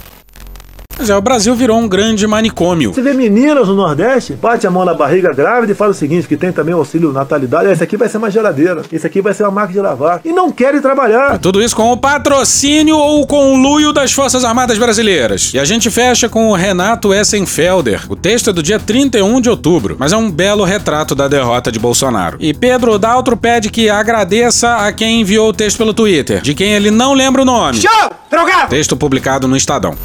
Mas 0.98 1.10
é, 1.10 1.16
o 1.16 1.22
Brasil 1.22 1.54
virou 1.56 1.78
um 1.78 1.88
grande 1.88 2.26
manicômio. 2.26 2.94
Você 2.94 3.02
vê 3.02 3.14
meninas 3.14 3.68
no 3.68 3.76
Nordeste, 3.76 4.34
bate 4.34 4.66
a 4.66 4.72
mão 4.72 4.86
na 4.86 4.94
barriga 4.94 5.34
grávida 5.34 5.72
e 5.72 5.76
fala 5.76 5.92
o 5.92 5.94
seguinte: 5.94 6.28
que 6.28 6.38
tem 6.38 6.52
também 6.52 6.74
o 6.74 6.78
auxílio 6.78 7.12
natalidade. 7.12 7.70
Esse 7.70 7.84
aqui 7.84 7.98
vai 7.98 8.08
ser 8.08 8.18
uma 8.18 8.30
geladeira, 8.30 8.82
esse 8.92 9.06
aqui 9.06 9.22
vai 9.22 9.34
ser 9.34 9.44
uma 9.44 9.52
máquina 9.52 9.74
de 9.74 9.80
lavar. 9.80 10.22
E 10.24 10.32
não 10.32 10.52
querem 10.52 10.82
trabalhar. 10.82 11.38
Tudo 11.40 11.62
isso 11.62 11.76
com 11.76 11.92
o 11.92 11.98
patrocínio 11.98 12.98
ou 12.98 13.22
o 13.22 13.28
conluio 13.28 13.92
das 13.92 14.12
Forças 14.12 14.44
Armadas 14.44 14.78
Brasileiras. 14.78 15.54
E 15.54 15.60
a 15.60 15.66
gente 15.66 15.90
fecha 15.90 16.30
com 16.30 16.50
o 16.50 16.56
Renato 16.56 17.14
Essenfelder. 17.14 18.06
O 18.10 18.16
texto 18.16 18.50
é 18.50 18.54
do 18.54 18.64
dia 18.64 18.80
31 18.80 19.42
de 19.42 19.50
outubro, 19.50 19.96
mas 20.00 20.14
é 20.14 20.18
um 20.18 20.30
belo 20.32 20.64
retrato 20.64 21.16
da 21.16 21.28
derrota 21.28 21.72
de 21.72 21.80
Bolsonaro. 21.80 22.38
E 22.40 22.54
Pedro 22.54 22.98
Daltro 22.98 23.36
pede 23.36 23.70
que 23.70 23.90
agradeça 23.90 24.78
a 24.78 24.94
quem 24.94 25.22
enviou 25.22 25.50
o 25.50 25.54
texto 25.54 25.78
pelo 25.78 25.94
Twitter, 25.94 26.42
de 26.42 26.54
quem 26.54 26.74
ele 26.74 26.92
não 26.92 27.14
lembra 27.14 27.42
o 27.42 27.46
nome. 27.46 27.82
Show! 27.82 28.12
Drogado! 28.30 28.70
Texto 28.70 28.96
publicado 28.96 29.48
no 29.48 29.58
Estadão. 29.58 29.96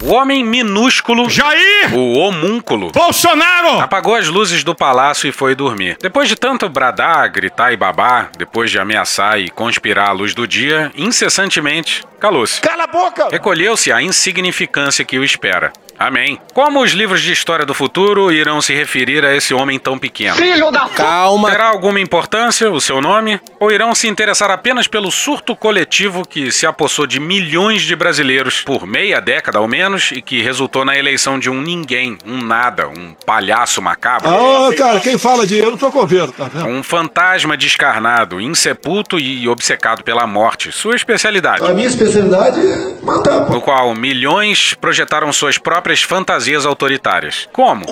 O 0.00 0.12
homem 0.12 0.44
minúsculo. 0.44 1.28
Jair! 1.28 1.92
O 1.92 2.18
homúnculo. 2.18 2.92
Bolsonaro! 2.92 3.80
Apagou 3.80 4.14
as 4.14 4.28
luzes 4.28 4.62
do 4.62 4.72
palácio 4.72 5.28
e 5.28 5.32
foi 5.32 5.56
dormir. 5.56 5.96
Depois 6.00 6.28
de 6.28 6.36
tanto 6.36 6.68
bradar, 6.68 7.28
gritar 7.32 7.72
e 7.72 7.76
babar, 7.76 8.30
depois 8.38 8.70
de 8.70 8.78
ameaçar 8.78 9.40
e 9.40 9.50
conspirar 9.50 10.10
à 10.10 10.12
luz 10.12 10.34
do 10.34 10.46
dia, 10.46 10.92
incessantemente, 10.96 12.04
calou-se. 12.20 12.60
Cala 12.60 12.84
a 12.84 12.86
boca! 12.86 13.28
Recolheu-se 13.30 13.90
à 13.90 14.00
insignificância 14.00 15.04
que 15.04 15.18
o 15.18 15.24
espera. 15.24 15.72
Amém. 15.98 16.38
Como 16.54 16.80
os 16.80 16.92
livros 16.92 17.20
de 17.20 17.32
história 17.32 17.66
do 17.66 17.74
futuro 17.74 18.30
irão 18.30 18.62
se 18.62 18.72
referir 18.72 19.24
a 19.24 19.34
esse 19.34 19.52
homem 19.52 19.78
tão 19.78 19.98
pequeno? 19.98 20.36
Filho 20.36 20.70
da 20.70 20.88
Calma. 20.88 21.50
Terá 21.50 21.68
alguma 21.68 21.98
importância 21.98 22.70
o 22.70 22.80
seu 22.80 23.00
nome? 23.00 23.40
Ou 23.58 23.72
irão 23.72 23.94
se 23.94 24.06
interessar 24.06 24.50
apenas 24.50 24.86
pelo 24.86 25.10
surto 25.10 25.56
coletivo 25.56 26.26
que 26.26 26.52
se 26.52 26.66
apossou 26.66 27.06
de 27.06 27.18
milhões 27.18 27.82
de 27.82 27.96
brasileiros 27.96 28.60
por 28.60 28.86
meia 28.86 29.20
década 29.20 29.58
ao 29.58 29.66
menos 29.66 30.12
e 30.12 30.22
que 30.22 30.40
resultou 30.40 30.84
na 30.84 30.96
eleição 30.96 31.38
de 31.38 31.50
um 31.50 31.60
ninguém, 31.60 32.16
um 32.24 32.40
nada, 32.40 32.86
um 32.86 33.14
palhaço 33.26 33.82
macabro? 33.82 34.28
Ah, 34.28 34.70
cara, 34.76 35.00
quem 35.00 35.18
fala 35.18 35.44
de 35.46 35.58
eu 35.58 35.72
não 35.72 35.78
tô 35.78 35.90
com 35.90 36.06
vendo, 36.06 36.32
tá 36.32 36.44
vendo? 36.44 36.66
Um 36.66 36.82
fantasma 36.82 37.56
descarnado, 37.56 38.40
insepulto 38.40 39.18
e 39.18 39.48
obcecado 39.48 40.04
pela 40.04 40.26
morte. 40.26 40.70
Sua 40.70 40.94
especialidade. 40.94 41.64
A 41.64 41.74
minha 41.74 41.88
especialidade 41.88 42.60
é 42.60 43.04
matar. 43.04 43.50
No 43.50 43.60
qual 43.60 43.94
milhões 43.94 44.74
projetaram 44.74 45.32
suas 45.32 45.58
próprias 45.58 45.87
fantasias 45.96 46.66
autoritárias. 46.66 47.48
Como? 47.52 47.86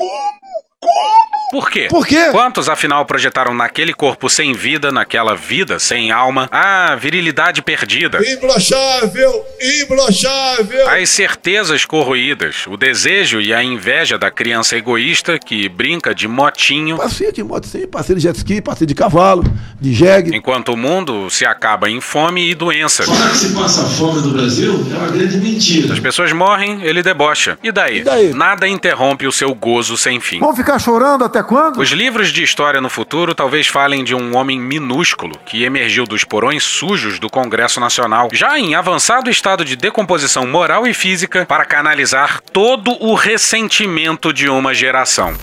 Por 1.51 1.71
quê? 1.71 1.87
Por 1.89 2.07
quê? 2.07 2.31
Quantos, 2.33 2.69
afinal, 2.69 3.05
projetaram 3.05 3.55
naquele 3.55 3.95
corpo 3.95 4.29
sem 4.29 4.53
vida, 4.53 4.91
naquela 4.91 5.35
vida 5.37 5.79
sem 5.79 6.11
alma, 6.11 6.49
a 6.51 6.95
virilidade 6.97 7.63
perdida? 7.63 8.19
Imbrochável! 8.29 9.45
Imbrochável! 9.83 10.89
As 10.89 11.09
certezas 11.11 11.85
corroídas, 11.85 12.67
o 12.67 12.77
desejo 12.77 13.41
e 13.41 13.55
a 13.55 13.63
inveja 13.63 14.19
da 14.19 14.31
criança 14.31 14.77
egoísta 14.77 15.39
que 15.39 15.69
brinca 15.69 16.15
de 16.15 16.27
motinho. 16.27 16.97
Passeio 16.97 17.33
de 17.33 17.43
moto 17.43 17.67
sim, 17.67 17.87
passeio 17.87 18.19
de 18.19 18.23
jet 18.25 18.37
ski, 18.37 18.61
passeio 18.61 18.87
de 18.87 18.95
cavalo, 18.95 19.45
de 19.81 19.95
jegue. 19.95 20.37
Enquanto 20.37 20.73
o 20.73 20.77
mundo 20.77 21.31
se 21.31 21.47
acaba 21.47 21.89
em 21.89 22.01
fome 22.01 22.51
e 22.51 22.55
doença. 22.55 23.05
Falar 23.05 23.31
que 23.31 23.37
se 23.37 23.55
passa 23.55 23.85
fome 23.85 24.21
no 24.21 24.33
Brasil 24.33 24.85
é 24.93 24.97
uma 24.99 25.09
grande 25.09 25.37
mentira. 25.39 25.93
As 25.93 26.01
pessoas 26.01 26.33
morrem, 26.33 26.83
ele 26.83 27.03
debocha. 27.03 27.59
E 27.63 27.71
daí? 27.71 27.99
E 27.99 28.05
daí? 28.05 28.33
Nada 28.33 28.67
interrompe 28.67 29.27
o 29.27 29.33
seu 29.33 29.55
gozo 29.55 29.97
sem 29.97 30.21
fim. 30.21 30.41
Vamos 30.41 30.57
ficar 30.57 30.79
chorando 30.79 31.25
até 31.25 31.36
até 31.37 31.43
quando? 31.43 31.81
Os 31.81 31.91
livros 31.91 32.33
de 32.33 32.43
história 32.43 32.81
no 32.81 32.89
futuro 32.89 33.35
talvez 33.35 33.67
falem 33.67 34.03
de 34.03 34.15
um 34.15 34.35
homem 34.35 34.59
minúsculo 34.59 35.39
que 35.45 35.65
emergiu 35.65 36.07
dos 36.07 36.25
porões 36.25 36.65
sujos 36.65 37.19
do 37.19 37.29
Congresso 37.29 37.79
Nacional, 37.79 38.31
já 38.33 38.59
em 38.59 38.75
avançado 38.75 39.29
estado 39.29 39.65
de 39.65 39.77
decomposição 39.77 40.47
moral 40.47 40.87
e 40.87 40.95
física, 40.95 41.45
para 41.45 41.67
canalizar 41.67 42.41
todo 42.53 42.91
o 43.03 43.15
ressentimento 43.15 44.33
de 44.33 44.49
uma 44.49 44.73
geração. 44.73 45.37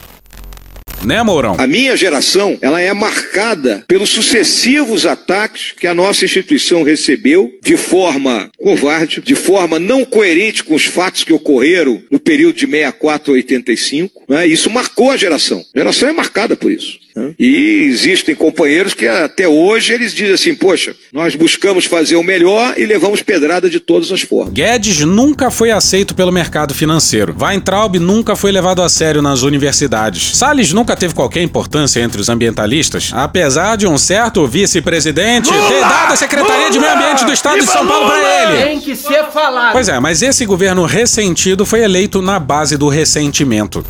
Né, 1.05 1.21
Mourão? 1.23 1.55
A 1.57 1.67
minha 1.67 1.95
geração, 1.97 2.57
ela 2.61 2.79
é 2.81 2.91
marcada 2.93 3.83
pelos 3.87 4.09
sucessivos 4.09 5.05
ataques 5.05 5.73
que 5.77 5.87
a 5.87 5.93
nossa 5.93 6.25
instituição 6.25 6.83
recebeu 6.83 7.51
de 7.61 7.77
forma 7.77 8.49
covarde, 8.57 9.21
de 9.21 9.35
forma 9.35 9.79
não 9.79 10.05
coerente 10.05 10.63
com 10.63 10.75
os 10.75 10.85
fatos 10.85 11.23
que 11.23 11.33
ocorreram 11.33 12.01
no 12.11 12.19
período 12.19 12.55
de 12.55 12.65
64 12.65 13.31
a 13.31 13.35
85. 13.35 14.23
Né? 14.29 14.47
Isso 14.47 14.69
marcou 14.69 15.11
a 15.11 15.17
geração. 15.17 15.63
A 15.75 15.79
geração 15.79 16.09
é 16.09 16.13
marcada 16.13 16.55
por 16.55 16.71
isso. 16.71 16.97
né? 17.15 17.33
E 17.37 17.83
existem 17.89 18.33
companheiros 18.35 18.93
que 18.93 19.07
até 19.07 19.47
hoje 19.47 19.93
eles 19.93 20.13
dizem 20.13 20.33
assim, 20.33 20.55
poxa, 20.55 20.95
nós 21.11 21.35
buscamos 21.35 21.85
fazer 21.85 22.15
o 22.15 22.23
melhor 22.23 22.73
e 22.77 22.85
levamos 22.85 23.21
pedrada 23.21 23.69
de 23.69 23.79
todas 23.79 24.11
as 24.11 24.21
formas. 24.21 24.53
Guedes 24.53 25.01
nunca 25.01 25.51
foi 25.51 25.71
aceito 25.71 26.15
pelo 26.15 26.31
mercado 26.31 26.73
financeiro. 26.73 27.35
Weintraub 27.39 27.95
nunca 27.99 28.35
foi 28.35 28.51
levado 28.51 28.81
a 28.81 28.89
sério 28.89 29.21
nas 29.21 29.41
universidades. 29.41 30.35
Salles 30.37 30.71
nunca 30.71 30.92
teve 30.95 31.13
qualquer 31.13 31.41
importância 31.41 31.99
entre 32.01 32.19
os 32.19 32.29
ambientalistas, 32.29 33.11
apesar 33.13 33.75
de 33.75 33.87
um 33.87 33.97
certo 33.97 34.45
vice-presidente 34.47 35.49
ter 35.49 35.79
dado 35.81 36.13
a 36.13 36.15
Secretaria 36.15 36.69
de 36.69 36.79
Meio 36.79 36.93
Ambiente 36.93 37.25
do 37.25 37.31
Estado 37.31 37.59
de 37.59 37.65
São 37.65 37.85
Paulo 37.85 38.07
para 38.07 38.43
ele. 38.43 38.63
Tem 38.63 38.79
que 38.79 38.95
ser 38.95 39.25
falado. 39.31 39.71
Pois 39.71 39.87
é, 39.87 39.99
mas 39.99 40.21
esse 40.21 40.45
governo 40.45 40.85
ressentido 40.85 41.65
foi 41.65 41.81
eleito 41.81 42.21
na 42.21 42.39
base 42.39 42.77
do 42.77 42.87
ressentimento. 42.89 43.85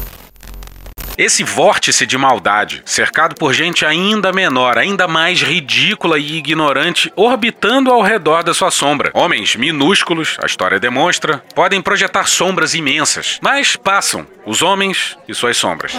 Esse 1.16 1.44
vórtice 1.44 2.08
de 2.08 2.18
maldade, 2.18 2.82
cercado 2.86 3.36
por 3.36 3.54
gente 3.54 3.86
ainda 3.86 4.34
menor, 4.34 4.80
ainda 4.80 5.08
mais 5.08 5.44
ridícula 5.44 6.18
e 6.18 6.38
ignorante, 6.38 7.14
orbitando 7.16 7.92
ao 7.92 8.02
redor 8.02 8.44
da 8.44 8.54
sua 8.54 8.72
sombra. 8.72 9.12
Homens 9.14 9.56
minúsculos, 9.56 10.38
a 10.42 10.48
história 10.48 10.80
demonstra, 10.80 11.44
podem 11.54 11.82
projetar 11.82 12.28
sombras 12.28 12.74
imensas, 12.74 13.38
mas 13.44 13.76
passam 13.76 14.26
os 14.46 14.62
homens 14.62 15.16
e 15.28 15.36
suas 15.36 15.56
sombras. 15.56 15.94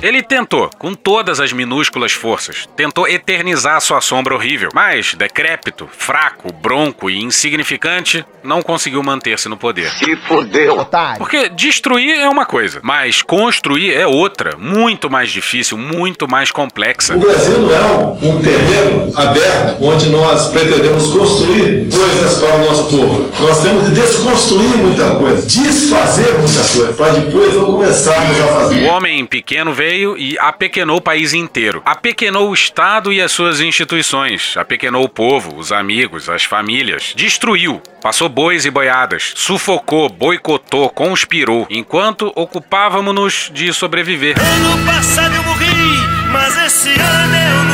Ele 0.00 0.22
tentou, 0.22 0.70
com 0.78 0.94
todas 0.94 1.40
as 1.40 1.52
minúsculas 1.52 2.12
forças, 2.12 2.68
tentou 2.76 3.08
eternizar 3.08 3.80
sua 3.80 4.00
sombra 4.00 4.34
horrível, 4.34 4.70
mas 4.72 5.14
decrépito, 5.14 5.88
fraco, 5.90 6.52
bronco 6.52 7.10
e 7.10 7.20
insignificante, 7.22 8.24
não 8.42 8.62
conseguiu 8.62 9.02
manter-se 9.02 9.48
no 9.48 9.56
poder. 9.56 9.90
Se 9.90 10.16
fodeu. 10.16 10.86
Porque 11.18 11.48
destruir 11.48 12.18
é 12.18 12.28
uma 12.28 12.46
coisa, 12.46 12.80
mas 12.82 13.20
construir 13.20 13.95
é 13.96 14.06
outra, 14.06 14.56
muito 14.58 15.08
mais 15.08 15.30
difícil, 15.30 15.78
muito 15.78 16.28
mais 16.28 16.50
complexa. 16.50 17.16
O 17.16 17.18
Brasil 17.18 17.60
não 17.60 17.74
é 17.74 17.80
um, 17.80 18.36
um 18.36 18.42
terreno 18.42 19.12
aberto 19.16 19.82
onde 19.82 20.10
nós 20.10 20.48
pretendemos 20.48 21.06
construir 21.06 21.88
coisas 21.90 22.38
para 22.38 22.56
o 22.56 22.66
nosso 22.66 22.90
povo. 22.90 23.30
Nós 23.40 23.62
temos 23.62 23.88
que 23.88 23.94
desconstruir 23.94 24.76
muita 24.76 25.14
coisa, 25.14 25.46
desfazer 25.46 26.34
muita 26.38 26.62
coisa, 26.74 26.92
para 26.92 27.12
depois 27.14 27.54
não 27.54 27.64
começarmos 27.64 28.38
a 28.38 28.46
fazer. 28.46 28.82
O 28.82 28.92
homem 28.92 29.24
pequeno 29.24 29.72
veio 29.72 30.18
e 30.18 30.38
apequenou 30.38 30.98
o 30.98 31.00
país 31.00 31.32
inteiro. 31.32 31.80
Apequenou 31.84 32.50
o 32.50 32.54
Estado 32.54 33.10
e 33.10 33.22
as 33.22 33.32
suas 33.32 33.60
instituições. 33.60 34.56
Apequenou 34.58 35.04
o 35.04 35.08
povo, 35.08 35.56
os 35.56 35.72
amigos, 35.72 36.28
as 36.28 36.44
famílias. 36.44 37.14
Destruiu. 37.16 37.80
Passou 38.02 38.28
bois 38.28 38.64
e 38.64 38.70
boiadas. 38.70 39.32
Sufocou, 39.34 40.08
boicotou, 40.08 40.88
conspirou. 40.90 41.66
Enquanto 41.68 42.30
ocupávamos-nos 42.36 43.50
de 43.52 43.72
sobreviver. 43.86 44.34
Ano 44.36 44.84
passado 44.84 45.32
eu 45.36 45.42
morri, 45.44 45.68
mas 46.32 46.56
esse 46.66 46.90
ano 46.90 47.36
eu 47.36 47.56
morro. 47.58 47.65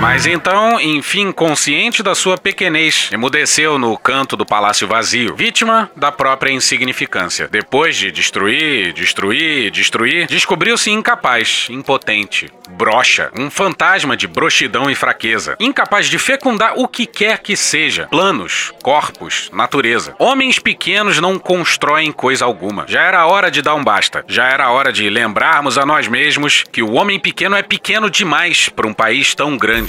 Mas 0.00 0.26
então, 0.26 0.80
enfim, 0.80 1.32
consciente 1.32 2.04
da 2.04 2.14
sua 2.14 2.38
pequenez, 2.38 3.10
emudeceu 3.12 3.78
no 3.78 3.98
canto 3.98 4.36
do 4.36 4.46
palácio 4.46 4.86
vazio, 4.86 5.34
vítima 5.34 5.90
da 5.96 6.12
própria 6.12 6.52
insignificância. 6.52 7.48
Depois 7.50 7.96
de 7.96 8.12
destruir, 8.12 8.92
destruir, 8.92 9.72
destruir, 9.72 10.28
descobriu-se 10.28 10.90
incapaz, 10.90 11.66
impotente, 11.68 12.48
broxa, 12.70 13.30
um 13.36 13.50
fantasma 13.50 14.16
de 14.16 14.28
broxidão 14.28 14.88
e 14.88 14.94
fraqueza, 14.94 15.56
incapaz 15.58 16.06
de 16.06 16.16
fecundar 16.16 16.74
o 16.76 16.86
que 16.86 17.04
quer 17.04 17.38
que 17.38 17.56
seja, 17.56 18.06
planos, 18.08 18.72
corpos, 18.82 19.50
natureza. 19.52 20.14
Homens 20.16 20.60
pequenos 20.60 21.18
não 21.18 21.40
constroem 21.40 22.12
coisa 22.12 22.44
alguma. 22.44 22.84
Já 22.86 23.02
era 23.02 23.26
hora 23.26 23.50
de 23.50 23.62
dar 23.62 23.74
um 23.74 23.82
basta. 23.82 24.24
Já 24.28 24.44
era 24.44 24.70
hora 24.70 24.92
de 24.92 25.10
lembrarmos 25.10 25.76
a 25.76 25.84
nós 25.84 26.06
mesmos 26.06 26.64
que 26.70 26.82
o 26.82 26.92
homem 26.92 27.18
pequeno 27.18 27.56
é 27.56 27.62
pequeno 27.62 28.08
demais 28.08 28.68
para 28.68 28.86
um 28.86 28.94
país 28.94 29.34
tão 29.34 29.56
grande. 29.56 29.87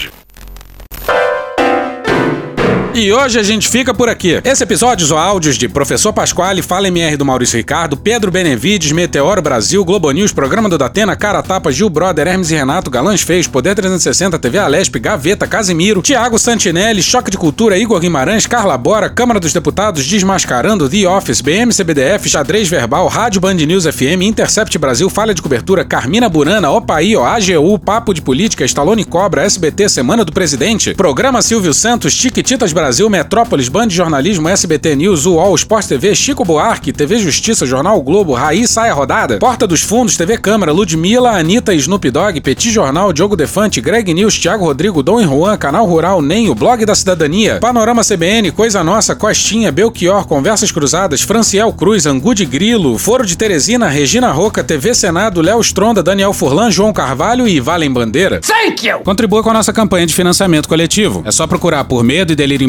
E 2.99 3.13
hoje 3.13 3.39
a 3.39 3.43
gente 3.43 3.69
fica 3.69 3.93
por 3.93 4.09
aqui. 4.09 4.41
Esse 4.43 4.61
episódio 4.61 5.05
usou 5.05 5.17
áudios 5.17 5.57
de 5.57 5.69
Professor 5.69 6.11
Pasquale, 6.11 6.61
Fala 6.61 6.89
MR 6.89 7.15
do 7.15 7.23
Maurício 7.23 7.55
Ricardo, 7.55 7.95
Pedro 7.95 8.29
Benevides, 8.29 8.91
Meteoro 8.91 9.41
Brasil, 9.41 9.85
Globo 9.85 10.11
News, 10.11 10.33
Programa 10.33 10.67
do 10.67 10.77
Datena, 10.77 11.15
Cara 11.15 11.41
Tapa, 11.41 11.71
Gil 11.71 11.89
Brother, 11.89 12.27
Hermes 12.27 12.51
e 12.51 12.55
Renato, 12.55 12.91
Galãs 12.91 13.21
Feios, 13.21 13.47
Poder 13.47 13.73
360, 13.73 14.37
TV 14.37 14.57
Alesp, 14.57 14.99
Gaveta, 14.99 15.47
Casimiro, 15.47 16.01
Tiago 16.01 16.37
Santinelli, 16.37 17.01
Choque 17.01 17.31
de 17.31 17.37
Cultura, 17.37 17.77
Igor 17.77 18.01
Guimarães, 18.01 18.45
Carla 18.45 18.77
Bora, 18.77 19.09
Câmara 19.09 19.39
dos 19.39 19.53
Deputados, 19.53 20.05
Desmascarando, 20.05 20.89
The 20.89 21.07
Office, 21.07 21.39
BM 21.39 21.71
CBDF, 21.71 22.27
Xadrez 22.27 22.67
Verbal, 22.67 23.07
Rádio 23.07 23.39
Band 23.39 23.65
News 23.65 23.85
FM, 23.85 24.25
Intercept 24.25 24.77
Brasil, 24.77 25.09
Falha 25.09 25.33
de 25.33 25.41
Cobertura, 25.41 25.85
Carmina 25.85 26.27
Burana, 26.27 26.69
Opaí, 26.69 27.15
AGU, 27.15 27.79
Papo 27.79 28.13
de 28.13 28.21
Política, 28.21 28.65
Stallone 28.65 29.05
Cobra, 29.05 29.45
SBT, 29.45 29.87
Semana 29.87 30.25
do 30.25 30.33
Presidente, 30.33 30.93
Programa 30.95 31.41
Silvio 31.41 31.73
Santos, 31.73 32.11
Chiquititas 32.11 32.73
Brasil, 32.73 32.88
Metrópolis, 33.09 33.69
Band 33.69 33.87
de 33.87 33.95
Jornalismo, 33.95 34.49
SBT 34.49 34.95
News, 34.95 35.25
UOL, 35.25 35.55
Sport 35.55 35.87
TV, 35.87 36.15
Chico 36.15 36.43
Buarque, 36.45 36.91
TV 36.91 37.17
Justiça, 37.19 37.65
Jornal 37.65 38.01
Globo, 38.01 38.33
Raiz 38.33 38.71
Saia 38.71 38.93
Rodada, 38.93 39.37
Porta 39.37 39.67
dos 39.67 39.81
Fundos, 39.81 40.15
TV 40.15 40.37
Câmara, 40.37 40.71
Ludmilla, 40.71 41.31
Anitta, 41.31 41.73
Snoop 41.73 42.09
Dogg, 42.09 42.39
Petit 42.41 42.71
Jornal, 42.71 43.11
Diogo 43.11 43.35
Defante, 43.35 43.81
Greg 43.81 44.13
News, 44.13 44.39
Thiago 44.39 44.65
Rodrigo, 44.65 45.03
Dom 45.03 45.19
e 45.19 45.25
Juan, 45.25 45.57
Canal 45.57 45.85
Rural, 45.85 46.21
Nem, 46.21 46.49
o 46.49 46.55
Blog 46.55 46.85
da 46.85 46.95
Cidadania, 46.95 47.59
Panorama 47.59 48.03
CBN, 48.03 48.51
Coisa 48.51 48.83
Nossa, 48.83 49.15
Costinha, 49.15 49.71
Belchior, 49.71 50.25
Conversas 50.25 50.71
Cruzadas, 50.71 51.21
Franciel 51.21 51.73
Cruz, 51.73 52.05
Angu 52.05 52.33
de 52.33 52.45
Grilo, 52.45 52.97
Foro 52.97 53.25
de 53.25 53.37
Teresina, 53.37 53.87
Regina 53.87 54.31
Roca, 54.31 54.63
TV 54.63 54.93
Senado, 54.93 55.41
Léo 55.41 55.59
Stronda, 55.61 56.01
Daniel 56.01 56.33
Furlan, 56.33 56.71
João 56.71 56.93
Carvalho 56.93 57.47
e 57.47 57.59
Valem 57.59 57.91
Bandeira. 57.91 58.39
Thank 58.41 58.87
you! 58.87 58.99
Contribua 58.99 59.43
com 59.43 59.49
a 59.49 59.53
nossa 59.53 59.73
campanha 59.73 60.05
de 60.05 60.13
financiamento 60.13 60.69
coletivo. 60.69 61.21
É 61.25 61.31
só 61.31 61.45
procurar 61.45 61.83
por 61.85 62.03
Medo 62.03 62.31
e 62.31 62.35
Delírio 62.35 62.68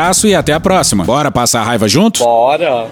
e 0.27 0.35
até 0.35 0.51
a 0.53 0.59
próxima. 0.59 1.03
Bora 1.03 1.29
passar 1.31 1.61
a 1.61 1.63
raiva 1.63 1.87
junto? 1.87 2.23
Bora! 2.23 2.87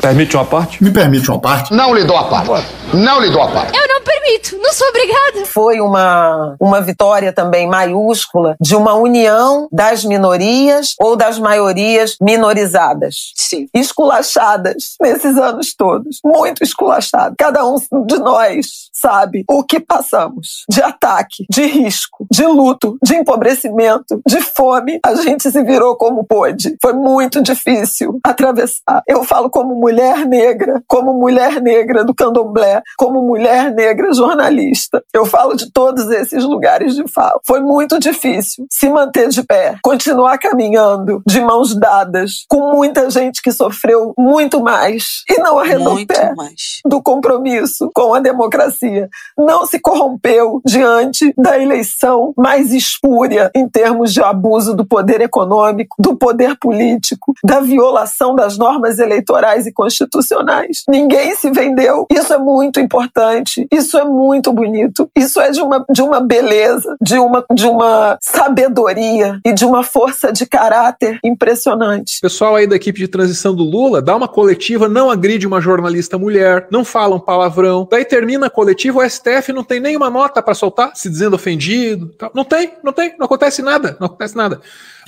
Permite 0.00 0.36
uma 0.36 0.44
parte? 0.44 0.82
Me 0.82 0.90
permite 0.90 1.30
uma 1.30 1.40
parte? 1.40 1.72
Não 1.72 1.94
lhe 1.94 2.04
dou 2.04 2.16
a 2.16 2.24
parte. 2.24 2.66
Não 2.94 3.20
lhe 3.20 3.30
dou 3.30 3.42
a 3.42 3.48
parte. 3.48 3.76
Eu 3.76 3.88
não 3.88 4.02
permito, 4.02 4.58
não 4.62 4.72
sou 4.72 4.88
obrigada. 4.88 5.46
Foi 5.46 5.80
uma, 5.80 6.56
uma 6.60 6.80
vitória 6.80 7.32
também 7.32 7.66
maiúscula 7.68 8.56
de 8.60 8.76
uma 8.76 8.94
união 8.94 9.68
das 9.72 10.04
minorias 10.04 10.94
ou 11.00 11.16
das 11.16 11.38
maiorias 11.38 12.16
minorizadas. 12.20 13.32
Sim. 13.34 13.68
Esculachadas 13.74 14.94
nesses 15.00 15.36
anos 15.36 15.74
todos. 15.74 16.20
Muito 16.24 16.62
esculachadas. 16.62 17.34
Cada 17.38 17.66
um 17.66 17.76
de 18.06 18.18
nós 18.18 18.88
sabe 18.92 19.44
o 19.48 19.64
que 19.64 19.80
passamos 19.80 20.64
de 20.70 20.82
ataque, 20.82 21.44
de 21.50 21.66
risco, 21.66 22.26
de 22.30 22.46
luto, 22.46 22.96
de 23.02 23.14
empobrecimento, 23.14 24.20
de 24.26 24.40
fome. 24.40 25.00
A 25.04 25.14
gente 25.16 25.50
se 25.50 25.62
virou 25.62 25.96
como 25.96 26.24
pôde. 26.24 26.76
Foi 26.80 26.92
muito 26.92 27.42
difícil 27.42 28.18
atravessar. 28.24 29.02
Eu 29.06 29.24
falo 29.24 29.50
como 29.50 29.74
mulher 29.86 30.26
negra, 30.26 30.82
como 30.88 31.14
mulher 31.14 31.62
negra 31.62 32.04
do 32.04 32.12
candomblé, 32.12 32.82
como 32.98 33.22
mulher 33.22 33.72
negra 33.72 34.12
jornalista. 34.12 35.00
Eu 35.14 35.24
falo 35.24 35.54
de 35.54 35.70
todos 35.72 36.10
esses 36.10 36.42
lugares 36.42 36.96
de 36.96 37.06
fala. 37.06 37.38
Foi 37.46 37.60
muito 37.60 37.96
difícil 38.00 38.66
se 38.68 38.88
manter 38.88 39.28
de 39.28 39.44
pé, 39.44 39.76
continuar 39.84 40.38
caminhando 40.38 41.22
de 41.24 41.40
mãos 41.40 41.78
dadas 41.78 42.44
com 42.48 42.72
muita 42.72 43.08
gente 43.10 43.40
que 43.40 43.52
sofreu 43.52 44.12
muito 44.18 44.60
mais 44.60 45.22
e 45.30 45.38
não 45.40 45.56
arredou 45.56 45.94
Muito 45.94 46.12
pé 46.12 46.34
mais. 46.34 46.80
do 46.84 47.00
compromisso 47.00 47.88
com 47.94 48.12
a 48.12 48.18
democracia. 48.18 49.08
Não 49.38 49.66
se 49.66 49.78
corrompeu 49.78 50.60
diante 50.66 51.32
da 51.38 51.56
eleição 51.56 52.32
mais 52.36 52.72
espúria 52.72 53.52
em 53.54 53.68
termos 53.68 54.12
de 54.12 54.20
abuso 54.20 54.74
do 54.74 54.84
poder 54.84 55.20
econômico, 55.20 55.94
do 56.00 56.16
poder 56.16 56.56
político, 56.58 57.32
da 57.44 57.60
violação 57.60 58.34
das 58.34 58.58
normas 58.58 58.98
eleitorais 58.98 59.64
e 59.66 59.72
constitucionais. 59.76 60.82
Ninguém 60.88 61.36
se 61.36 61.50
vendeu. 61.50 62.06
Isso 62.10 62.32
é 62.32 62.38
muito 62.38 62.80
importante. 62.80 63.66
Isso 63.70 63.98
é 63.98 64.04
muito 64.04 64.52
bonito. 64.52 65.08
Isso 65.14 65.38
é 65.40 65.50
de 65.50 65.60
uma, 65.60 65.84
de 65.90 66.02
uma 66.02 66.20
beleza, 66.20 66.96
de 67.00 67.18
uma, 67.18 67.44
de 67.52 67.66
uma 67.66 68.18
sabedoria 68.22 69.38
e 69.44 69.52
de 69.52 69.64
uma 69.64 69.84
força 69.84 70.32
de 70.32 70.46
caráter 70.46 71.20
impressionante. 71.22 72.18
Pessoal 72.20 72.56
aí 72.56 72.66
da 72.66 72.76
equipe 72.76 72.98
de 72.98 73.06
transição 73.06 73.54
do 73.54 73.62
Lula 73.62 74.00
dá 74.00 74.16
uma 74.16 74.26
coletiva, 74.26 74.88
não 74.88 75.10
agride 75.10 75.46
uma 75.46 75.60
jornalista 75.60 76.16
mulher, 76.16 76.66
não 76.70 76.84
fala 76.84 77.14
um 77.14 77.20
palavrão. 77.20 77.86
Daí 77.90 78.04
termina 78.04 78.46
a 78.46 78.50
coletiva, 78.50 79.00
o 79.00 79.08
STF 79.08 79.52
não 79.52 79.62
tem 79.62 79.78
nenhuma 79.78 80.08
nota 80.08 80.42
pra 80.42 80.54
soltar, 80.54 80.92
se 80.94 81.10
dizendo 81.10 81.36
ofendido. 81.36 82.08
tal. 82.18 82.30
Não 82.34 82.44
tem, 82.44 82.72
não 82.82 82.92
tem, 82.92 83.14
não 83.18 83.26
acontece 83.26 83.60
nada, 83.60 83.96
não 84.00 84.06
acontece 84.06 84.34
nada. 84.34 84.60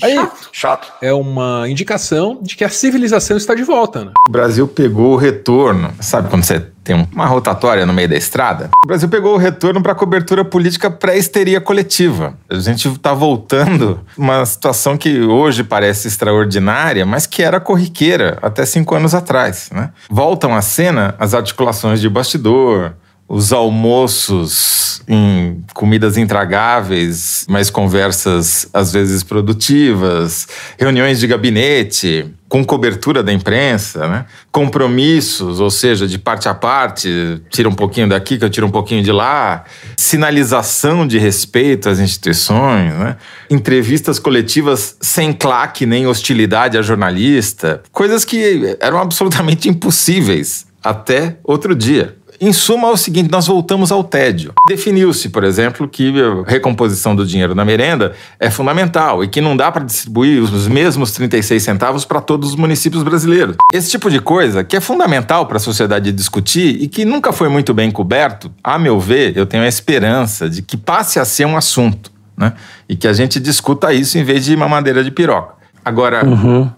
Aí 0.03 0.17
Chato. 0.53 0.93
é 1.03 1.13
uma 1.13 1.69
indicação 1.69 2.39
de 2.41 2.57
que 2.57 2.65
a 2.65 2.69
civilização 2.69 3.37
está 3.37 3.55
de 3.55 3.65
volta, 3.65 4.05
né? 4.05 4.13
O 4.29 4.31
Brasil 4.59 4.69
pegou 4.69 5.13
o 5.13 5.17
retorno. 5.17 5.93
Sabe 6.01 6.29
quando 6.29 6.43
você 6.43 6.59
tem 6.83 7.07
uma 7.13 7.27
rotatória 7.27 7.87
no 7.87 7.93
meio 7.93 8.09
da 8.09 8.17
estrada? 8.17 8.71
O 8.85 8.89
Brasil 8.89 9.09
pegou 9.09 9.35
o 9.35 9.37
retorno 9.37 9.81
para 9.81 9.95
cobertura 9.95 10.45
política 10.45 10.91
pré-histeria 10.91 11.61
coletiva. 11.61 12.35
A 12.51 12.59
gente 12.59 12.89
está 12.89 13.15
voltando 13.15 14.01
uma 14.19 14.45
situação 14.45 14.97
que 14.97 15.21
hoje 15.21 15.63
parece 15.63 16.09
extraordinária, 16.09 17.07
mas 17.07 17.25
que 17.25 17.41
era 17.41 17.61
corriqueira 17.61 18.37
até 18.43 18.67
cinco 18.67 18.97
anos 18.97 19.15
atrás. 19.15 19.71
Né? 19.73 19.91
Voltam 20.11 20.57
à 20.57 20.61
cena 20.61 21.15
as 21.21 21.35
articulações 21.35 22.01
de 22.01 22.09
bastidor, 22.09 22.95
os 23.29 23.53
almoços 23.53 25.03
em 25.07 25.63
comidas 25.75 26.17
intragáveis, 26.17 27.45
mas 27.49 27.69
conversas 27.69 28.69
às 28.73 28.91
vezes 28.91 29.23
produtivas, 29.23 30.49
reuniões 30.79 31.21
de 31.21 31.27
gabinete 31.27 32.27
com 32.49 32.65
cobertura 32.65 33.23
da 33.23 33.31
imprensa, 33.31 34.09
né? 34.09 34.25
compromissos, 34.51 35.61
ou 35.61 35.71
seja, 35.71 36.09
de 36.09 36.19
parte 36.19 36.49
a 36.49 36.55
parte, 36.55 37.43
tira 37.51 37.69
um 37.69 37.75
pouquinho 37.75 38.09
daqui 38.09 38.39
que 38.39 38.45
eu 38.45 38.49
tiro 38.49 38.67
um 38.67 38.71
pouquinho 38.71 39.03
de 39.03 39.13
lá, 39.13 39.65
sinalização 39.95 41.07
de 41.07 41.19
respeito 41.19 41.91
às 41.91 41.99
instituições, 41.99 42.95
né? 42.95 43.17
entrevistas 43.51 44.19
coletivas 44.19 44.97
sem 45.03 45.35
claque 45.35 45.85
nem 45.85 46.07
hostilidade 46.07 46.79
a 46.79 46.83
jornalista, 46.83 47.83
coisas 47.93 48.25
que 48.25 48.77
eram 48.81 48.99
absolutamente 48.99 49.69
impossíveis 49.69 50.67
até 50.83 51.37
outro 51.45 51.75
dia. 51.75 52.17
Em 52.41 52.53
suma, 52.53 52.89
é 52.89 52.91
o 52.93 52.97
seguinte: 52.97 53.31
nós 53.31 53.47
voltamos 53.47 53.91
ao 53.91 54.05
tédio. 54.05 54.53
Definiu-se, 54.69 55.29
por 55.29 55.43
exemplo, 55.43 55.89
que 55.89 56.13
a 56.21 56.49
recomposição 56.49 57.15
do 57.15 57.27
dinheiro 57.27 57.55
na 57.55 57.65
merenda 57.65 58.13
é 58.39 58.49
fundamental 58.49 59.25
e 59.25 59.29
que 59.29 59.41
não 59.41 59.57
dá 59.57 59.73
para 59.73 59.85
distribuir 59.85 60.41
os 60.43 60.69
mesmos 60.69 61.11
36 61.13 61.63
centavos 61.63 62.05
para 62.05 62.21
todos 62.21 62.51
os 62.51 62.57
municípios 62.57 63.03
brasileiros. 63.03 63.57
Esse 63.73 63.91
tipo 63.91 64.09
de 64.09 64.21
coisa 64.21 64.63
que 64.63 64.77
é 64.77 64.81
fundamental 64.81 65.47
para 65.47 65.57
a 65.57 65.61
sociedade 65.61 66.13
discutir 66.13 66.81
e 66.81 66.87
que 66.87 67.05
nunca 67.05 67.33
foi 67.33 67.49
muito 67.49 67.75
bem 67.75 67.91
coberto, 67.91 68.51
a 68.63 68.79
meu 68.79 69.01
ver, 69.01 69.37
eu 69.37 69.45
tenho 69.45 69.65
a 69.65 69.69
esperança 69.69 70.49
de 70.49 70.63
que 70.63 70.77
passe 70.77 71.19
a 71.19 71.25
ser 71.25 71.45
um 71.45 71.57
assunto, 71.57 72.13
né? 72.37 72.53
E 72.89 72.95
que 72.95 73.09
a 73.09 73.13
gente 73.13 73.41
discuta 73.41 73.93
isso 73.93 74.17
em 74.17 74.23
vez 74.23 74.45
de 74.45 74.57
mamadeira 74.57 75.03
de 75.03 75.11
piroca. 75.11 75.58
Agora, 75.89 76.23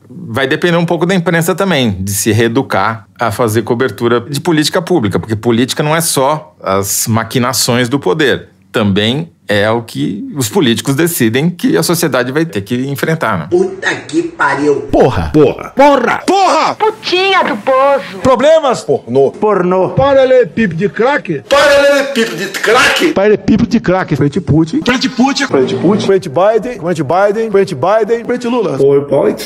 vai 0.08 0.46
depender 0.46 0.76
um 0.76 0.86
pouco 0.86 1.04
da 1.04 1.12
imprensa 1.12 1.52
também, 1.52 1.90
de 1.90 2.12
se 2.12 2.30
reeducar 2.30 3.06
a 3.18 3.32
fazer 3.32 3.62
cobertura 3.62 4.20
de 4.20 4.40
política 4.40 4.80
pública, 4.80 5.18
porque 5.18 5.34
política 5.34 5.82
não 5.82 5.96
é 5.96 6.00
só 6.00 6.54
as 6.62 7.08
maquinações 7.08 7.88
do 7.88 7.98
poder, 7.98 8.50
também 8.70 9.32
é 9.51 9.68
o 9.68 9.82
que 9.82 10.24
os 10.36 10.48
políticos 10.48 10.94
decidem 10.94 11.51
que 11.51 11.76
a 11.76 11.82
sociedade 11.82 12.30
vai 12.30 12.44
ter 12.44 12.61
que 12.61 12.86
enfrentar. 12.86 13.36
Né? 13.36 13.48
Puta 13.51 13.92
que 13.96 14.22
pariu. 14.22 14.82
Porra. 14.82 15.32
Porra. 15.32 15.70
Porra. 15.70 16.22
Porra. 16.24 16.74
Putinha 16.76 17.42
do 17.42 17.57
poço. 17.57 18.18
Problemas? 18.22 18.82
Pornô. 18.82 19.32
Pornô. 19.32 19.88
Paralelepípedo 19.90 20.76
de 20.76 20.88
crack? 20.88 21.42
Paralelepípedo 21.48 22.36
de 22.36 22.46
crack? 22.46 23.12
Paralelepípedo 23.12 23.68
de 23.68 23.80
crack. 23.80 24.14
Frente 24.14 24.40
Putin. 24.40 24.82
Frente 24.84 25.09
Putin. 25.09 25.46
Frente 25.46 25.74
Putin. 25.74 26.07
Frente 26.07 26.28
Biden. 26.28 26.78
Frente 26.78 27.03
Biden. 27.03 27.51
Frente 27.51 27.74
Biden. 27.74 28.24
Frente 28.24 28.46
Lula. 28.46 28.78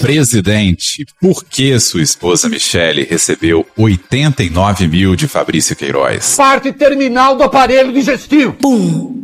Presidente, 0.02 1.06
por 1.18 1.42
que 1.44 1.80
sua 1.80 2.02
esposa 2.02 2.46
Michele 2.50 3.04
recebeu 3.04 3.64
89 3.74 4.86
mil 4.86 5.16
de 5.16 5.26
Fabrício 5.26 5.74
Queiroz? 5.74 6.36
Parte 6.36 6.72
terminal 6.72 7.36
do 7.36 7.42
aparelho 7.42 7.90
digestivo. 7.90 8.52
Pum. 8.52 9.23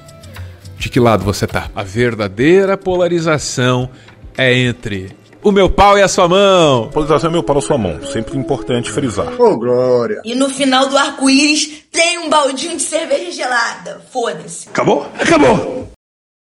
De 0.81 0.89
que 0.89 0.99
lado 0.99 1.23
você 1.23 1.45
tá? 1.45 1.69
A 1.75 1.83
verdadeira 1.83 2.75
polarização 2.75 3.87
é 4.35 4.51
entre 4.51 5.15
o 5.43 5.51
meu 5.51 5.69
pau 5.69 5.95
e 5.95 6.01
a 6.01 6.07
sua 6.07 6.27
mão. 6.27 6.89
Polarização 6.91 7.29
é 7.29 7.33
meu 7.33 7.43
pau 7.43 7.57
e 7.57 7.59
a 7.59 7.61
sua 7.61 7.77
mão. 7.77 8.01
Sempre 8.11 8.35
importante 8.35 8.89
frisar. 8.89 9.39
Ô, 9.39 9.57
Glória. 9.57 10.21
E 10.25 10.33
no 10.33 10.49
final 10.49 10.89
do 10.89 10.97
arco-íris 10.97 11.83
tem 11.91 12.17
um 12.17 12.29
baldinho 12.31 12.77
de 12.77 12.81
cerveja 12.81 13.31
gelada. 13.31 14.01
Foda-se. 14.11 14.69
Acabou? 14.69 15.05
Acabou! 15.19 15.91